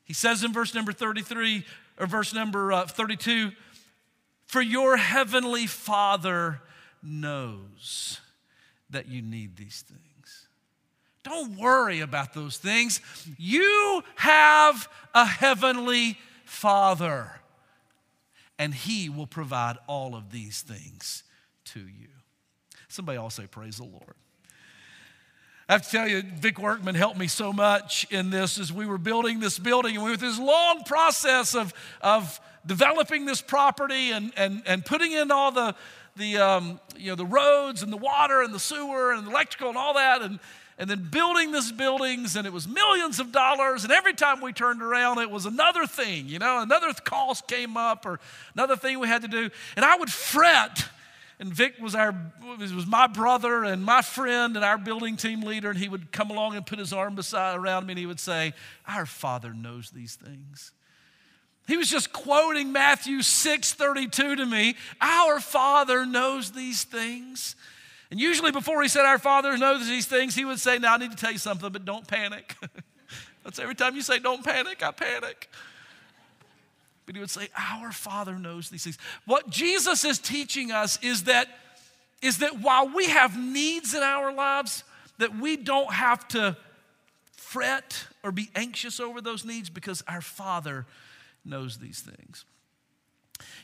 He 0.04 0.14
says 0.14 0.42
in 0.42 0.54
verse 0.54 0.74
number 0.74 0.92
33 0.92 1.66
or 1.98 2.06
verse 2.06 2.32
number 2.32 2.72
uh, 2.72 2.86
32, 2.86 3.50
for 4.46 4.62
your 4.62 4.96
heavenly 4.96 5.66
Father 5.66 6.62
knows 7.02 8.20
that 8.90 9.08
you 9.08 9.22
need 9.22 9.56
these 9.56 9.84
things. 9.86 10.48
Don't 11.24 11.58
worry 11.58 12.00
about 12.00 12.32
those 12.32 12.56
things. 12.56 13.00
You 13.36 14.02
have 14.16 14.88
a 15.14 15.26
heavenly 15.26 16.18
Father, 16.44 17.32
and 18.58 18.72
He 18.72 19.08
will 19.08 19.26
provide 19.26 19.76
all 19.86 20.14
of 20.14 20.30
these 20.30 20.62
things 20.62 21.24
to 21.66 21.80
you. 21.80 22.08
Somebody 22.88 23.18
all 23.18 23.30
say, 23.30 23.46
Praise 23.46 23.76
the 23.76 23.84
Lord. 23.84 24.14
I 25.68 25.74
have 25.74 25.82
to 25.82 25.90
tell 25.90 26.08
you, 26.08 26.22
Vic 26.22 26.58
Workman 26.58 26.94
helped 26.94 27.18
me 27.18 27.26
so 27.26 27.52
much 27.52 28.06
in 28.10 28.30
this 28.30 28.58
as 28.58 28.72
we 28.72 28.86
were 28.86 28.96
building 28.96 29.38
this 29.38 29.58
building, 29.58 29.96
and 29.96 30.04
we 30.04 30.10
were 30.10 30.16
this 30.16 30.38
long 30.38 30.82
process 30.84 31.54
of, 31.54 31.74
of 32.00 32.40
developing 32.64 33.26
this 33.26 33.42
property 33.42 34.10
and, 34.12 34.32
and, 34.38 34.62
and 34.64 34.82
putting 34.82 35.12
in 35.12 35.30
all 35.30 35.52
the, 35.52 35.74
the, 36.18 36.36
um, 36.38 36.80
you 36.96 37.10
know, 37.10 37.14
the 37.14 37.24
roads 37.24 37.82
and 37.82 37.92
the 37.92 37.96
water 37.96 38.42
and 38.42 38.52
the 38.52 38.58
sewer 38.58 39.12
and 39.12 39.26
the 39.26 39.30
electrical 39.30 39.68
and 39.68 39.78
all 39.78 39.94
that, 39.94 40.20
and, 40.20 40.38
and 40.78 40.88
then 40.88 41.08
building 41.10 41.52
these 41.52 41.72
buildings, 41.72 42.36
and 42.36 42.46
it 42.46 42.52
was 42.52 42.68
millions 42.68 43.18
of 43.18 43.32
dollars. 43.32 43.84
And 43.84 43.92
every 43.92 44.14
time 44.14 44.40
we 44.40 44.52
turned 44.52 44.82
around, 44.82 45.18
it 45.18 45.30
was 45.30 45.46
another 45.46 45.86
thing, 45.86 46.28
you 46.28 46.38
know, 46.38 46.60
another 46.60 46.92
cost 46.92 47.48
came 47.48 47.76
up 47.76 48.04
or 48.04 48.20
another 48.54 48.76
thing 48.76 48.98
we 48.98 49.08
had 49.08 49.22
to 49.22 49.28
do. 49.28 49.50
And 49.76 49.84
I 49.84 49.96
would 49.96 50.10
fret. 50.10 50.84
And 51.40 51.54
Vic 51.54 51.74
was 51.80 51.94
our 51.94 52.12
was 52.58 52.84
my 52.84 53.06
brother 53.06 53.62
and 53.62 53.84
my 53.84 54.02
friend 54.02 54.56
and 54.56 54.64
our 54.64 54.76
building 54.76 55.16
team 55.16 55.42
leader, 55.42 55.70
and 55.70 55.78
he 55.78 55.88
would 55.88 56.10
come 56.10 56.32
along 56.32 56.56
and 56.56 56.66
put 56.66 56.80
his 56.80 56.92
arm 56.92 57.14
beside 57.14 57.56
around 57.56 57.86
me, 57.86 57.92
and 57.92 57.98
he 57.98 58.06
would 58.06 58.18
say, 58.18 58.54
"Our 58.88 59.06
Father 59.06 59.54
knows 59.54 59.90
these 59.90 60.16
things." 60.16 60.72
He 61.68 61.76
was 61.76 61.88
just 61.88 62.12
quoting 62.12 62.72
Matthew 62.72 63.18
6:32 63.18 64.36
to 64.36 64.46
me. 64.46 64.74
Our 65.00 65.38
Father 65.38 66.04
knows 66.04 66.50
these 66.50 66.82
things. 66.82 67.54
And 68.10 68.18
usually 68.18 68.50
before 68.50 68.82
he 68.82 68.88
said 68.88 69.04
our 69.04 69.18
Father 69.18 69.56
knows 69.58 69.86
these 69.86 70.06
things, 70.06 70.34
he 70.34 70.46
would 70.46 70.58
say, 70.58 70.78
"Now 70.78 70.94
I 70.94 70.96
need 70.96 71.10
to 71.10 71.16
tell 71.16 71.30
you 71.30 71.38
something, 71.38 71.70
but 71.70 71.84
don't 71.84 72.08
panic." 72.08 72.56
That's 73.44 73.58
every 73.58 73.74
time 73.74 73.94
you 73.94 74.02
say 74.02 74.18
don't 74.18 74.42
panic, 74.42 74.82
I 74.82 74.90
panic. 74.90 75.48
But 77.04 77.14
he 77.14 77.20
would 77.20 77.30
say, 77.30 77.48
Our 77.56 77.92
Father 77.92 78.38
knows 78.38 78.68
these 78.68 78.84
things. 78.84 78.98
What 79.24 79.48
Jesus 79.48 80.04
is 80.04 80.18
teaching 80.18 80.70
us 80.70 80.98
is 81.02 81.24
that, 81.24 81.48
is 82.20 82.38
that 82.38 82.60
while 82.60 82.88
we 82.88 83.06
have 83.06 83.38
needs 83.38 83.94
in 83.94 84.02
our 84.02 84.30
lives, 84.32 84.84
that 85.16 85.34
we 85.34 85.56
don't 85.56 85.90
have 85.90 86.28
to 86.28 86.56
fret 87.32 88.06
or 88.22 88.32
be 88.32 88.50
anxious 88.54 89.00
over 89.00 89.22
those 89.22 89.44
needs 89.46 89.70
because 89.70 90.04
our 90.06 90.20
Father 90.20 90.84
knows 91.48 91.78
these 91.78 92.00
things. 92.00 92.44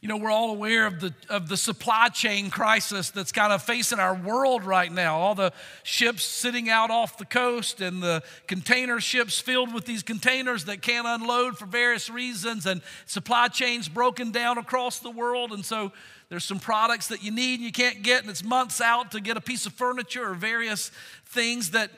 You 0.01 0.09
know, 0.09 0.17
we're 0.17 0.31
all 0.31 0.51
aware 0.51 0.87
of 0.87 1.01
the, 1.01 1.13
of 1.29 1.49
the 1.49 1.57
supply 1.57 2.09
chain 2.09 2.51
crisis 2.51 3.11
that's 3.11 3.33
kind 3.33 3.53
of 3.53 3.63
facing 3.63 3.99
our 3.99 4.15
world 4.15 4.65
right 4.65 4.93
now. 4.93 5.19
All 5.19 5.35
the 5.35 5.53
ships 5.83 6.23
sitting 6.25 6.69
out 6.69 6.91
off 6.91 7.19
the 7.19 7.25
coast 7.25 7.81
and 7.81 8.03
the 8.03 8.23
container 8.47 9.01
ships 9.01 9.41
filled 9.41 9.75
with 9.75 9.85
these 9.85 10.03
containers 10.03 10.67
that 10.67 10.83
can't 10.83 11.07
unload 11.07 11.59
for 11.59 11.67
various 11.67 12.09
reasons, 12.09 12.67
and 12.67 12.83
supply 13.07 13.49
chains 13.49 13.89
broken 13.89 14.31
down 14.31 14.59
across 14.59 15.01
the 15.01 15.11
world. 15.11 15.53
And 15.53 15.65
so 15.65 15.91
there's 16.29 16.45
some 16.45 16.61
products 16.61 17.09
that 17.09 17.25
you 17.25 17.33
need 17.33 17.55
and 17.55 17.65
you 17.65 17.73
can't 17.73 18.03
get, 18.03 18.21
and 18.21 18.31
it's 18.31 18.45
months 18.45 18.81
out 18.81 19.11
to 19.13 19.21
get 19.21 19.37
a 19.37 19.41
piece 19.41 19.67
of 19.67 19.73
furniture 19.73 20.31
or 20.31 20.35
various 20.35 20.91
things 21.27 21.71
that 21.71 21.91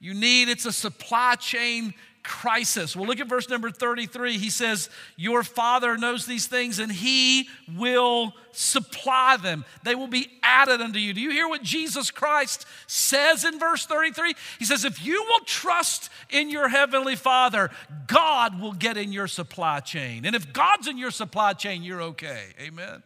you 0.00 0.14
need. 0.14 0.48
It's 0.48 0.66
a 0.66 0.72
supply 0.72 1.36
chain 1.36 1.94
crisis. 2.22 2.94
Well, 2.94 3.06
look 3.06 3.20
at 3.20 3.28
verse 3.28 3.48
number 3.48 3.70
33. 3.70 4.38
He 4.38 4.50
says, 4.50 4.90
Your 5.16 5.42
Father 5.42 5.96
knows 5.96 6.26
these 6.26 6.46
things 6.46 6.78
and 6.78 6.90
He 6.90 7.48
will 7.76 8.34
supply 8.52 9.36
them. 9.36 9.64
They 9.84 9.94
will 9.94 10.08
be 10.08 10.28
added 10.42 10.80
unto 10.80 10.98
you. 10.98 11.12
Do 11.12 11.20
you 11.20 11.30
hear 11.30 11.48
what 11.48 11.62
Jesus 11.62 12.10
Christ 12.10 12.66
says 12.86 13.44
in 13.44 13.58
verse 13.58 13.86
33? 13.86 14.34
He 14.58 14.64
says, 14.64 14.84
If 14.84 15.04
you 15.04 15.24
will 15.28 15.44
trust 15.44 16.10
in 16.30 16.50
your 16.50 16.68
Heavenly 16.68 17.16
Father, 17.16 17.70
God 18.06 18.60
will 18.60 18.72
get 18.72 18.96
in 18.96 19.12
your 19.12 19.28
supply 19.28 19.80
chain. 19.80 20.24
And 20.24 20.36
if 20.36 20.52
God's 20.52 20.88
in 20.88 20.98
your 20.98 21.10
supply 21.10 21.52
chain, 21.54 21.82
you're 21.82 22.02
okay. 22.02 22.44
Amen. 22.60 23.02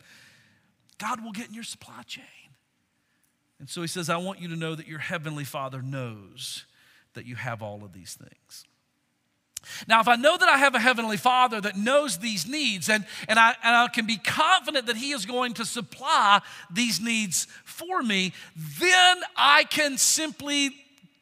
God 0.98 1.24
will 1.24 1.32
get 1.32 1.48
in 1.48 1.54
your 1.54 1.64
supply 1.64 2.02
chain. 2.06 2.24
And 3.58 3.68
so 3.68 3.80
He 3.80 3.88
says, 3.88 4.10
I 4.10 4.16
want 4.16 4.40
you 4.40 4.48
to 4.48 4.56
know 4.56 4.74
that 4.74 4.88
your 4.88 4.98
Heavenly 4.98 5.44
Father 5.44 5.82
knows 5.82 6.64
that 7.14 7.26
you 7.26 7.36
have 7.36 7.62
all 7.62 7.84
of 7.84 7.92
these 7.92 8.14
things. 8.14 8.64
Now, 9.88 10.00
if 10.00 10.08
I 10.08 10.16
know 10.16 10.36
that 10.36 10.48
I 10.48 10.58
have 10.58 10.74
a 10.74 10.78
Heavenly 10.78 11.16
Father 11.16 11.60
that 11.60 11.76
knows 11.76 12.18
these 12.18 12.46
needs, 12.46 12.88
and, 12.88 13.04
and, 13.28 13.38
I, 13.38 13.54
and 13.62 13.76
I 13.76 13.88
can 13.88 14.06
be 14.06 14.16
confident 14.16 14.86
that 14.86 14.96
He 14.96 15.12
is 15.12 15.26
going 15.26 15.54
to 15.54 15.64
supply 15.64 16.40
these 16.70 17.00
needs 17.00 17.46
for 17.64 18.02
me, 18.02 18.32
then 18.78 19.20
I 19.36 19.64
can 19.64 19.98
simply 19.98 20.70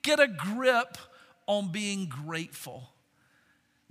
get 0.03 0.21
a 0.21 0.29
grip 0.29 0.99
on 1.47 1.73
being 1.73 2.07
grateful. 2.07 2.89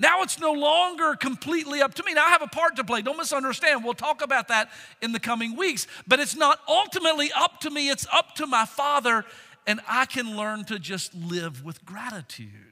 Now 0.02 0.24
it's 0.24 0.40
no 0.40 0.52
longer 0.52 1.16
completely 1.16 1.80
up 1.80 1.94
to 1.94 2.04
me. 2.04 2.16
Now 2.16 2.26
I 2.26 2.30
have 2.30 2.42
a 2.42 2.48
part 2.48 2.76
to 2.78 2.84
play. 2.84 3.04
Don't 3.04 3.18
misunderstand. 3.18 3.84
We'll 3.84 3.94
talk 3.94 4.24
about 4.24 4.48
that 4.48 4.72
in 5.00 5.12
the 5.12 5.20
coming 5.20 5.56
weeks. 5.56 5.86
But 6.08 6.20
it's 6.20 6.36
not 6.36 6.60
ultimately 6.68 7.32
up 7.36 7.60
to 7.62 7.70
me, 7.70 7.90
it's 7.90 8.08
up 8.12 8.34
to 8.36 8.48
my 8.48 8.66
Father, 8.66 9.24
and 9.68 9.80
I 9.88 10.06
can 10.06 10.36
learn 10.36 10.66
to 10.66 10.80
just 10.80 11.14
live 11.14 11.64
with 11.64 11.86
gratitude. 11.86 12.71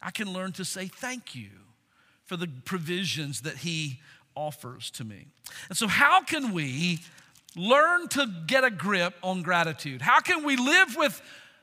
I 0.00 0.10
can 0.10 0.32
learn 0.32 0.52
to 0.52 0.64
say 0.64 0.86
thank 0.86 1.34
you 1.34 1.50
for 2.24 2.36
the 2.36 2.48
provisions 2.64 3.42
that 3.42 3.58
He 3.58 4.00
offers 4.34 4.90
to 4.92 5.04
me. 5.04 5.26
And 5.68 5.76
so, 5.76 5.88
how 5.88 6.22
can 6.22 6.52
we 6.52 7.00
learn 7.56 8.08
to 8.08 8.26
get 8.46 8.64
a 8.64 8.70
grip 8.70 9.14
on 9.22 9.42
gratitude? 9.42 10.02
How 10.02 10.20
can 10.20 10.44
we 10.44 10.56
live 10.56 10.96
with 10.96 11.20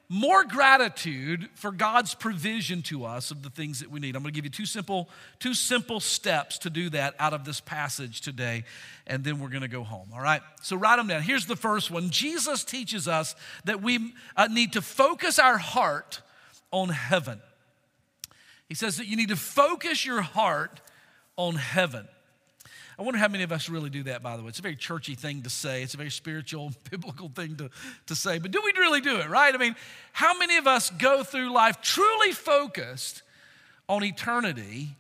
more 0.07 0.43
gratitude 0.43 1.49
for 1.55 1.71
God's 1.71 2.13
provision 2.13 2.81
to 2.83 3.05
us 3.05 3.31
of 3.31 3.41
the 3.41 3.49
things 3.49 3.79
that 3.79 3.89
we 3.89 3.99
need. 3.99 4.15
I'm 4.15 4.21
going 4.21 4.33
to 4.33 4.37
give 4.37 4.45
you 4.45 4.51
two 4.51 4.65
simple, 4.65 5.09
two 5.39 5.53
simple 5.53 5.99
steps 5.99 6.59
to 6.59 6.69
do 6.69 6.89
that 6.91 7.15
out 7.19 7.33
of 7.33 7.43
this 7.43 7.59
passage 7.59 8.21
today, 8.21 8.65
and 9.07 9.23
then 9.23 9.39
we're 9.39 9.49
going 9.49 9.63
to 9.63 9.67
go 9.67 9.83
home. 9.83 10.09
All 10.13 10.21
right? 10.21 10.41
So 10.61 10.75
write 10.75 10.97
them 10.97 11.07
down. 11.07 11.23
Here's 11.23 11.47
the 11.47 11.55
first 11.55 11.89
one 11.89 12.11
Jesus 12.11 12.63
teaches 12.63 13.07
us 13.07 13.35
that 13.63 13.81
we 13.81 14.13
uh, 14.37 14.47
need 14.47 14.73
to 14.73 14.81
focus 14.81 15.39
our 15.39 15.57
heart 15.57 16.21
on 16.71 16.89
heaven. 16.89 17.41
He 18.67 18.75
says 18.75 18.97
that 18.97 19.07
you 19.07 19.15
need 19.15 19.29
to 19.29 19.35
focus 19.35 20.05
your 20.05 20.21
heart 20.21 20.81
on 21.37 21.55
heaven. 21.55 22.07
I 22.97 23.03
wonder 23.03 23.19
how 23.19 23.27
many 23.27 23.43
of 23.43 23.51
us 23.51 23.67
really 23.67 23.89
do 23.89 24.03
that, 24.03 24.23
by 24.23 24.37
the 24.37 24.43
way. 24.43 24.49
It's 24.49 24.59
a 24.59 24.61
very 24.61 24.77
churchy 24.77 25.15
thing 25.15 25.41
to 25.41 25.49
say, 25.49 25.83
it's 25.83 25.93
a 25.95 25.97
very 25.97 26.09
spiritual, 26.09 26.71
biblical 26.89 27.29
thing 27.29 27.57
to, 27.57 27.69
to 28.07 28.15
say, 28.15 28.39
but 28.39 28.51
do 28.51 28.61
we 28.63 28.71
really 28.77 29.01
do 29.01 29.19
it, 29.19 29.29
right? 29.29 29.53
I 29.53 29.57
mean, 29.57 29.75
how 30.13 30.37
many 30.37 30.55
of 30.57 30.65
us 30.65 30.89
go 30.91 31.23
through 31.23 31.51
life 31.51 31.81
truly 31.81 32.31
focused 32.31 33.21
on 33.89 34.03
eternity? 34.03 34.95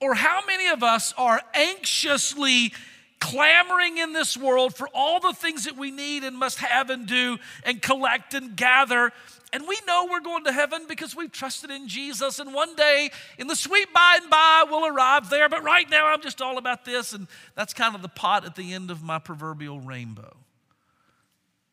Or 0.00 0.14
how 0.14 0.46
many 0.46 0.68
of 0.68 0.84
us 0.84 1.12
are 1.18 1.42
anxiously 1.54 2.72
clamoring 3.20 3.98
in 3.98 4.12
this 4.12 4.36
world 4.36 4.74
for 4.74 4.88
all 4.94 5.20
the 5.20 5.32
things 5.32 5.64
that 5.64 5.76
we 5.76 5.90
need 5.90 6.24
and 6.24 6.36
must 6.36 6.58
have 6.58 6.88
and 6.90 7.06
do 7.06 7.38
and 7.64 7.82
collect 7.82 8.34
and 8.34 8.56
gather 8.56 9.12
and 9.52 9.66
we 9.66 9.78
know 9.86 10.06
we're 10.10 10.20
going 10.20 10.44
to 10.44 10.52
heaven 10.52 10.82
because 10.88 11.16
we've 11.16 11.32
trusted 11.32 11.70
in 11.70 11.88
Jesus. 11.88 12.38
And 12.38 12.52
one 12.52 12.74
day 12.74 13.10
in 13.38 13.46
the 13.46 13.56
sweet 13.56 13.92
by 13.94 14.18
and 14.20 14.30
by, 14.30 14.64
we'll 14.68 14.86
arrive 14.86 15.30
there. 15.30 15.48
But 15.48 15.64
right 15.64 15.88
now, 15.88 16.06
I'm 16.06 16.20
just 16.20 16.42
all 16.42 16.58
about 16.58 16.84
this. 16.84 17.14
And 17.14 17.26
that's 17.54 17.72
kind 17.72 17.94
of 17.94 18.02
the 18.02 18.08
pot 18.08 18.44
at 18.44 18.56
the 18.56 18.74
end 18.74 18.90
of 18.90 19.02
my 19.02 19.18
proverbial 19.18 19.80
rainbow. 19.80 20.36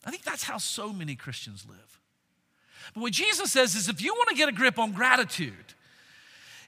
I 0.05 0.11
think 0.11 0.23
that's 0.23 0.43
how 0.43 0.57
so 0.57 0.93
many 0.93 1.15
Christians 1.15 1.65
live. 1.67 1.99
But 2.93 3.01
what 3.01 3.13
Jesus 3.13 3.51
says 3.51 3.75
is 3.75 3.89
if 3.89 4.01
you 4.01 4.13
want 4.13 4.29
to 4.29 4.35
get 4.35 4.47
a 4.47 4.53
grip 4.53 4.79
on 4.79 4.93
gratitude, 4.93 5.73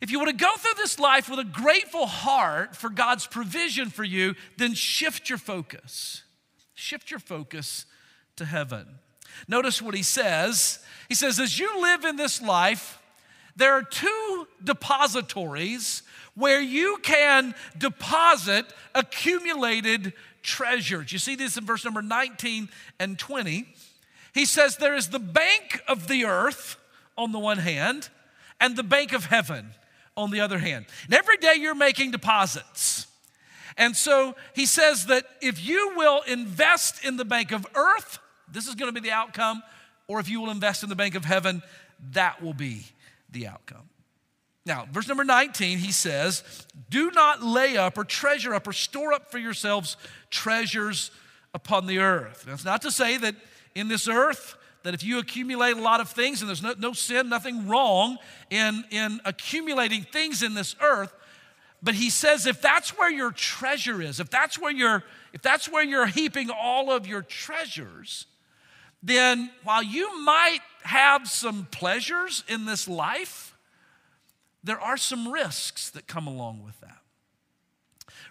if 0.01 0.11
you 0.11 0.19
want 0.19 0.29
to 0.29 0.45
go 0.45 0.55
through 0.57 0.75
this 0.75 0.99
life 0.99 1.29
with 1.29 1.39
a 1.39 1.43
grateful 1.43 2.05
heart 2.05 2.75
for 2.75 2.89
God's 2.89 3.25
provision 3.25 3.89
for 3.89 4.03
you, 4.03 4.35
then 4.57 4.73
shift 4.73 5.29
your 5.29 5.39
focus. 5.39 6.23
Shift 6.73 7.09
your 7.09 7.19
focus 7.19 7.85
to 8.35 8.45
heaven. 8.45 8.85
Notice 9.47 9.81
what 9.81 9.95
he 9.95 10.03
says. 10.03 10.79
He 11.09 11.15
says, 11.15 11.39
as 11.39 11.57
you 11.57 11.81
live 11.81 12.05
in 12.05 12.15
this 12.15 12.41
life, 12.41 12.99
there 13.55 13.73
are 13.73 13.83
two 13.83 14.47
depositories 14.63 16.03
where 16.35 16.61
you 16.61 16.99
can 17.01 17.55
deposit 17.77 18.65
accumulated 18.93 20.13
treasures. 20.43 21.11
You 21.11 21.17
see 21.17 21.35
this 21.35 21.57
in 21.57 21.65
verse 21.65 21.83
number 21.83 22.03
19 22.03 22.69
and 22.99 23.17
20. 23.17 23.65
He 24.33 24.45
says, 24.45 24.77
There 24.77 24.93
is 24.93 25.09
the 25.09 25.19
bank 25.19 25.81
of 25.87 26.07
the 26.07 26.25
earth 26.25 26.77
on 27.17 27.31
the 27.31 27.39
one 27.39 27.57
hand, 27.57 28.09
and 28.61 28.75
the 28.75 28.83
bank 28.83 29.13
of 29.13 29.25
heaven 29.25 29.71
on 30.17 30.31
the 30.31 30.41
other 30.41 30.57
hand. 30.57 30.87
And 31.05 31.13
every 31.13 31.37
day 31.37 31.53
you're 31.57 31.75
making 31.75 32.11
deposits. 32.11 33.07
And 33.77 33.95
so 33.95 34.35
he 34.53 34.65
says 34.65 35.05
that 35.05 35.25
if 35.41 35.63
you 35.63 35.93
will 35.95 36.21
invest 36.23 37.05
in 37.05 37.15
the 37.15 37.23
bank 37.23 37.51
of 37.51 37.65
earth, 37.75 38.19
this 38.51 38.67
is 38.67 38.75
going 38.75 38.93
to 38.93 39.01
be 39.01 39.07
the 39.07 39.13
outcome, 39.13 39.61
or 40.07 40.19
if 40.19 40.27
you 40.27 40.41
will 40.41 40.49
invest 40.49 40.83
in 40.83 40.89
the 40.89 40.95
bank 40.95 41.15
of 41.15 41.23
heaven, 41.23 41.61
that 42.11 42.41
will 42.41 42.55
be 42.55 42.85
the 43.29 43.47
outcome. 43.47 43.89
Now, 44.65 44.85
verse 44.91 45.07
number 45.07 45.23
19, 45.23 45.77
he 45.77 45.91
says, 45.91 46.43
Do 46.89 47.11
not 47.11 47.41
lay 47.41 47.77
up 47.77 47.97
or 47.97 48.03
treasure 48.03 48.53
up 48.53 48.67
or 48.67 48.73
store 48.73 49.13
up 49.13 49.31
for 49.31 49.37
yourselves 49.37 49.95
treasures 50.29 51.11
upon 51.53 51.85
the 51.85 51.99
earth. 51.99 52.43
That's 52.45 52.65
not 52.65 52.81
to 52.81 52.91
say 52.91 53.17
that 53.17 53.35
in 53.75 53.87
this 53.87 54.07
earth, 54.07 54.56
that 54.83 54.93
if 54.93 55.03
you 55.03 55.19
accumulate 55.19 55.77
a 55.77 55.81
lot 55.81 55.99
of 55.99 56.09
things, 56.09 56.41
and 56.41 56.49
there's 56.49 56.63
no, 56.63 56.73
no 56.77 56.93
sin, 56.93 57.29
nothing 57.29 57.67
wrong 57.67 58.17
in, 58.49 58.83
in 58.91 59.19
accumulating 59.25 60.03
things 60.03 60.43
in 60.43 60.53
this 60.53 60.75
earth, 60.81 61.13
but 61.81 61.93
he 61.93 62.09
says 62.09 62.45
if 62.45 62.61
that's 62.61 62.97
where 62.97 63.11
your 63.11 63.31
treasure 63.31 64.01
is, 64.01 64.19
if 64.19 64.29
that's 64.29 64.57
where 64.57 64.71
you're, 64.71 65.03
if 65.33 65.41
that's 65.41 65.69
where 65.69 65.83
you're 65.83 66.07
heaping 66.07 66.49
all 66.49 66.91
of 66.91 67.05
your 67.05 67.21
treasures, 67.21 68.25
then 69.03 69.51
while 69.63 69.83
you 69.83 70.21
might 70.23 70.59
have 70.83 71.27
some 71.27 71.67
pleasures 71.69 72.43
in 72.47 72.65
this 72.65 72.87
life, 72.87 73.55
there 74.63 74.79
are 74.79 74.97
some 74.97 75.31
risks 75.31 75.89
that 75.91 76.07
come 76.07 76.27
along 76.27 76.63
with 76.63 76.79
that. 76.81 76.96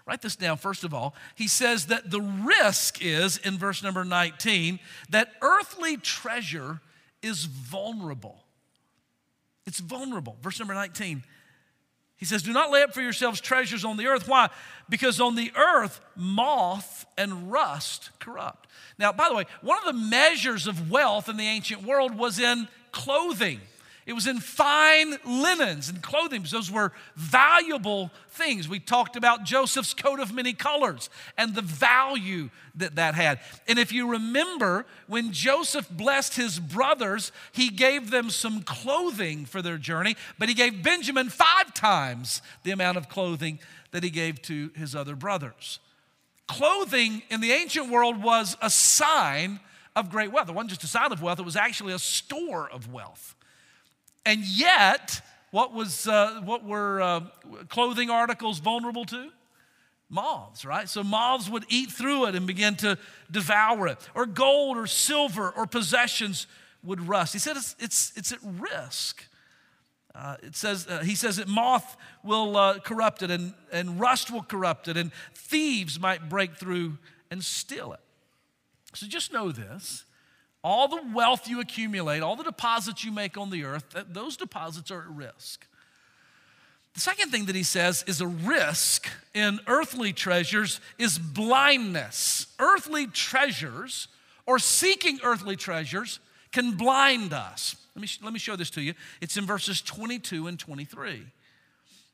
Write 0.06 0.22
this 0.22 0.36
down, 0.36 0.56
first 0.56 0.84
of 0.84 0.94
all. 0.94 1.14
He 1.34 1.48
says 1.48 1.86
that 1.86 2.10
the 2.10 2.20
risk 2.20 3.04
is, 3.04 3.38
in 3.38 3.58
verse 3.58 3.82
number 3.82 4.04
19, 4.04 4.78
that 5.10 5.32
earthly 5.42 5.96
treasure 5.96 6.80
is 7.22 7.44
vulnerable. 7.44 8.44
It's 9.66 9.80
vulnerable. 9.80 10.36
Verse 10.40 10.60
number 10.60 10.74
19. 10.74 11.24
He 12.16 12.24
says, 12.24 12.42
Do 12.42 12.52
not 12.52 12.70
lay 12.70 12.82
up 12.82 12.94
for 12.94 13.02
yourselves 13.02 13.40
treasures 13.40 13.84
on 13.84 13.96
the 13.96 14.06
earth. 14.06 14.28
Why? 14.28 14.48
Because 14.88 15.20
on 15.20 15.34
the 15.34 15.52
earth, 15.56 16.00
moth 16.14 17.04
and 17.18 17.50
rust 17.50 18.10
corrupt. 18.20 18.68
Now, 18.98 19.12
by 19.12 19.28
the 19.28 19.34
way, 19.34 19.44
one 19.60 19.78
of 19.78 19.84
the 19.84 20.00
measures 20.00 20.68
of 20.68 20.90
wealth 20.90 21.28
in 21.28 21.36
the 21.36 21.46
ancient 21.46 21.82
world 21.82 22.16
was 22.16 22.38
in 22.38 22.68
clothing. 22.92 23.60
It 24.06 24.12
was 24.12 24.28
in 24.28 24.38
fine 24.38 25.16
linens 25.24 25.88
and 25.88 26.00
clothing 26.00 26.44
those 26.48 26.70
were 26.70 26.92
valuable 27.16 28.12
things. 28.28 28.68
We 28.68 28.78
talked 28.78 29.16
about 29.16 29.42
Joseph's 29.42 29.94
coat 29.94 30.20
of 30.20 30.32
many 30.32 30.52
colors 30.52 31.10
and 31.36 31.56
the 31.56 31.62
value 31.62 32.50
that 32.76 32.94
that 32.94 33.16
had. 33.16 33.40
And 33.66 33.80
if 33.80 33.90
you 33.90 34.08
remember, 34.08 34.86
when 35.08 35.32
Joseph 35.32 35.90
blessed 35.90 36.36
his 36.36 36.60
brothers, 36.60 37.32
he 37.50 37.68
gave 37.68 38.10
them 38.10 38.30
some 38.30 38.62
clothing 38.62 39.44
for 39.44 39.60
their 39.60 39.78
journey, 39.78 40.16
but 40.38 40.48
he 40.48 40.54
gave 40.54 40.84
Benjamin 40.84 41.28
five 41.28 41.74
times 41.74 42.42
the 42.62 42.70
amount 42.70 42.98
of 42.98 43.08
clothing 43.08 43.58
that 43.90 44.04
he 44.04 44.10
gave 44.10 44.40
to 44.42 44.70
his 44.76 44.94
other 44.94 45.16
brothers. 45.16 45.80
Clothing 46.46 47.22
in 47.28 47.40
the 47.40 47.50
ancient 47.50 47.90
world 47.90 48.22
was 48.22 48.56
a 48.62 48.70
sign 48.70 49.58
of 49.96 50.10
great 50.10 50.30
wealth. 50.30 50.48
It 50.48 50.54
wasn't 50.54 50.70
just 50.70 50.84
a 50.84 50.86
sign 50.86 51.10
of 51.10 51.22
wealth, 51.22 51.40
it 51.40 51.44
was 51.44 51.56
actually 51.56 51.92
a 51.92 51.98
store 51.98 52.70
of 52.70 52.92
wealth. 52.92 53.35
And 54.26 54.44
yet, 54.44 55.22
what, 55.52 55.72
was, 55.72 56.08
uh, 56.08 56.42
what 56.44 56.64
were 56.64 57.00
uh, 57.00 57.20
clothing 57.68 58.10
articles 58.10 58.58
vulnerable 58.58 59.04
to? 59.06 59.30
Moths, 60.10 60.64
right? 60.64 60.88
So 60.88 61.02
moths 61.02 61.48
would 61.48 61.64
eat 61.68 61.90
through 61.90 62.26
it 62.26 62.34
and 62.34 62.46
begin 62.46 62.74
to 62.76 62.98
devour 63.30 63.86
it. 63.86 63.98
Or 64.14 64.26
gold 64.26 64.76
or 64.76 64.86
silver 64.88 65.50
or 65.50 65.66
possessions 65.66 66.48
would 66.82 67.08
rust. 67.08 67.32
He 67.32 67.38
said 67.38 67.56
it's, 67.56 67.76
it's, 67.78 68.12
it's 68.16 68.32
at 68.32 68.38
risk. 68.42 69.24
Uh, 70.14 70.36
it 70.42 70.56
says, 70.56 70.86
uh, 70.88 71.00
he 71.00 71.14
says 71.14 71.36
that 71.36 71.46
moth 71.46 71.96
will 72.24 72.56
uh, 72.56 72.78
corrupt 72.80 73.22
it 73.22 73.30
and, 73.30 73.54
and 73.72 74.00
rust 74.00 74.30
will 74.30 74.42
corrupt 74.42 74.88
it 74.88 74.96
and 74.96 75.12
thieves 75.34 76.00
might 76.00 76.28
break 76.28 76.56
through 76.56 76.98
and 77.30 77.44
steal 77.44 77.92
it. 77.92 78.00
So 78.94 79.06
just 79.06 79.32
know 79.32 79.52
this 79.52 80.04
all 80.66 80.88
the 80.88 81.00
wealth 81.14 81.46
you 81.46 81.60
accumulate, 81.60 82.24
all 82.24 82.34
the 82.34 82.42
deposits 82.42 83.04
you 83.04 83.12
make 83.12 83.38
on 83.38 83.50
the 83.50 83.62
earth, 83.62 83.84
those 84.08 84.36
deposits 84.36 84.90
are 84.90 85.02
at 85.02 85.08
risk. 85.10 85.64
The 86.94 86.98
second 86.98 87.30
thing 87.30 87.44
that 87.44 87.54
he 87.54 87.62
says 87.62 88.02
is 88.08 88.20
a 88.20 88.26
risk 88.26 89.08
in 89.32 89.60
earthly 89.68 90.12
treasures 90.12 90.80
is 90.98 91.20
blindness. 91.20 92.48
Earthly 92.58 93.06
treasures 93.06 94.08
or 94.44 94.58
seeking 94.58 95.20
earthly 95.22 95.54
treasures 95.54 96.18
can 96.50 96.72
blind 96.72 97.32
us. 97.32 97.76
Let 97.94 98.02
me, 98.02 98.08
let 98.24 98.32
me 98.32 98.40
show 98.40 98.56
this 98.56 98.70
to 98.70 98.82
you. 98.82 98.94
It's 99.20 99.36
in 99.36 99.46
verses 99.46 99.80
22 99.80 100.48
and 100.48 100.58
23. 100.58 101.22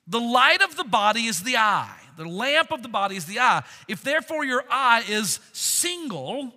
The 0.08 0.20
light 0.20 0.60
of 0.60 0.76
the 0.76 0.84
body 0.84 1.24
is 1.24 1.42
the 1.42 1.56
eye. 1.56 2.00
The 2.18 2.28
lamp 2.28 2.70
of 2.70 2.82
the 2.82 2.90
body 2.90 3.16
is 3.16 3.24
the 3.24 3.38
eye. 3.38 3.62
If 3.88 4.02
therefore 4.02 4.44
your 4.44 4.64
eye 4.70 5.04
is 5.08 5.40
single, 5.54 6.52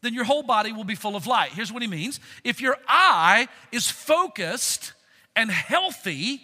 then 0.00 0.14
your 0.14 0.24
whole 0.24 0.42
body 0.42 0.72
will 0.72 0.84
be 0.84 0.94
full 0.94 1.16
of 1.16 1.26
light. 1.26 1.52
Here's 1.52 1.72
what 1.72 1.82
he 1.82 1.88
means 1.88 2.20
if 2.44 2.60
your 2.60 2.76
eye 2.86 3.48
is 3.72 3.90
focused 3.90 4.92
and 5.34 5.50
healthy, 5.50 6.42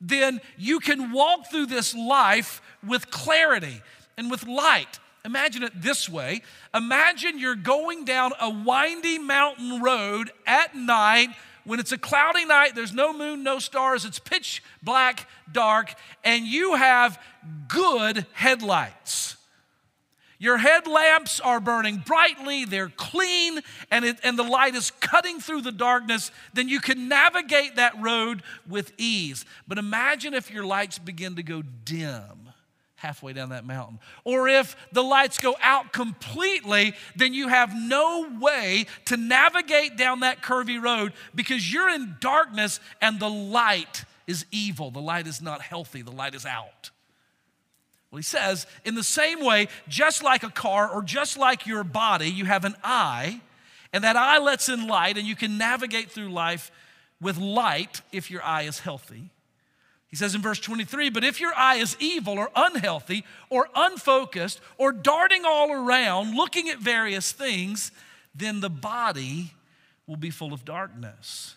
then 0.00 0.40
you 0.56 0.80
can 0.80 1.12
walk 1.12 1.50
through 1.50 1.66
this 1.66 1.94
life 1.94 2.62
with 2.86 3.10
clarity 3.10 3.82
and 4.16 4.30
with 4.30 4.46
light. 4.46 4.98
Imagine 5.24 5.62
it 5.62 5.72
this 5.80 6.08
way 6.08 6.42
Imagine 6.74 7.38
you're 7.38 7.54
going 7.54 8.04
down 8.04 8.32
a 8.40 8.48
windy 8.48 9.18
mountain 9.18 9.82
road 9.82 10.30
at 10.46 10.74
night 10.74 11.30
when 11.68 11.80
it's 11.80 11.92
a 11.92 11.98
cloudy 11.98 12.46
night, 12.46 12.74
there's 12.74 12.94
no 12.94 13.12
moon, 13.12 13.42
no 13.42 13.58
stars, 13.58 14.06
it's 14.06 14.18
pitch 14.18 14.62
black, 14.82 15.28
dark, 15.52 15.92
and 16.24 16.46
you 16.46 16.76
have 16.76 17.20
good 17.68 18.24
headlights. 18.32 19.36
Your 20.38 20.58
headlamps 20.58 21.40
are 21.40 21.58
burning 21.58 21.96
brightly, 21.98 22.64
they're 22.64 22.92
clean, 22.96 23.60
and, 23.90 24.04
it, 24.04 24.18
and 24.22 24.38
the 24.38 24.44
light 24.44 24.76
is 24.76 24.92
cutting 24.92 25.40
through 25.40 25.62
the 25.62 25.72
darkness, 25.72 26.30
then 26.54 26.68
you 26.68 26.80
can 26.80 27.08
navigate 27.08 27.76
that 27.76 28.00
road 28.00 28.42
with 28.68 28.92
ease. 28.98 29.44
But 29.66 29.78
imagine 29.78 30.34
if 30.34 30.50
your 30.52 30.64
lights 30.64 30.98
begin 30.98 31.36
to 31.36 31.42
go 31.42 31.62
dim 31.84 32.50
halfway 32.98 33.32
down 33.32 33.50
that 33.50 33.64
mountain. 33.64 33.98
Or 34.24 34.48
if 34.48 34.76
the 34.92 35.02
lights 35.02 35.38
go 35.38 35.56
out 35.60 35.92
completely, 35.92 36.94
then 37.16 37.32
you 37.32 37.48
have 37.48 37.72
no 37.74 38.28
way 38.40 38.86
to 39.06 39.16
navigate 39.16 39.96
down 39.96 40.20
that 40.20 40.42
curvy 40.42 40.82
road 40.82 41.12
because 41.34 41.72
you're 41.72 41.88
in 41.88 42.16
darkness 42.20 42.80
and 43.00 43.18
the 43.18 43.30
light 43.30 44.04
is 44.26 44.44
evil. 44.50 44.90
The 44.90 45.00
light 45.00 45.26
is 45.26 45.40
not 45.40 45.62
healthy, 45.62 46.02
the 46.02 46.12
light 46.12 46.34
is 46.34 46.44
out. 46.44 46.90
Well, 48.10 48.18
he 48.18 48.22
says, 48.22 48.66
in 48.84 48.94
the 48.94 49.02
same 49.02 49.44
way, 49.44 49.68
just 49.86 50.22
like 50.22 50.42
a 50.42 50.50
car 50.50 50.88
or 50.88 51.02
just 51.02 51.36
like 51.36 51.66
your 51.66 51.84
body, 51.84 52.30
you 52.30 52.46
have 52.46 52.64
an 52.64 52.74
eye, 52.82 53.40
and 53.92 54.02
that 54.04 54.16
eye 54.16 54.38
lets 54.38 54.68
in 54.68 54.86
light, 54.86 55.18
and 55.18 55.26
you 55.26 55.36
can 55.36 55.58
navigate 55.58 56.10
through 56.10 56.30
life 56.30 56.70
with 57.20 57.36
light 57.36 58.00
if 58.12 58.30
your 58.30 58.42
eye 58.42 58.62
is 58.62 58.80
healthy. 58.80 59.30
He 60.08 60.16
says 60.16 60.34
in 60.34 60.40
verse 60.40 60.58
23 60.58 61.10
But 61.10 61.24
if 61.24 61.40
your 61.40 61.52
eye 61.54 61.76
is 61.76 61.96
evil 62.00 62.38
or 62.38 62.50
unhealthy 62.56 63.24
or 63.50 63.68
unfocused 63.74 64.60
or 64.78 64.90
darting 64.90 65.44
all 65.44 65.70
around, 65.70 66.34
looking 66.34 66.70
at 66.70 66.78
various 66.78 67.32
things, 67.32 67.92
then 68.34 68.60
the 68.60 68.70
body 68.70 69.52
will 70.06 70.16
be 70.16 70.30
full 70.30 70.54
of 70.54 70.64
darkness. 70.64 71.56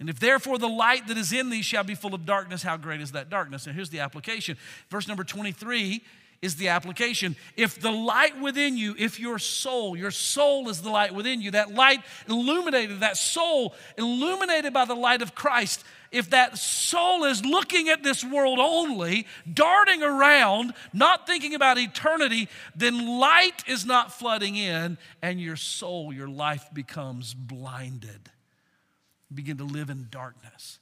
And 0.00 0.08
if 0.08 0.20
therefore 0.20 0.58
the 0.58 0.68
light 0.68 1.08
that 1.08 1.16
is 1.16 1.32
in 1.32 1.50
thee 1.50 1.62
shall 1.62 1.84
be 1.84 1.94
full 1.94 2.14
of 2.14 2.24
darkness, 2.24 2.62
how 2.62 2.76
great 2.76 3.00
is 3.00 3.12
that 3.12 3.30
darkness? 3.30 3.66
And 3.66 3.74
here's 3.74 3.90
the 3.90 4.00
application. 4.00 4.56
Verse 4.90 5.08
number 5.08 5.24
23 5.24 6.02
is 6.40 6.56
the 6.56 6.68
application. 6.68 7.34
If 7.56 7.80
the 7.80 7.90
light 7.90 8.40
within 8.40 8.76
you, 8.76 8.94
if 8.96 9.18
your 9.18 9.38
soul, 9.38 9.96
your 9.96 10.12
soul 10.12 10.68
is 10.68 10.82
the 10.82 10.90
light 10.90 11.12
within 11.12 11.40
you, 11.40 11.50
that 11.52 11.74
light 11.74 12.00
illuminated, 12.28 13.00
that 13.00 13.16
soul 13.16 13.74
illuminated 13.96 14.72
by 14.72 14.84
the 14.84 14.94
light 14.94 15.20
of 15.20 15.34
Christ, 15.34 15.84
if 16.12 16.30
that 16.30 16.56
soul 16.56 17.24
is 17.24 17.44
looking 17.44 17.88
at 17.88 18.02
this 18.02 18.24
world 18.24 18.60
only, 18.60 19.26
darting 19.52 20.02
around, 20.02 20.74
not 20.92 21.26
thinking 21.26 21.54
about 21.54 21.76
eternity, 21.76 22.48
then 22.74 23.18
light 23.18 23.64
is 23.66 23.84
not 23.84 24.12
flooding 24.12 24.54
in, 24.54 24.96
and 25.20 25.40
your 25.40 25.56
soul, 25.56 26.12
your 26.12 26.28
life 26.28 26.68
becomes 26.72 27.34
blinded. 27.34 28.30
Begin 29.32 29.58
to 29.58 29.64
live 29.64 29.90
in 29.90 30.08
darkness. 30.10 30.78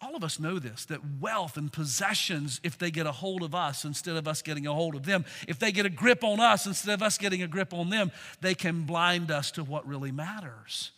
All 0.00 0.16
of 0.16 0.24
us 0.24 0.38
know 0.38 0.58
this 0.58 0.84
that 0.86 1.00
wealth 1.20 1.56
and 1.56 1.72
possessions, 1.72 2.60
if 2.62 2.76
they 2.76 2.90
get 2.90 3.06
a 3.06 3.12
hold 3.12 3.42
of 3.42 3.54
us 3.54 3.84
instead 3.84 4.16
of 4.16 4.28
us 4.28 4.42
getting 4.42 4.66
a 4.66 4.72
hold 4.72 4.94
of 4.94 5.06
them, 5.06 5.24
if 5.48 5.58
they 5.58 5.72
get 5.72 5.86
a 5.86 5.90
grip 5.90 6.22
on 6.22 6.40
us 6.40 6.66
instead 6.66 6.94
of 6.94 7.02
us 7.02 7.16
getting 7.16 7.42
a 7.42 7.46
grip 7.46 7.72
on 7.72 7.88
them, 7.88 8.12
they 8.40 8.54
can 8.54 8.82
blind 8.82 9.30
us 9.30 9.50
to 9.52 9.64
what 9.64 9.86
really 9.86 10.12
matters 10.12 10.90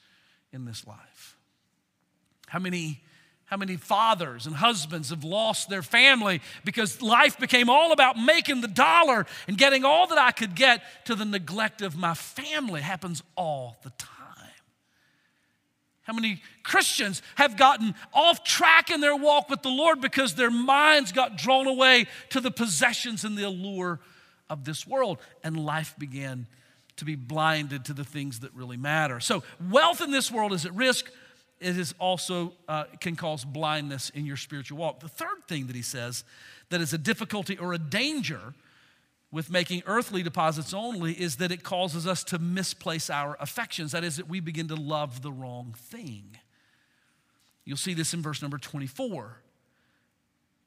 in 0.53 0.65
this 0.65 0.87
life. 0.87 1.37
How 2.49 2.59
many, 2.59 3.03
how 3.45 3.57
many 3.57 3.77
fathers 3.77 4.47
and 4.47 4.57
husbands 4.57 5.11
have 5.11 5.23
lost 5.23 5.69
their 5.69 5.83
family 5.83 6.41
because 6.65 7.03
life 7.03 7.39
became 7.39 7.69
all 7.69 7.93
about 7.93 8.19
making 8.19 8.61
the 8.61 8.69
dollar 8.69 9.27
and 9.47 9.59
getting 9.59 9.85
all 9.85 10.07
that 10.09 10.19
I 10.19 10.33
could 10.33 10.55
get 10.55 10.83
to 11.05 11.15
the 11.15 11.25
neglect 11.25 11.83
of 11.83 11.97
my 11.97 12.15
family? 12.15 12.81
Happens 12.81 13.23
all 13.37 13.77
the 13.83 13.91
time. 13.91 14.16
How 16.07 16.13
many 16.13 16.41
Christians 16.63 17.21
have 17.35 17.57
gotten 17.57 17.95
off 18.15 18.45
track 18.45 18.91
in 18.91 19.01
their 19.01 19.17
walk 19.17 19.51
with 19.51 19.63
the 19.63 19.71
Lord 19.71 20.01
because 20.01 20.37
their 20.37 20.53
minds 20.53 21.11
got 21.11 21.37
drawn 21.37 21.67
away 21.67 22.07
to 22.31 22.41
the 22.41 22.53
possessions 22.53 23.25
and 23.25 23.37
the 23.37 23.43
allure 23.43 23.99
of 24.49 24.65
this 24.65 24.87
world, 24.87 25.19
and 25.43 25.57
life 25.57 25.97
began 25.99 26.47
to 26.97 27.05
be 27.05 27.17
blinded 27.17 27.85
to 27.87 27.93
the 27.93 28.05
things 28.05 28.41
that 28.41 28.55
really 28.55 28.77
matter. 28.77 29.19
So, 29.19 29.43
wealth 29.69 30.01
in 30.01 30.13
this 30.13 30.31
world 30.31 30.53
is 30.53 30.65
at 30.65 30.75
risk. 30.75 31.11
It 31.59 31.77
is 31.77 31.93
also 31.99 32.53
uh, 32.69 32.85
can 33.01 33.17
cause 33.17 33.45
blindness 33.45 34.11
in 34.11 34.27
your 34.27 34.37
spiritual 34.37 34.79
walk. 34.79 35.01
The 35.01 35.09
third 35.09 35.45
thing 35.49 35.67
that 35.67 35.77
he 35.77 35.83
says 35.83 36.23
that 36.69 36.81
is 36.81 36.93
a 36.93 36.99
difficulty 36.99 37.59
or 37.59 37.73
a 37.73 37.79
danger 37.79 38.55
with 39.37 39.51
making 39.51 39.83
earthly 39.85 40.23
deposits 40.23 40.73
only 40.73 41.13
is 41.13 41.37
that 41.37 41.53
it 41.53 41.63
causes 41.63 42.07
us 42.07 42.25
to 42.25 42.39
misplace 42.39 43.11
our 43.11 43.37
affections. 43.39 43.93
That 43.93 44.03
is, 44.03 44.17
that 44.17 44.31
we 44.31 44.41
begin 44.41 44.69
to 44.69 44.75
love 44.75 45.21
the 45.21 45.31
wrong 45.31 45.75
thing. 45.77 46.39
You'll 47.67 47.77
see 47.77 47.93
this 47.93 48.15
in 48.15 48.23
verse 48.23 48.41
number 48.41 48.57
24. 48.57 49.43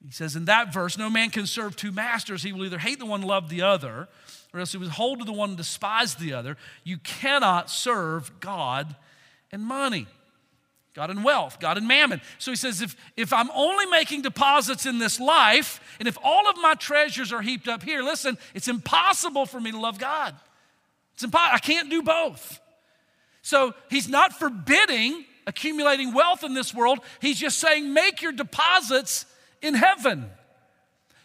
He 0.06 0.12
says, 0.12 0.36
In 0.36 0.46
that 0.46 0.72
verse, 0.72 1.00
no 1.00 1.10
man 1.10 1.32
can 1.32 1.48
serve 1.48 1.76
two 1.76 1.92
masters. 1.92 2.44
He 2.44 2.54
will 2.54 2.64
either 2.64 2.78
hate 2.78 3.00
the 3.00 3.08
one, 3.08 3.24
love 3.24 3.50
the 3.50 3.64
other, 3.64 4.08
or 4.54 4.60
else 4.60 4.74
he 4.74 4.78
will 4.78 4.90
hold 4.90 5.18
to 5.18 5.26
the 5.26 5.34
one, 5.34 5.56
despise 5.56 6.14
the 6.14 6.34
other. 6.34 6.56
You 6.84 7.00
cannot 7.00 7.72
serve 7.72 8.40
God 8.40 8.96
and 9.52 9.64
money. 9.64 10.06
God 11.00 11.12
and 11.12 11.24
wealth, 11.24 11.62
God 11.62 11.78
and 11.78 11.88
mammon. 11.88 12.20
So 12.40 12.52
he 12.52 12.58
says, 12.58 12.82
if, 12.82 12.94
if 13.16 13.32
I'm 13.32 13.50
only 13.52 13.86
making 13.86 14.22
deposits 14.22 14.86
in 14.86 15.00
this 15.00 15.18
life, 15.18 15.80
and 15.98 16.10
if 16.10 16.18
all 16.22 16.50
of 16.50 16.58
my 16.58 16.74
treasures 16.74 17.32
are 17.32 17.42
heaped 17.42 17.70
up 17.70 17.84
here, 17.84 18.02
listen, 18.04 18.38
it's 18.54 18.68
impossible 18.68 19.46
for 19.46 19.62
me 19.62 19.72
to 19.72 19.80
love 19.80 19.98
God. 19.98 20.36
It's 21.14 21.24
impossible. 21.24 21.56
I 21.56 21.60
can't 21.60 21.90
do 21.90 22.02
both. 22.02 22.60
So 23.44 23.74
he's 23.90 24.10
not 24.10 24.34
forbidding 24.34 25.24
accumulating 25.48 26.14
wealth 26.14 26.44
in 26.44 26.54
this 26.54 26.74
world. 26.74 27.00
He's 27.22 27.40
just 27.40 27.60
saying, 27.60 27.94
make 27.94 28.22
your 28.22 28.34
deposits 28.34 29.26
in 29.62 29.76
heaven 29.76 30.30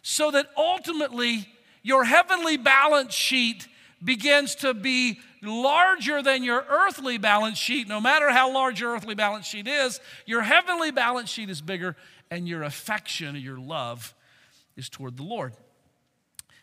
so 0.02 0.30
that 0.30 0.46
ultimately 0.56 1.48
your 1.82 2.04
heavenly 2.04 2.56
balance 2.56 3.12
sheet 3.12 3.66
begins 4.02 4.54
to 4.56 4.74
be 4.74 5.20
larger 5.42 6.22
than 6.22 6.42
your 6.42 6.64
earthly 6.68 7.18
balance 7.18 7.58
sheet, 7.58 7.88
no 7.88 8.00
matter 8.00 8.30
how 8.30 8.52
large 8.52 8.80
your 8.80 8.94
earthly 8.94 9.14
balance 9.14 9.46
sheet 9.46 9.68
is, 9.68 10.00
your 10.26 10.42
heavenly 10.42 10.90
balance 10.90 11.30
sheet 11.30 11.50
is 11.50 11.60
bigger, 11.60 11.96
and 12.30 12.48
your 12.48 12.62
affection, 12.62 13.36
your 13.36 13.58
love, 13.58 14.14
is 14.76 14.88
toward 14.88 15.16
the 15.16 15.22
Lord. 15.22 15.54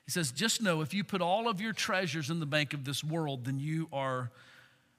He 0.06 0.12
says, 0.12 0.32
just 0.32 0.62
know 0.62 0.82
if 0.82 0.94
you 0.94 1.04
put 1.04 1.22
all 1.22 1.48
of 1.48 1.62
your 1.62 1.74
treasures 1.74 2.30
in 2.30 2.40
the 2.40 2.46
bank 2.46 2.74
of 2.74 2.84
this 2.84 3.04
world, 3.04 3.46
then 3.46 3.60
you 3.60 3.88
are, 3.94 4.32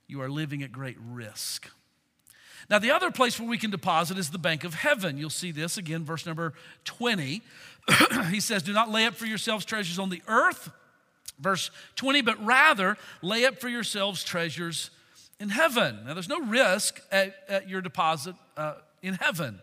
you 0.07 0.23
are 0.23 0.31
living 0.31 0.63
at 0.63 0.73
great 0.73 0.97
risk. 1.01 1.69
Now, 2.71 2.79
the 2.79 2.93
other 2.93 3.11
place 3.11 3.39
where 3.39 3.49
we 3.49 3.59
can 3.59 3.71
deposit 3.71 4.17
is 4.17 4.31
the 4.31 4.39
bank 4.39 4.65
of 4.65 4.75
heaven. 4.75 5.19
You'll 5.19 5.31
see 5.31 5.51
this 5.51 5.77
again, 5.77 6.05
verse 6.05 6.25
number 6.25 6.55
20. 6.85 7.43
he 8.31 8.41
says, 8.41 8.63
Do 8.63 8.73
not 8.73 8.91
lay 8.91 9.05
up 9.05 9.15
for 9.15 9.27
yourselves 9.27 9.65
treasures 9.65 9.99
on 9.99 10.09
the 10.09 10.23
earth 10.29 10.71
Verse 11.39 11.71
20, 11.97 12.23
but 12.23 12.45
rather 12.45 12.97
lay 13.21 13.45
up 13.45 13.61
for 13.61 13.69
yourselves 13.69 14.23
treasures 14.23 14.91
in 15.41 15.49
heaven. 15.49 16.01
Now, 16.07 16.15
there's 16.15 16.29
no 16.29 16.41
risk 16.41 17.01
at, 17.11 17.35
at 17.49 17.69
your 17.69 17.81
deposit 17.81 18.37
uh, 18.57 18.75
in 19.03 19.15
heaven. 19.15 19.59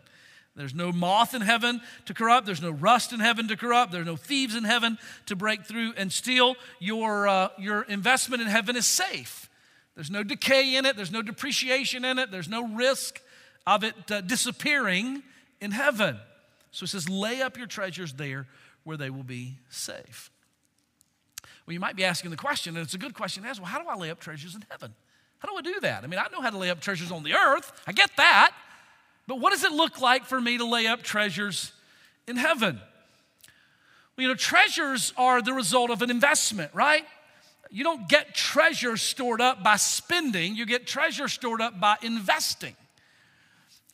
There's 0.56 0.74
no 0.74 0.92
moth 0.92 1.32
in 1.32 1.40
heaven 1.40 1.80
to 2.06 2.14
corrupt. 2.14 2.44
There's 2.44 2.60
no 2.60 2.70
rust 2.70 3.12
in 3.12 3.20
heaven 3.20 3.48
to 3.48 3.56
corrupt. 3.56 3.92
There's 3.92 4.06
no 4.06 4.16
thieves 4.16 4.54
in 4.54 4.64
heaven 4.64 4.98
to 5.26 5.36
break 5.36 5.64
through 5.64 5.94
and 5.96 6.12
steal. 6.12 6.56
Your, 6.80 7.28
uh, 7.28 7.48
your 7.58 7.82
investment 7.82 8.42
in 8.42 8.48
heaven 8.48 8.76
is 8.76 8.84
safe. 8.84 9.48
There's 9.94 10.10
no 10.10 10.22
decay 10.22 10.76
in 10.76 10.86
it. 10.86 10.96
There's 10.96 11.12
no 11.12 11.22
depreciation 11.22 12.04
in 12.04 12.18
it. 12.18 12.30
There's 12.30 12.48
no 12.48 12.66
risk 12.68 13.20
of 13.66 13.84
it 13.84 13.94
uh, 14.10 14.20
disappearing 14.20 15.22
in 15.60 15.70
heaven. 15.70 16.18
So 16.72 16.84
it 16.84 16.88
says, 16.88 17.08
lay 17.08 17.42
up 17.42 17.56
your 17.56 17.66
treasures 17.66 18.12
there 18.12 18.46
where 18.84 18.96
they 18.96 19.10
will 19.10 19.22
be 19.22 19.58
safe. 19.68 20.29
Well, 21.70 21.74
you 21.74 21.78
might 21.78 21.94
be 21.94 22.02
asking 22.02 22.32
the 22.32 22.36
question, 22.36 22.76
and 22.76 22.84
it's 22.84 22.94
a 22.94 22.98
good 22.98 23.14
question 23.14 23.44
to 23.44 23.48
ask 23.48 23.62
well, 23.62 23.70
how 23.70 23.80
do 23.80 23.88
I 23.88 23.94
lay 23.94 24.10
up 24.10 24.18
treasures 24.18 24.56
in 24.56 24.64
heaven? 24.68 24.92
How 25.38 25.48
do 25.48 25.56
I 25.56 25.62
do 25.62 25.78
that? 25.82 26.02
I 26.02 26.08
mean, 26.08 26.18
I 26.18 26.26
know 26.32 26.40
how 26.40 26.50
to 26.50 26.58
lay 26.58 26.68
up 26.68 26.80
treasures 26.80 27.12
on 27.12 27.22
the 27.22 27.34
earth, 27.34 27.70
I 27.86 27.92
get 27.92 28.10
that. 28.16 28.50
But 29.28 29.38
what 29.38 29.52
does 29.52 29.62
it 29.62 29.70
look 29.70 30.00
like 30.00 30.24
for 30.24 30.40
me 30.40 30.58
to 30.58 30.64
lay 30.64 30.88
up 30.88 31.04
treasures 31.04 31.70
in 32.26 32.34
heaven? 32.34 32.80
Well, 34.16 34.22
you 34.22 34.26
know, 34.26 34.34
treasures 34.34 35.12
are 35.16 35.40
the 35.40 35.52
result 35.52 35.90
of 35.90 36.02
an 36.02 36.10
investment, 36.10 36.74
right? 36.74 37.04
You 37.70 37.84
don't 37.84 38.08
get 38.08 38.34
treasure 38.34 38.96
stored 38.96 39.40
up 39.40 39.62
by 39.62 39.76
spending, 39.76 40.56
you 40.56 40.66
get 40.66 40.88
treasure 40.88 41.28
stored 41.28 41.60
up 41.60 41.78
by 41.78 41.98
investing. 42.02 42.74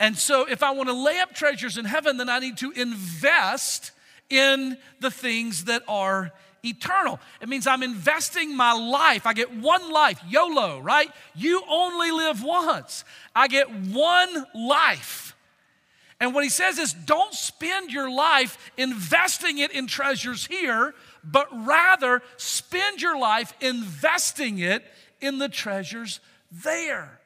And 0.00 0.16
so, 0.16 0.48
if 0.48 0.62
I 0.62 0.70
want 0.70 0.88
to 0.88 0.94
lay 0.94 1.18
up 1.18 1.34
treasures 1.34 1.76
in 1.76 1.84
heaven, 1.84 2.16
then 2.16 2.30
I 2.30 2.38
need 2.38 2.56
to 2.56 2.70
invest 2.70 3.92
in 4.30 4.78
the 5.00 5.10
things 5.10 5.64
that 5.64 5.82
are 5.86 6.32
eternal. 6.66 7.20
It 7.40 7.48
means 7.48 7.66
I'm 7.66 7.82
investing 7.82 8.56
my 8.56 8.72
life. 8.72 9.26
I 9.26 9.32
get 9.32 9.52
one 9.54 9.92
life, 9.92 10.20
YOLO, 10.28 10.80
right? 10.80 11.10
You 11.34 11.62
only 11.68 12.10
live 12.10 12.42
once. 12.42 13.04
I 13.34 13.48
get 13.48 13.70
one 13.70 14.46
life. 14.54 15.34
And 16.18 16.34
what 16.34 16.44
he 16.44 16.50
says 16.50 16.78
is 16.78 16.92
don't 16.92 17.34
spend 17.34 17.92
your 17.92 18.10
life 18.10 18.70
investing 18.76 19.58
it 19.58 19.70
in 19.70 19.86
treasures 19.86 20.46
here, 20.46 20.94
but 21.22 21.46
rather 21.66 22.22
spend 22.36 23.02
your 23.02 23.18
life 23.18 23.52
investing 23.60 24.58
it 24.58 24.84
in 25.20 25.38
the 25.38 25.48
treasures 25.48 26.20
there. 26.50 27.20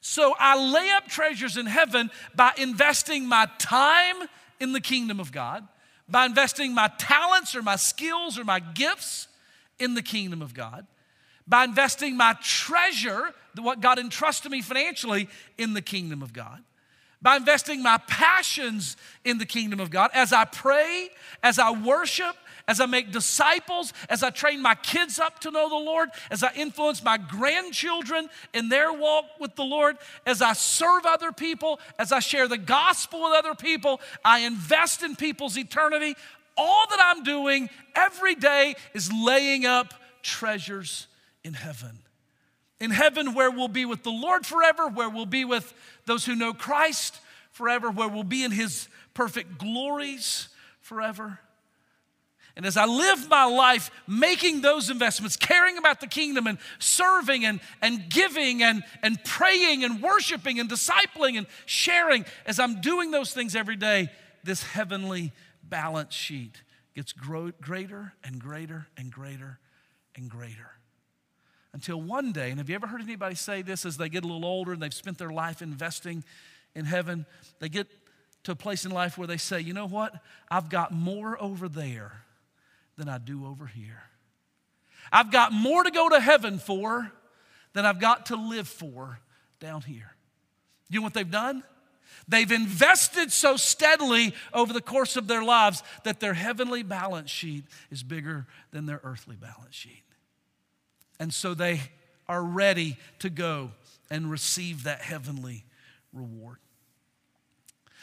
So 0.00 0.34
I 0.38 0.58
lay 0.72 0.90
up 0.90 1.06
treasures 1.06 1.56
in 1.56 1.66
heaven 1.66 2.10
by 2.34 2.52
investing 2.58 3.28
my 3.28 3.48
time 3.58 4.16
in 4.58 4.72
the 4.72 4.80
kingdom 4.80 5.20
of 5.20 5.30
God 5.30 5.66
by 6.08 6.26
investing 6.26 6.74
my 6.74 6.90
talents 6.98 7.54
or 7.54 7.62
my 7.62 7.76
skills 7.76 8.38
or 8.38 8.44
my 8.44 8.60
gifts 8.60 9.28
in 9.78 9.94
the 9.94 10.02
kingdom 10.02 10.42
of 10.42 10.54
God, 10.54 10.86
by 11.46 11.64
investing 11.64 12.16
my 12.16 12.36
treasure, 12.42 13.32
what 13.58 13.80
God 13.80 13.98
entrusted 13.98 14.50
me 14.50 14.62
financially, 14.62 15.28
in 15.58 15.74
the 15.74 15.82
kingdom 15.82 16.22
of 16.22 16.32
God, 16.32 16.62
by 17.20 17.36
investing 17.36 17.82
my 17.82 17.98
passions 18.06 18.96
in 19.24 19.38
the 19.38 19.46
kingdom 19.46 19.80
of 19.80 19.90
God 19.90 20.10
as 20.14 20.32
I 20.32 20.44
pray, 20.44 21.10
as 21.42 21.58
I 21.58 21.70
worship, 21.70 22.36
as 22.72 22.80
I 22.80 22.86
make 22.86 23.12
disciples, 23.12 23.92
as 24.08 24.22
I 24.22 24.30
train 24.30 24.62
my 24.62 24.74
kids 24.74 25.18
up 25.18 25.40
to 25.40 25.50
know 25.50 25.68
the 25.68 25.74
Lord, 25.74 26.08
as 26.30 26.42
I 26.42 26.54
influence 26.54 27.04
my 27.04 27.18
grandchildren 27.18 28.30
in 28.54 28.70
their 28.70 28.90
walk 28.90 29.26
with 29.38 29.56
the 29.56 29.62
Lord, 29.62 29.98
as 30.24 30.40
I 30.40 30.54
serve 30.54 31.04
other 31.04 31.32
people, 31.32 31.80
as 31.98 32.12
I 32.12 32.20
share 32.20 32.48
the 32.48 32.56
gospel 32.56 33.24
with 33.24 33.34
other 33.34 33.54
people, 33.54 34.00
I 34.24 34.38
invest 34.38 35.02
in 35.02 35.16
people's 35.16 35.58
eternity. 35.58 36.16
All 36.56 36.86
that 36.88 37.14
I'm 37.14 37.22
doing 37.24 37.68
every 37.94 38.36
day 38.36 38.74
is 38.94 39.12
laying 39.12 39.66
up 39.66 39.92
treasures 40.22 41.08
in 41.44 41.52
heaven. 41.52 41.98
In 42.80 42.90
heaven, 42.90 43.34
where 43.34 43.50
we'll 43.50 43.68
be 43.68 43.84
with 43.84 44.02
the 44.02 44.10
Lord 44.10 44.46
forever, 44.46 44.88
where 44.88 45.10
we'll 45.10 45.26
be 45.26 45.44
with 45.44 45.74
those 46.06 46.24
who 46.24 46.34
know 46.34 46.54
Christ, 46.54 47.20
forever, 47.50 47.90
where 47.90 48.08
we'll 48.08 48.24
be 48.24 48.44
in 48.44 48.50
his 48.50 48.88
perfect 49.12 49.58
glories 49.58 50.48
forever. 50.80 51.38
And 52.56 52.66
as 52.66 52.76
I 52.76 52.84
live 52.84 53.30
my 53.30 53.44
life 53.44 53.90
making 54.06 54.60
those 54.60 54.90
investments, 54.90 55.36
caring 55.36 55.78
about 55.78 56.00
the 56.00 56.06
kingdom 56.06 56.46
and 56.46 56.58
serving 56.78 57.44
and, 57.46 57.60
and 57.80 58.10
giving 58.10 58.62
and, 58.62 58.84
and 59.02 59.22
praying 59.24 59.84
and 59.84 60.02
worshiping 60.02 60.60
and 60.60 60.68
discipling 60.68 61.38
and 61.38 61.46
sharing, 61.64 62.26
as 62.44 62.58
I'm 62.58 62.80
doing 62.80 63.10
those 63.10 63.32
things 63.32 63.56
every 63.56 63.76
day, 63.76 64.10
this 64.44 64.62
heavenly 64.62 65.32
balance 65.62 66.12
sheet 66.12 66.62
gets 66.94 67.12
grow, 67.12 67.52
greater 67.60 68.12
and 68.22 68.38
greater 68.38 68.86
and 68.98 69.10
greater 69.10 69.58
and 70.14 70.28
greater. 70.28 70.72
Until 71.72 72.02
one 72.02 72.32
day, 72.32 72.50
and 72.50 72.58
have 72.58 72.68
you 72.68 72.74
ever 72.74 72.86
heard 72.86 73.00
anybody 73.00 73.34
say 73.34 73.62
this 73.62 73.86
as 73.86 73.96
they 73.96 74.10
get 74.10 74.24
a 74.24 74.26
little 74.26 74.44
older 74.44 74.72
and 74.72 74.82
they've 74.82 74.92
spent 74.92 75.16
their 75.16 75.30
life 75.30 75.62
investing 75.62 76.22
in 76.74 76.84
heaven? 76.84 77.24
They 77.60 77.70
get 77.70 77.86
to 78.42 78.52
a 78.52 78.56
place 78.56 78.84
in 78.84 78.90
life 78.90 79.16
where 79.16 79.26
they 79.26 79.38
say, 79.38 79.60
you 79.60 79.72
know 79.72 79.86
what? 79.86 80.12
I've 80.50 80.68
got 80.68 80.92
more 80.92 81.42
over 81.42 81.70
there 81.70 82.12
than 82.96 83.08
I 83.08 83.18
do 83.18 83.46
over 83.46 83.66
here. 83.66 84.02
I've 85.10 85.30
got 85.30 85.52
more 85.52 85.82
to 85.82 85.90
go 85.90 86.08
to 86.08 86.20
heaven 86.20 86.58
for 86.58 87.12
than 87.72 87.86
I've 87.86 88.00
got 88.00 88.26
to 88.26 88.36
live 88.36 88.68
for 88.68 89.18
down 89.60 89.82
here. 89.82 90.12
You 90.88 91.00
know 91.00 91.04
what 91.04 91.14
they've 91.14 91.30
done? 91.30 91.62
They've 92.28 92.50
invested 92.50 93.32
so 93.32 93.56
steadily 93.56 94.34
over 94.52 94.72
the 94.72 94.80
course 94.80 95.16
of 95.16 95.26
their 95.26 95.42
lives 95.42 95.82
that 96.04 96.20
their 96.20 96.34
heavenly 96.34 96.82
balance 96.82 97.30
sheet 97.30 97.64
is 97.90 98.02
bigger 98.02 98.46
than 98.70 98.86
their 98.86 99.00
earthly 99.02 99.36
balance 99.36 99.74
sheet. 99.74 100.02
And 101.18 101.32
so 101.32 101.54
they 101.54 101.80
are 102.28 102.42
ready 102.42 102.96
to 103.20 103.30
go 103.30 103.72
and 104.10 104.30
receive 104.30 104.84
that 104.84 105.00
heavenly 105.00 105.64
reward. 106.12 106.58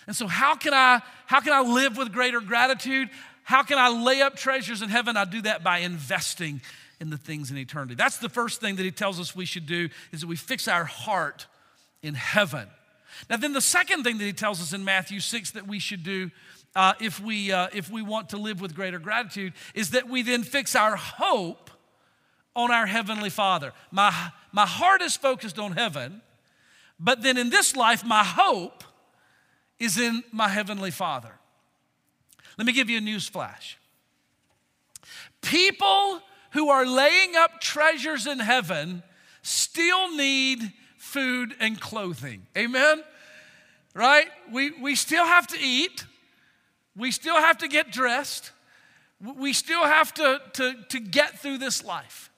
And 0.08 0.16
so 0.16 0.28
how 0.28 0.56
can 0.56 0.74
I 0.74 1.02
how 1.28 1.40
can 1.40 1.54
I 1.54 1.62
live 1.62 1.98
with 1.98 2.12
greater 2.12 2.42
gratitude? 2.42 3.10
How 3.50 3.64
can 3.64 3.80
I 3.80 3.90
lay 3.90 4.22
up 4.22 4.36
treasures 4.36 4.84
in 4.84 4.90
heaven? 4.90 5.18
I 5.18 5.26
do 5.26 5.42
that 5.42 5.64
by 5.64 5.80
investing 5.80 6.62
in 7.00 7.10
the 7.10 7.18
things 7.18 7.50
in 7.50 7.58
eternity. 7.58 7.96
That's 7.96 8.20
the 8.20 8.30
first 8.30 8.62
thing 8.62 8.76
that 8.76 8.84
he 8.84 8.92
tells 8.92 9.20
us 9.20 9.36
we 9.36 9.46
should 9.46 9.66
do 9.66 9.90
is 10.12 10.22
that 10.22 10.28
we 10.28 10.36
fix 10.36 10.68
our 10.68 10.86
heart 10.86 11.48
in 12.04 12.14
heaven. 12.14 12.68
Now, 13.28 13.38
then 13.38 13.54
the 13.54 13.60
second 13.60 14.04
thing 14.04 14.20
that 14.20 14.24
he 14.24 14.34
tells 14.34 14.62
us 14.62 14.72
in 14.72 14.86
Matthew 14.86 15.20
6 15.20 15.50
that 15.52 15.68
we 15.68 15.80
should 15.80 16.04
do 16.04 16.30
uh, 16.76 16.94
if, 17.02 17.20
we, 17.20 17.52
uh, 17.52 17.70
if 17.74 17.90
we 17.90 18.04
want 18.04 18.30
to 18.30 18.38
live 18.38 18.62
with 18.62 18.76
greater 18.76 19.00
gratitude 19.00 19.54
is 19.74 19.90
that 19.92 20.08
we 20.08 20.22
then 20.22 20.44
fix 20.44 20.76
our 20.76 20.96
hope 20.96 21.72
on 22.56 22.70
our 22.70 22.86
Heavenly 22.86 23.32
Father. 23.32 23.74
My, 23.90 24.14
my 24.52 24.68
heart 24.68 25.02
is 25.02 25.18
focused 25.18 25.58
on 25.58 25.72
heaven, 25.72 26.22
but 27.00 27.24
then 27.24 27.36
in 27.36 27.50
this 27.50 27.76
life, 27.76 28.06
my 28.06 28.24
hope 28.24 28.84
is 29.80 29.98
in 29.98 30.24
my 30.32 30.50
Heavenly 30.50 30.92
Father. 30.92 31.39
Let 32.60 32.66
me 32.66 32.74
give 32.74 32.90
you 32.90 32.98
a 32.98 33.02
news 33.02 33.26
flash. 33.26 33.78
People 35.42 36.20
who 36.52 36.68
are 36.68 36.86
laying 36.86 37.38
up 37.38 37.62
treasures 37.62 38.28
in 38.28 38.40
heaven 38.40 39.02
still 39.42 40.14
need 40.14 40.74
food 40.98 41.56
and 41.62 41.80
clothing. 41.80 42.46
Amen? 42.58 43.02
Right? 43.94 44.28
We, 44.52 44.72
we 44.72 44.96
still 44.96 45.26
have 45.26 45.48
to 45.48 45.58
eat. 45.58 46.04
We 46.98 47.12
still 47.12 47.38
have 47.38 47.60
to 47.60 47.70
get 47.70 47.94
dressed. 47.94 48.52
We 49.22 49.54
still 49.54 49.86
have 49.86 50.14
to, 50.16 50.42
to, 50.56 50.74
to 50.90 51.00
get 51.00 51.40
through 51.40 51.60
this 51.60 51.82
life. 51.86 52.30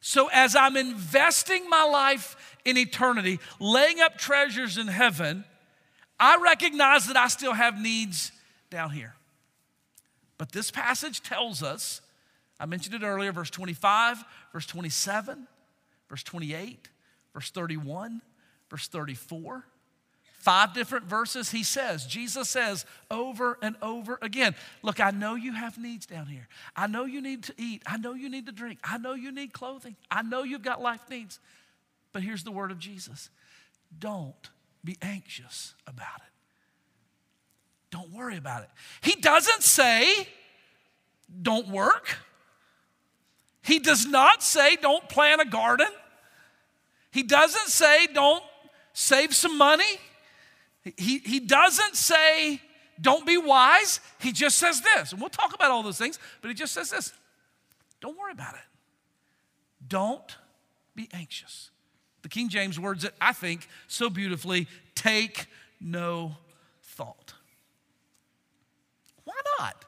So, 0.00 0.28
as 0.32 0.56
I'm 0.56 0.76
investing 0.76 1.70
my 1.70 1.84
life 1.84 2.56
in 2.64 2.76
eternity, 2.76 3.38
laying 3.60 4.00
up 4.00 4.18
treasures 4.18 4.78
in 4.78 4.88
heaven, 4.88 5.44
I 6.18 6.38
recognize 6.42 7.06
that 7.06 7.16
I 7.16 7.28
still 7.28 7.52
have 7.52 7.80
needs 7.80 8.32
down 8.70 8.90
here. 8.90 9.14
But 10.38 10.52
this 10.52 10.70
passage 10.70 11.22
tells 11.22 11.62
us, 11.62 12.00
I 12.60 12.66
mentioned 12.66 12.94
it 12.94 13.04
earlier, 13.04 13.32
verse 13.32 13.50
25, 13.50 14.24
verse 14.52 14.66
27, 14.66 15.46
verse 16.08 16.22
28, 16.22 16.88
verse 17.34 17.50
31, 17.50 18.22
verse 18.70 18.88
34. 18.88 19.64
Five 20.38 20.72
different 20.72 21.06
verses 21.06 21.50
he 21.50 21.64
says, 21.64 22.06
Jesus 22.06 22.48
says 22.48 22.86
over 23.10 23.58
and 23.60 23.74
over 23.82 24.20
again, 24.22 24.54
Look, 24.82 25.00
I 25.00 25.10
know 25.10 25.34
you 25.34 25.52
have 25.52 25.76
needs 25.78 26.06
down 26.06 26.26
here. 26.26 26.46
I 26.76 26.86
know 26.86 27.04
you 27.04 27.20
need 27.20 27.42
to 27.44 27.54
eat. 27.58 27.82
I 27.86 27.96
know 27.96 28.14
you 28.14 28.30
need 28.30 28.46
to 28.46 28.52
drink. 28.52 28.78
I 28.84 28.98
know 28.98 29.14
you 29.14 29.32
need 29.32 29.52
clothing. 29.52 29.96
I 30.10 30.22
know 30.22 30.44
you've 30.44 30.62
got 30.62 30.80
life 30.80 31.02
needs. 31.10 31.40
But 32.12 32.22
here's 32.22 32.44
the 32.44 32.52
word 32.52 32.70
of 32.70 32.78
Jesus 32.78 33.30
don't 33.98 34.50
be 34.84 34.96
anxious 35.02 35.74
about 35.86 36.18
it. 36.18 36.37
Don't 37.98 38.12
worry 38.12 38.36
about 38.36 38.62
it. 38.62 38.68
He 39.00 39.16
doesn't 39.16 39.64
say, 39.64 40.28
don't 41.42 41.68
work. 41.68 42.16
He 43.62 43.80
does 43.80 44.06
not 44.06 44.40
say, 44.40 44.76
don't 44.76 45.08
plant 45.08 45.40
a 45.40 45.44
garden. 45.44 45.88
He 47.10 47.24
doesn't 47.24 47.66
say, 47.66 48.06
don't 48.06 48.44
save 48.92 49.34
some 49.34 49.58
money. 49.58 49.98
He, 50.96 51.18
he 51.18 51.40
doesn't 51.40 51.96
say, 51.96 52.62
don't 53.00 53.26
be 53.26 53.36
wise. 53.36 53.98
He 54.20 54.30
just 54.30 54.58
says 54.58 54.80
this. 54.80 55.10
And 55.10 55.20
we'll 55.20 55.28
talk 55.28 55.52
about 55.52 55.72
all 55.72 55.82
those 55.82 55.98
things, 55.98 56.20
but 56.40 56.48
he 56.48 56.54
just 56.54 56.72
says 56.72 56.90
this 56.90 57.12
don't 58.00 58.16
worry 58.16 58.32
about 58.32 58.54
it. 58.54 58.60
Don't 59.88 60.36
be 60.94 61.08
anxious. 61.12 61.70
The 62.22 62.28
King 62.28 62.48
James 62.48 62.78
words 62.78 63.02
it, 63.02 63.14
I 63.20 63.32
think, 63.32 63.66
so 63.88 64.08
beautifully 64.08 64.68
take 64.94 65.46
no 65.80 66.36
thought. 66.80 67.34
Why 69.58 69.64
not? 69.64 69.84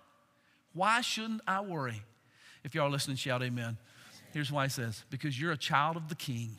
Why 0.72 1.00
shouldn't 1.00 1.42
I 1.46 1.60
worry? 1.60 2.02
If 2.64 2.74
y'all 2.74 2.86
are 2.86 2.90
listening, 2.90 3.16
shout 3.16 3.42
amen. 3.42 3.76
Here's 4.32 4.52
why 4.52 4.64
he 4.64 4.70
says, 4.70 5.04
because 5.10 5.40
you're 5.40 5.52
a 5.52 5.56
child 5.56 5.96
of 5.96 6.08
the 6.08 6.14
king. 6.14 6.58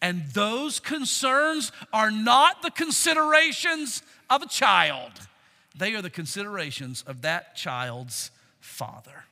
And 0.00 0.24
those 0.32 0.78
concerns 0.78 1.72
are 1.92 2.10
not 2.10 2.62
the 2.62 2.70
considerations 2.70 4.02
of 4.30 4.42
a 4.42 4.46
child, 4.46 5.12
they 5.76 5.94
are 5.94 6.02
the 6.02 6.10
considerations 6.10 7.02
of 7.06 7.22
that 7.22 7.56
child's 7.56 8.30
father. 8.60 9.24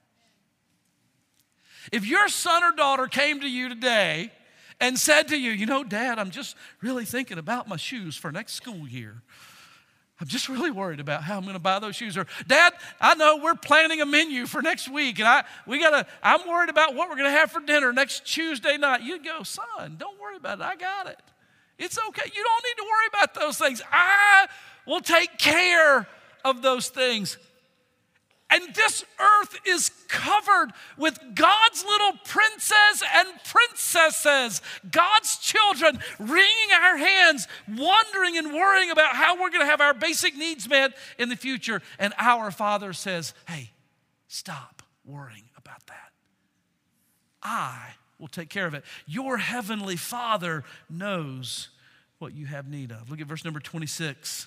If 1.92 2.06
your 2.06 2.28
son 2.28 2.62
or 2.64 2.72
daughter 2.72 3.06
came 3.06 3.40
to 3.40 3.48
you 3.48 3.68
today 3.68 4.30
and 4.80 4.98
said 4.98 5.28
to 5.28 5.36
you, 5.36 5.50
You 5.50 5.66
know, 5.66 5.84
Dad, 5.84 6.18
I'm 6.18 6.30
just 6.30 6.56
really 6.80 7.04
thinking 7.04 7.38
about 7.38 7.68
my 7.68 7.76
shoes 7.76 8.16
for 8.16 8.32
next 8.32 8.54
school 8.54 8.88
year. 8.88 9.22
I'm 10.22 10.28
just 10.28 10.48
really 10.48 10.70
worried 10.70 11.00
about 11.00 11.24
how 11.24 11.36
I'm 11.36 11.42
going 11.42 11.54
to 11.54 11.58
buy 11.58 11.80
those 11.80 11.96
shoes. 11.96 12.16
Or, 12.16 12.28
Dad, 12.46 12.74
I 13.00 13.16
know 13.16 13.38
we're 13.42 13.56
planning 13.56 14.00
a 14.02 14.06
menu 14.06 14.46
for 14.46 14.62
next 14.62 14.88
week, 14.88 15.18
and 15.18 15.26
I 15.26 15.42
we 15.66 15.80
gotta. 15.80 16.06
I'm 16.22 16.48
worried 16.48 16.70
about 16.70 16.94
what 16.94 17.08
we're 17.08 17.16
going 17.16 17.32
to 17.32 17.36
have 17.36 17.50
for 17.50 17.58
dinner 17.58 17.92
next 17.92 18.24
Tuesday 18.24 18.76
night. 18.76 19.02
You 19.02 19.20
go, 19.20 19.42
son. 19.42 19.96
Don't 19.98 20.20
worry 20.20 20.36
about 20.36 20.60
it. 20.60 20.62
I 20.62 20.76
got 20.76 21.08
it. 21.08 21.18
It's 21.76 21.98
okay. 21.98 22.30
You 22.32 22.44
don't 22.44 22.64
need 22.64 22.76
to 22.76 22.84
worry 22.84 23.06
about 23.08 23.34
those 23.34 23.58
things. 23.58 23.82
I 23.90 24.46
will 24.86 25.00
take 25.00 25.38
care 25.38 26.06
of 26.44 26.62
those 26.62 26.88
things. 26.88 27.36
And 28.52 28.74
this 28.74 29.02
earth 29.18 29.58
is 29.66 29.90
covered 30.08 30.72
with 30.98 31.18
God's 31.34 31.84
little 31.84 32.12
princes 32.26 33.02
and 33.14 33.28
princesses, 33.50 34.60
God's 34.90 35.38
children, 35.38 35.98
wringing 36.18 36.72
our 36.74 36.98
hands, 36.98 37.48
wondering 37.66 38.36
and 38.36 38.52
worrying 38.52 38.90
about 38.90 39.16
how 39.16 39.36
we're 39.36 39.48
going 39.48 39.62
to 39.62 39.66
have 39.66 39.80
our 39.80 39.94
basic 39.94 40.36
needs 40.36 40.68
met 40.68 40.92
in 41.18 41.30
the 41.30 41.36
future. 41.36 41.80
And 41.98 42.12
our 42.18 42.50
Father 42.50 42.92
says, 42.92 43.32
hey, 43.48 43.70
stop 44.28 44.82
worrying 45.02 45.48
about 45.56 45.86
that. 45.86 46.12
I 47.42 47.94
will 48.18 48.28
take 48.28 48.50
care 48.50 48.66
of 48.66 48.74
it. 48.74 48.84
Your 49.06 49.38
heavenly 49.38 49.96
Father 49.96 50.62
knows 50.90 51.70
what 52.18 52.34
you 52.34 52.44
have 52.46 52.68
need 52.68 52.92
of. 52.92 53.10
Look 53.10 53.20
at 53.22 53.26
verse 53.26 53.46
number 53.46 53.60
26. 53.60 54.46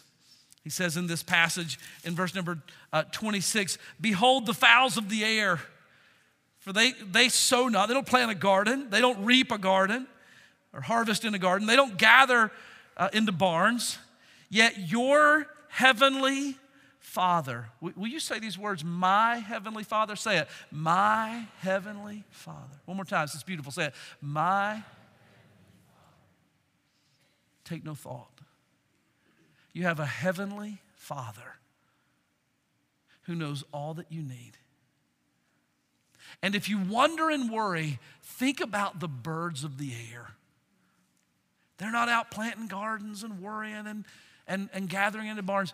He 0.65 0.71
says 0.71 0.97
in 0.97 1.05
this 1.05 1.21
passage 1.21 1.79
in 2.03 2.15
verse 2.15 2.33
number 2.33 2.57
uh, 2.91 3.03
26 3.11 3.77
Behold 4.01 4.47
the 4.47 4.53
fowls 4.53 4.97
of 4.97 5.09
the 5.09 5.23
air, 5.23 5.59
for 6.57 6.73
they, 6.73 6.91
they 6.91 7.29
sow 7.29 7.67
not, 7.67 7.87
they 7.87 7.93
don't 7.93 8.07
plant 8.07 8.31
a 8.31 8.35
garden, 8.35 8.89
they 8.89 8.99
don't 8.99 9.23
reap 9.23 9.51
a 9.51 9.59
garden 9.59 10.07
or 10.73 10.81
harvest 10.81 11.23
in 11.23 11.35
a 11.35 11.39
garden, 11.39 11.67
they 11.67 11.75
don't 11.75 11.99
gather 11.99 12.51
uh, 12.97 13.09
into 13.13 13.31
barns, 13.31 13.99
yet 14.49 14.89
your 14.89 15.45
heavenly 15.69 16.57
Father, 16.99 17.69
will 17.79 18.07
you 18.07 18.19
say 18.19 18.39
these 18.39 18.57
words, 18.57 18.83
my 18.83 19.37
heavenly 19.37 19.83
Father? 19.83 20.15
Say 20.15 20.39
it, 20.39 20.47
my 20.71 21.45
heavenly 21.59 22.23
Father. 22.31 22.75
One 22.85 22.97
more 22.97 23.05
time, 23.05 23.25
it's 23.25 23.43
beautiful. 23.43 23.71
Say 23.71 23.85
it, 23.85 23.93
my. 24.19 24.83
Take 27.63 27.85
no 27.85 27.93
thought 27.93 28.34
you 29.75 29.83
have 29.83 29.99
a 29.99 30.05
heavenly 30.05 30.81
Father 30.95 31.57
who 33.23 33.35
knows 33.35 33.65
all 33.73 33.93
that 33.95 34.09
you 34.09 34.21
need. 34.21 34.53
And 36.41 36.55
if 36.55 36.69
you 36.69 36.79
wonder 36.79 37.29
and 37.29 37.51
worry, 37.51 37.99
think 38.23 38.61
about 38.61 39.01
the 39.01 39.09
birds 39.09 39.65
of 39.65 39.77
the 39.77 39.91
air. 40.13 40.29
They're 41.77 41.91
not 41.91 42.07
out 42.07 42.31
planting 42.31 42.67
gardens 42.67 43.21
and 43.21 43.41
worrying 43.41 43.85
and, 43.85 44.05
and, 44.47 44.69
and 44.73 44.89
gathering 44.89 45.27
into 45.27 45.43
barns. 45.43 45.73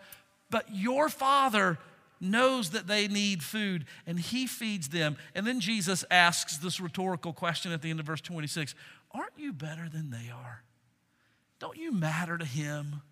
But 0.49 0.65
your 0.73 1.07
Father 1.07 1.77
knows 2.19 2.71
that 2.71 2.87
they 2.87 3.07
need 3.07 3.43
food 3.43 3.85
and 4.07 4.19
he 4.19 4.47
feeds 4.47 4.89
them. 4.89 5.15
And 5.35 5.45
then 5.45 5.59
Jesus 5.59 6.03
asks 6.09 6.57
this 6.57 6.79
rhetorical 6.79 7.33
question 7.33 7.71
at 7.71 7.83
the 7.83 7.91
end 7.91 7.99
of 7.99 8.07
verse 8.07 8.21
26 8.21 8.73
Aren't 9.11 9.37
you 9.37 9.53
better 9.53 9.87
than 9.87 10.09
they 10.09 10.31
are? 10.33 10.63
Don't 11.59 11.77
you 11.77 11.91
matter 11.91 12.39
to 12.39 12.45
him 12.45 13.03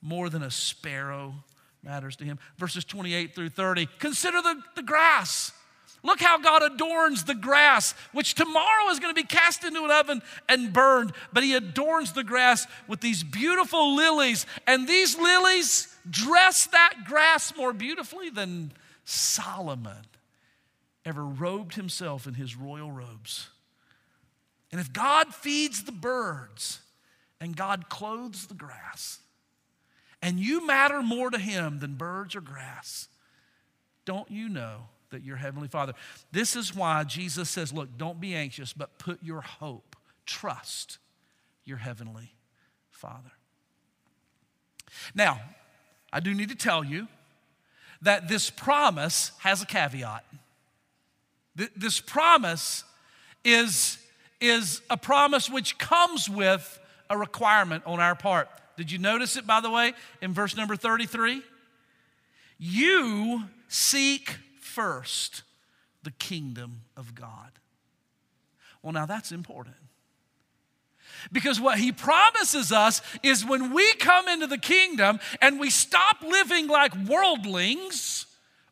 more 0.00 0.28
than 0.28 0.42
a 0.42 0.50
sparrow 0.50 1.34
matters 1.82 2.16
to 2.16 2.24
him? 2.24 2.38
Verses 2.56 2.84
28 2.84 3.34
through 3.34 3.50
30 3.50 3.88
Consider 3.98 4.42
the, 4.42 4.62
the 4.76 4.82
grass. 4.82 5.52
Look 6.04 6.20
how 6.20 6.38
God 6.38 6.62
adorns 6.62 7.24
the 7.24 7.34
grass, 7.34 7.92
which 8.12 8.34
tomorrow 8.34 8.88
is 8.90 9.00
going 9.00 9.12
to 9.12 9.20
be 9.20 9.26
cast 9.26 9.64
into 9.64 9.84
an 9.84 9.90
oven 9.90 10.22
and 10.48 10.72
burned. 10.72 11.12
But 11.32 11.42
He 11.42 11.54
adorns 11.54 12.12
the 12.12 12.22
grass 12.22 12.66
with 12.86 13.00
these 13.00 13.24
beautiful 13.24 13.96
lilies. 13.96 14.46
And 14.66 14.86
these 14.86 15.18
lilies 15.18 15.92
dress 16.08 16.66
that 16.66 16.94
grass 17.06 17.56
more 17.56 17.72
beautifully 17.72 18.30
than 18.30 18.72
Solomon 19.04 20.04
ever 21.04 21.24
robed 21.24 21.74
himself 21.74 22.26
in 22.26 22.34
his 22.34 22.54
royal 22.54 22.92
robes. 22.92 23.48
And 24.70 24.80
if 24.80 24.92
God 24.92 25.34
feeds 25.34 25.84
the 25.84 25.92
birds 25.92 26.80
and 27.40 27.56
God 27.56 27.88
clothes 27.88 28.46
the 28.46 28.54
grass, 28.54 29.18
and 30.22 30.40
you 30.40 30.66
matter 30.66 31.02
more 31.02 31.30
to 31.30 31.38
him 31.38 31.78
than 31.78 31.94
birds 31.94 32.34
or 32.34 32.40
grass, 32.40 33.08
don't 34.04 34.30
you 34.30 34.48
know 34.48 34.88
that 35.10 35.22
your 35.22 35.36
heavenly 35.36 35.68
Father? 35.68 35.94
This 36.32 36.56
is 36.56 36.74
why 36.74 37.04
Jesus 37.04 37.48
says, 37.48 37.72
Look, 37.72 37.96
don't 37.96 38.20
be 38.20 38.34
anxious, 38.34 38.72
but 38.72 38.98
put 38.98 39.22
your 39.22 39.40
hope, 39.40 39.96
trust 40.26 40.98
your 41.64 41.78
heavenly 41.78 42.32
Father. 42.90 43.30
Now, 45.14 45.40
I 46.12 46.20
do 46.20 46.34
need 46.34 46.48
to 46.48 46.56
tell 46.56 46.82
you 46.82 47.06
that 48.02 48.28
this 48.28 48.50
promise 48.50 49.32
has 49.40 49.62
a 49.62 49.66
caveat. 49.66 50.24
This 51.76 52.00
promise 52.00 52.84
is, 53.44 53.98
is 54.40 54.80
a 54.88 54.96
promise 54.96 55.50
which 55.50 55.78
comes 55.78 56.28
with 56.28 56.78
a 57.10 57.18
requirement 57.18 57.82
on 57.86 58.00
our 58.00 58.14
part. 58.14 58.48
Did 58.78 58.92
you 58.92 58.98
notice 58.98 59.36
it, 59.36 59.44
by 59.44 59.60
the 59.60 59.70
way, 59.70 59.92
in 60.22 60.32
verse 60.32 60.56
number 60.56 60.76
33? 60.76 61.42
You 62.58 63.42
seek 63.66 64.36
first 64.60 65.42
the 66.04 66.12
kingdom 66.12 66.82
of 66.96 67.12
God. 67.16 67.50
Well, 68.80 68.92
now 68.92 69.04
that's 69.04 69.32
important. 69.32 69.74
Because 71.32 71.60
what 71.60 71.78
he 71.78 71.90
promises 71.90 72.70
us 72.70 73.02
is 73.24 73.44
when 73.44 73.72
we 73.72 73.94
come 73.94 74.28
into 74.28 74.46
the 74.46 74.58
kingdom 74.58 75.18
and 75.42 75.58
we 75.58 75.70
stop 75.70 76.22
living 76.22 76.68
like 76.68 76.94
worldlings, 77.08 78.26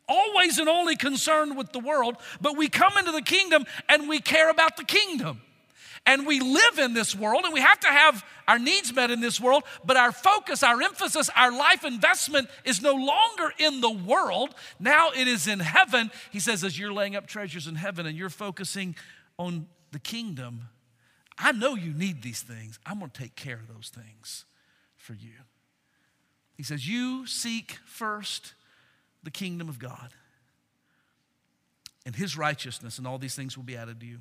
always 0.07 0.57
and 0.57 0.69
only 0.69 0.95
concerned 0.95 1.57
with 1.57 1.73
the 1.73 1.79
world, 1.79 2.15
but 2.39 2.55
we 2.55 2.69
come 2.69 2.97
into 2.97 3.11
the 3.11 3.21
kingdom 3.21 3.65
and 3.89 4.07
we 4.07 4.21
care 4.21 4.49
about 4.49 4.77
the 4.77 4.85
kingdom. 4.85 5.41
And 6.07 6.25
we 6.25 6.39
live 6.39 6.79
in 6.79 6.93
this 6.93 7.13
world 7.13 7.43
and 7.43 7.53
we 7.53 7.59
have 7.59 7.81
to 7.81 7.87
have 7.87 8.25
our 8.47 8.57
needs 8.57 8.93
met 8.95 9.11
in 9.11 9.19
this 9.19 9.41
world, 9.41 9.63
but 9.83 9.97
our 9.97 10.13
focus, 10.13 10.63
our 10.63 10.81
emphasis, 10.81 11.29
our 11.35 11.51
life 11.51 11.83
investment 11.83 12.49
is 12.63 12.81
no 12.81 12.93
longer 12.93 13.53
in 13.59 13.81
the 13.81 13.91
world. 13.91 14.55
Now 14.79 15.09
it 15.11 15.27
is 15.27 15.47
in 15.47 15.59
heaven. 15.59 16.09
He 16.31 16.39
says, 16.39 16.63
as 16.63 16.79
you're 16.79 16.93
laying 16.93 17.17
up 17.17 17.27
treasures 17.27 17.67
in 17.67 17.75
heaven 17.75 18.05
and 18.05 18.17
you're 18.17 18.29
focusing 18.29 18.95
on 19.37 19.67
the 19.91 19.99
kingdom, 19.99 20.69
I 21.37 21.51
know 21.51 21.75
you 21.75 21.91
need 21.91 22.23
these 22.23 22.41
things. 22.41 22.79
I'm 22.85 22.99
going 22.99 23.11
to 23.11 23.21
take 23.21 23.35
care 23.35 23.55
of 23.57 23.67
those 23.67 23.91
things 23.93 24.45
for 24.95 25.13
you. 25.13 25.33
He 26.55 26.63
says, 26.63 26.87
You 26.87 27.27
seek 27.27 27.73
first 27.85 28.53
the 29.23 29.29
kingdom 29.29 29.67
of 29.67 29.77
God 29.77 30.13
and 32.05 32.15
his 32.15 32.37
righteousness, 32.37 32.97
and 32.97 33.05
all 33.05 33.17
these 33.17 33.35
things 33.35 33.57
will 33.57 33.65
be 33.65 33.75
added 33.75 33.99
to 33.99 34.05
you. 34.05 34.19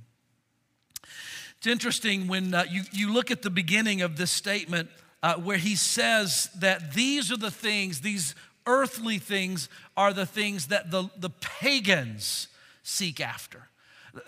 It's 1.58 1.66
interesting 1.66 2.28
when 2.28 2.54
uh, 2.54 2.64
you, 2.70 2.82
you 2.92 3.12
look 3.12 3.30
at 3.30 3.42
the 3.42 3.50
beginning 3.50 4.02
of 4.02 4.16
this 4.16 4.30
statement 4.30 4.88
uh, 5.22 5.34
where 5.34 5.56
he 5.56 5.74
says 5.74 6.50
that 6.58 6.92
these 6.92 7.32
are 7.32 7.36
the 7.36 7.50
things, 7.50 8.00
these 8.00 8.34
earthly 8.66 9.18
things 9.18 9.68
are 9.96 10.12
the 10.12 10.26
things 10.26 10.68
that 10.68 10.90
the, 10.90 11.08
the 11.16 11.30
pagans 11.30 12.48
seek 12.82 13.20
after. 13.20 13.68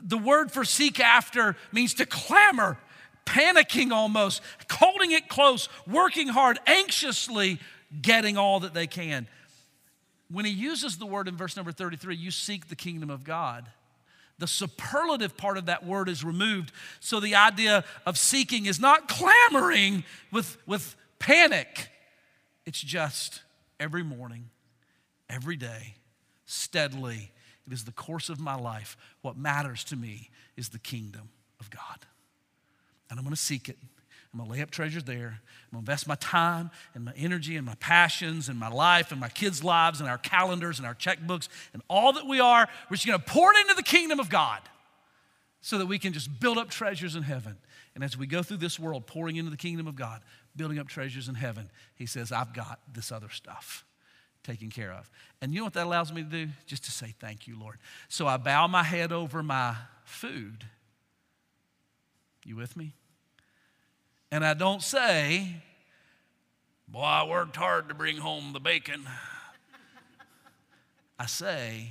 The 0.01 0.19
word 0.19 0.51
for 0.51 0.65
seek 0.65 1.01
after 1.01 1.57
means 1.73 1.95
to 1.95 2.07
clamor, 2.07 2.79
panicking 3.25 3.91
almost, 3.91 4.43
holding 4.71 5.13
it 5.13 5.29
close, 5.29 5.69
working 5.87 6.29
hard, 6.29 6.59
anxiously 6.67 7.59
getting 8.03 8.37
all 8.37 8.61
that 8.61 8.75
they 8.75 8.87
can. 8.87 9.27
When 10.31 10.45
he 10.45 10.53
uses 10.53 10.99
the 10.99 11.07
word 11.07 11.27
in 11.27 11.37
verse 11.37 11.57
number 11.57 11.73
33, 11.73 12.17
you 12.17 12.31
seek 12.31 12.69
the 12.69 12.77
kingdom 12.77 13.09
of 13.09 13.25
God. 13.25 13.67
The 14.39 14.47
superlative 14.47 15.37
part 15.37 15.59
of 15.59 15.67
that 15.67 15.85
word 15.85 16.09
is 16.09 16.23
removed. 16.23 16.73
So 17.01 17.19
the 17.21 17.35
idea 17.35 17.85
of 18.07 18.17
seeking 18.17 18.67
is 18.67 18.79
not 18.79 19.09
clamoring 19.09 20.05
with, 20.31 20.57
with 20.67 20.95
panic. 21.19 21.89
It's 22.65 22.81
just 22.81 23.43
every 23.81 24.03
morning, 24.03 24.51
every 25.29 25.57
day, 25.57 25.95
steadily 26.47 27.33
it 27.69 27.75
is 27.75 27.85
the 27.85 27.93
course 27.93 28.31
of 28.31 28.41
my 28.41 28.55
life. 28.55 28.97
What 29.21 29.37
matters 29.37 29.85
to 29.85 29.97
me 29.97 30.31
is 30.57 30.71
the 30.71 30.79
kingdom 30.79 31.29
of 31.61 31.69
God. 31.69 32.07
And 33.11 33.19
I'm 33.19 33.25
going 33.27 33.37
to 33.37 33.41
seek 33.41 33.69
it. 33.69 33.77
I'm 34.33 34.39
going 34.39 34.51
to 34.51 34.57
lay 34.57 34.63
up 34.63 34.71
treasures 34.71 35.05
there. 35.05 35.41
I'm 35.71 35.73
going 35.73 35.85
to 35.85 35.91
invest 35.91 36.07
my 36.07 36.15
time 36.17 36.71
and 36.95 37.05
my 37.05 37.13
energy 37.17 37.57
and 37.57 37.65
my 37.65 37.77
passions 37.77 38.49
and 38.49 38.59
my 38.59 38.69
life 38.69 39.11
and 39.11 39.21
my 39.21 39.31
kids' 39.31 39.65
lives 39.65 40.01
and 40.01 40.09
our 40.09 40.19
calendars 40.19 40.79
and 40.79 40.87
our 40.87 40.95
checkbooks 40.95 41.49
and 41.73 41.83
all 41.89 42.13
that 42.13 42.27
we 42.27 42.39
are. 42.39 42.69
We're 42.91 42.97
just 42.97 43.07
going 43.07 43.19
to 43.19 43.25
pour 43.25 43.53
it 43.53 43.61
into 43.61 43.75
the 43.75 43.83
kingdom 43.83 44.21
of 44.21 44.29
God 44.29 44.61
so 45.61 45.79
that 45.79 45.87
we 45.87 45.99
can 45.99 46.13
just 46.13 46.41
build 46.41 46.59
up 46.59 46.69
treasures 46.69 47.17
in 47.17 47.23
heaven. 47.23 47.57
And 47.95 48.05
as 48.05 48.17
we 48.17 48.27
go 48.27 48.43
through 48.43 48.59
this 48.59 48.79
world 48.79 49.07
pouring 49.07 49.37
into 49.37 49.51
the 49.51 49.57
kingdom 49.57 49.87
of 49.87 49.97
God, 49.97 50.21
building 50.55 50.79
up 50.79 50.89
treasures 50.89 51.29
in 51.29 51.35
heaven, 51.35 51.71
He 51.95 52.07
says, 52.07 52.31
I've 52.31 52.53
got 52.53 52.81
this 52.93 53.11
other 53.11 53.31
stuff 53.31 53.85
taken 54.45 54.71
care 54.71 54.93
of. 54.93 55.11
And 55.41 55.53
you 55.53 55.61
know 55.61 55.65
what 55.65 55.75
that 55.75 55.87
allows 55.87 56.13
me 56.13 56.23
to 56.23 56.29
do? 56.29 56.49
Just 56.67 56.85
to 56.85 56.91
say, 56.91 57.15
Thank 57.19 57.47
you, 57.47 57.59
Lord. 57.59 57.79
So 58.09 58.27
I 58.27 58.37
bow 58.37 58.67
my 58.67 58.83
head 58.83 59.11
over 59.11 59.43
my 59.43 59.75
food. 60.05 60.65
You 62.45 62.57
with 62.57 62.77
me? 62.77 62.95
And 64.31 64.45
I 64.45 64.55
don't 64.55 64.83
say, 64.83 65.63
Boy, 66.87 67.01
I 67.01 67.25
worked 67.25 67.57
hard 67.57 67.89
to 67.89 67.95
bring 67.95 68.17
home 68.17 68.53
the 68.53 68.61
bacon. 68.61 69.07
I 71.19 71.27
say, 71.27 71.91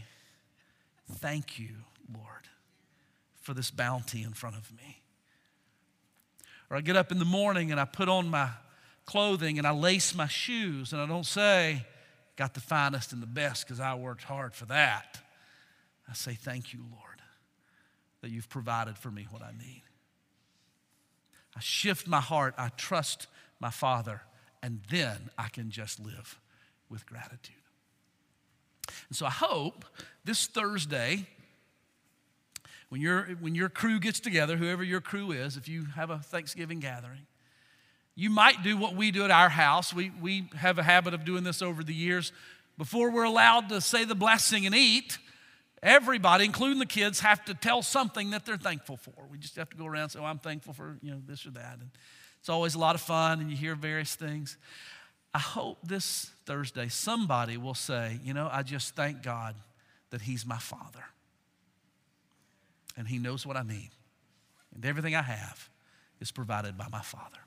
Thank 1.15 1.59
you, 1.59 1.69
Lord, 2.13 2.47
for 3.41 3.53
this 3.53 3.71
bounty 3.71 4.23
in 4.23 4.33
front 4.33 4.55
of 4.55 4.71
me. 4.71 5.01
Or 6.69 6.77
I 6.77 6.81
get 6.81 6.95
up 6.95 7.11
in 7.11 7.19
the 7.19 7.25
morning 7.25 7.71
and 7.71 7.79
I 7.79 7.85
put 7.85 8.09
on 8.09 8.29
my 8.29 8.49
clothing 9.05 9.57
and 9.57 9.65
I 9.65 9.71
lace 9.71 10.13
my 10.13 10.27
shoes 10.27 10.91
and 10.91 11.01
I 11.01 11.05
don't 11.05 11.25
say, 11.25 11.85
got 12.35 12.53
the 12.53 12.59
finest 12.59 13.13
and 13.13 13.21
the 13.21 13.27
best 13.27 13.65
because 13.65 13.79
I 13.79 13.95
worked 13.95 14.23
hard 14.23 14.53
for 14.53 14.65
that. 14.65 15.19
I 16.09 16.13
say, 16.13 16.33
Thank 16.33 16.73
you, 16.73 16.79
Lord, 16.91 17.21
that 18.21 18.29
you've 18.29 18.49
provided 18.49 18.97
for 18.97 19.11
me 19.11 19.27
what 19.29 19.41
I 19.41 19.51
need. 19.51 19.83
I 21.57 21.59
shift 21.59 22.07
my 22.07 22.21
heart, 22.21 22.53
I 22.55 22.69
trust 22.77 23.25
my 23.59 23.71
Father, 23.71 24.21
and 24.61 24.81
then 24.91 25.31
I 25.39 25.47
can 25.47 25.71
just 25.71 25.99
live 25.99 26.39
with 26.87 27.07
gratitude. 27.07 27.55
And 29.09 29.17
so 29.17 29.25
I 29.25 29.31
hope 29.31 29.83
this 30.23 30.45
Thursday, 30.45 31.25
when, 32.89 33.01
your 33.01 33.23
when 33.39 33.55
your 33.55 33.69
crew 33.69 33.99
gets 33.99 34.19
together, 34.19 34.55
whoever 34.55 34.83
your 34.83 35.01
crew 35.01 35.31
is, 35.31 35.57
if 35.57 35.67
you 35.67 35.85
have 35.95 36.11
a 36.11 36.19
Thanksgiving 36.19 36.79
gathering, 36.79 37.25
you 38.13 38.29
might 38.29 38.61
do 38.61 38.77
what 38.77 38.95
we 38.95 39.09
do 39.09 39.23
at 39.23 39.31
our 39.31 39.49
house. 39.49 39.91
We, 39.91 40.11
we 40.21 40.49
have 40.55 40.77
a 40.77 40.83
habit 40.83 41.15
of 41.15 41.25
doing 41.25 41.43
this 41.43 41.63
over 41.63 41.83
the 41.83 41.93
years. 41.93 42.31
Before 42.77 43.09
we're 43.09 43.23
allowed 43.23 43.69
to 43.69 43.81
say 43.81 44.05
the 44.05 44.15
blessing 44.15 44.67
and 44.67 44.75
eat, 44.75 45.17
everybody, 45.81 46.45
including 46.45 46.79
the 46.79 46.85
kids, 46.85 47.19
have 47.19 47.43
to 47.45 47.53
tell 47.53 47.81
something 47.81 48.31
that 48.31 48.45
they're 48.45 48.57
thankful 48.57 48.97
for. 48.97 49.13
We 49.29 49.37
just 49.37 49.55
have 49.55 49.69
to 49.69 49.77
go 49.77 49.85
around 49.85 50.03
and 50.03 50.11
say, 50.11 50.19
oh, 50.19 50.25
I'm 50.25 50.39
thankful 50.39 50.73
for 50.73 50.97
you 51.01 51.11
know, 51.11 51.21
this 51.25 51.45
or 51.45 51.51
that. 51.51 51.77
And 51.79 51.89
it's 52.39 52.49
always 52.49 52.75
a 52.75 52.79
lot 52.79 52.95
of 52.95 53.01
fun, 53.01 53.39
and 53.39 53.49
you 53.49 53.57
hear 53.57 53.75
various 53.75 54.15
things. 54.15 54.57
I 55.33 55.39
hope 55.39 55.79
this 55.83 56.31
Thursday 56.45 56.87
somebody 56.87 57.57
will 57.57 57.73
say, 57.73 58.19
you 58.23 58.33
know, 58.33 58.49
I 58.51 58.63
just 58.63 58.95
thank 58.95 59.21
God 59.21 59.55
that 60.09 60.21
He's 60.21 60.45
my 60.45 60.57
Father. 60.57 61.03
And 62.95 63.07
He 63.07 63.19
knows 63.19 63.45
what 63.45 63.57
I 63.57 63.63
need. 63.63 63.89
And 64.73 64.85
everything 64.85 65.15
I 65.15 65.21
have 65.21 65.69
is 66.19 66.31
provided 66.31 66.77
by 66.77 66.87
my 66.89 67.01
Father. 67.01 67.37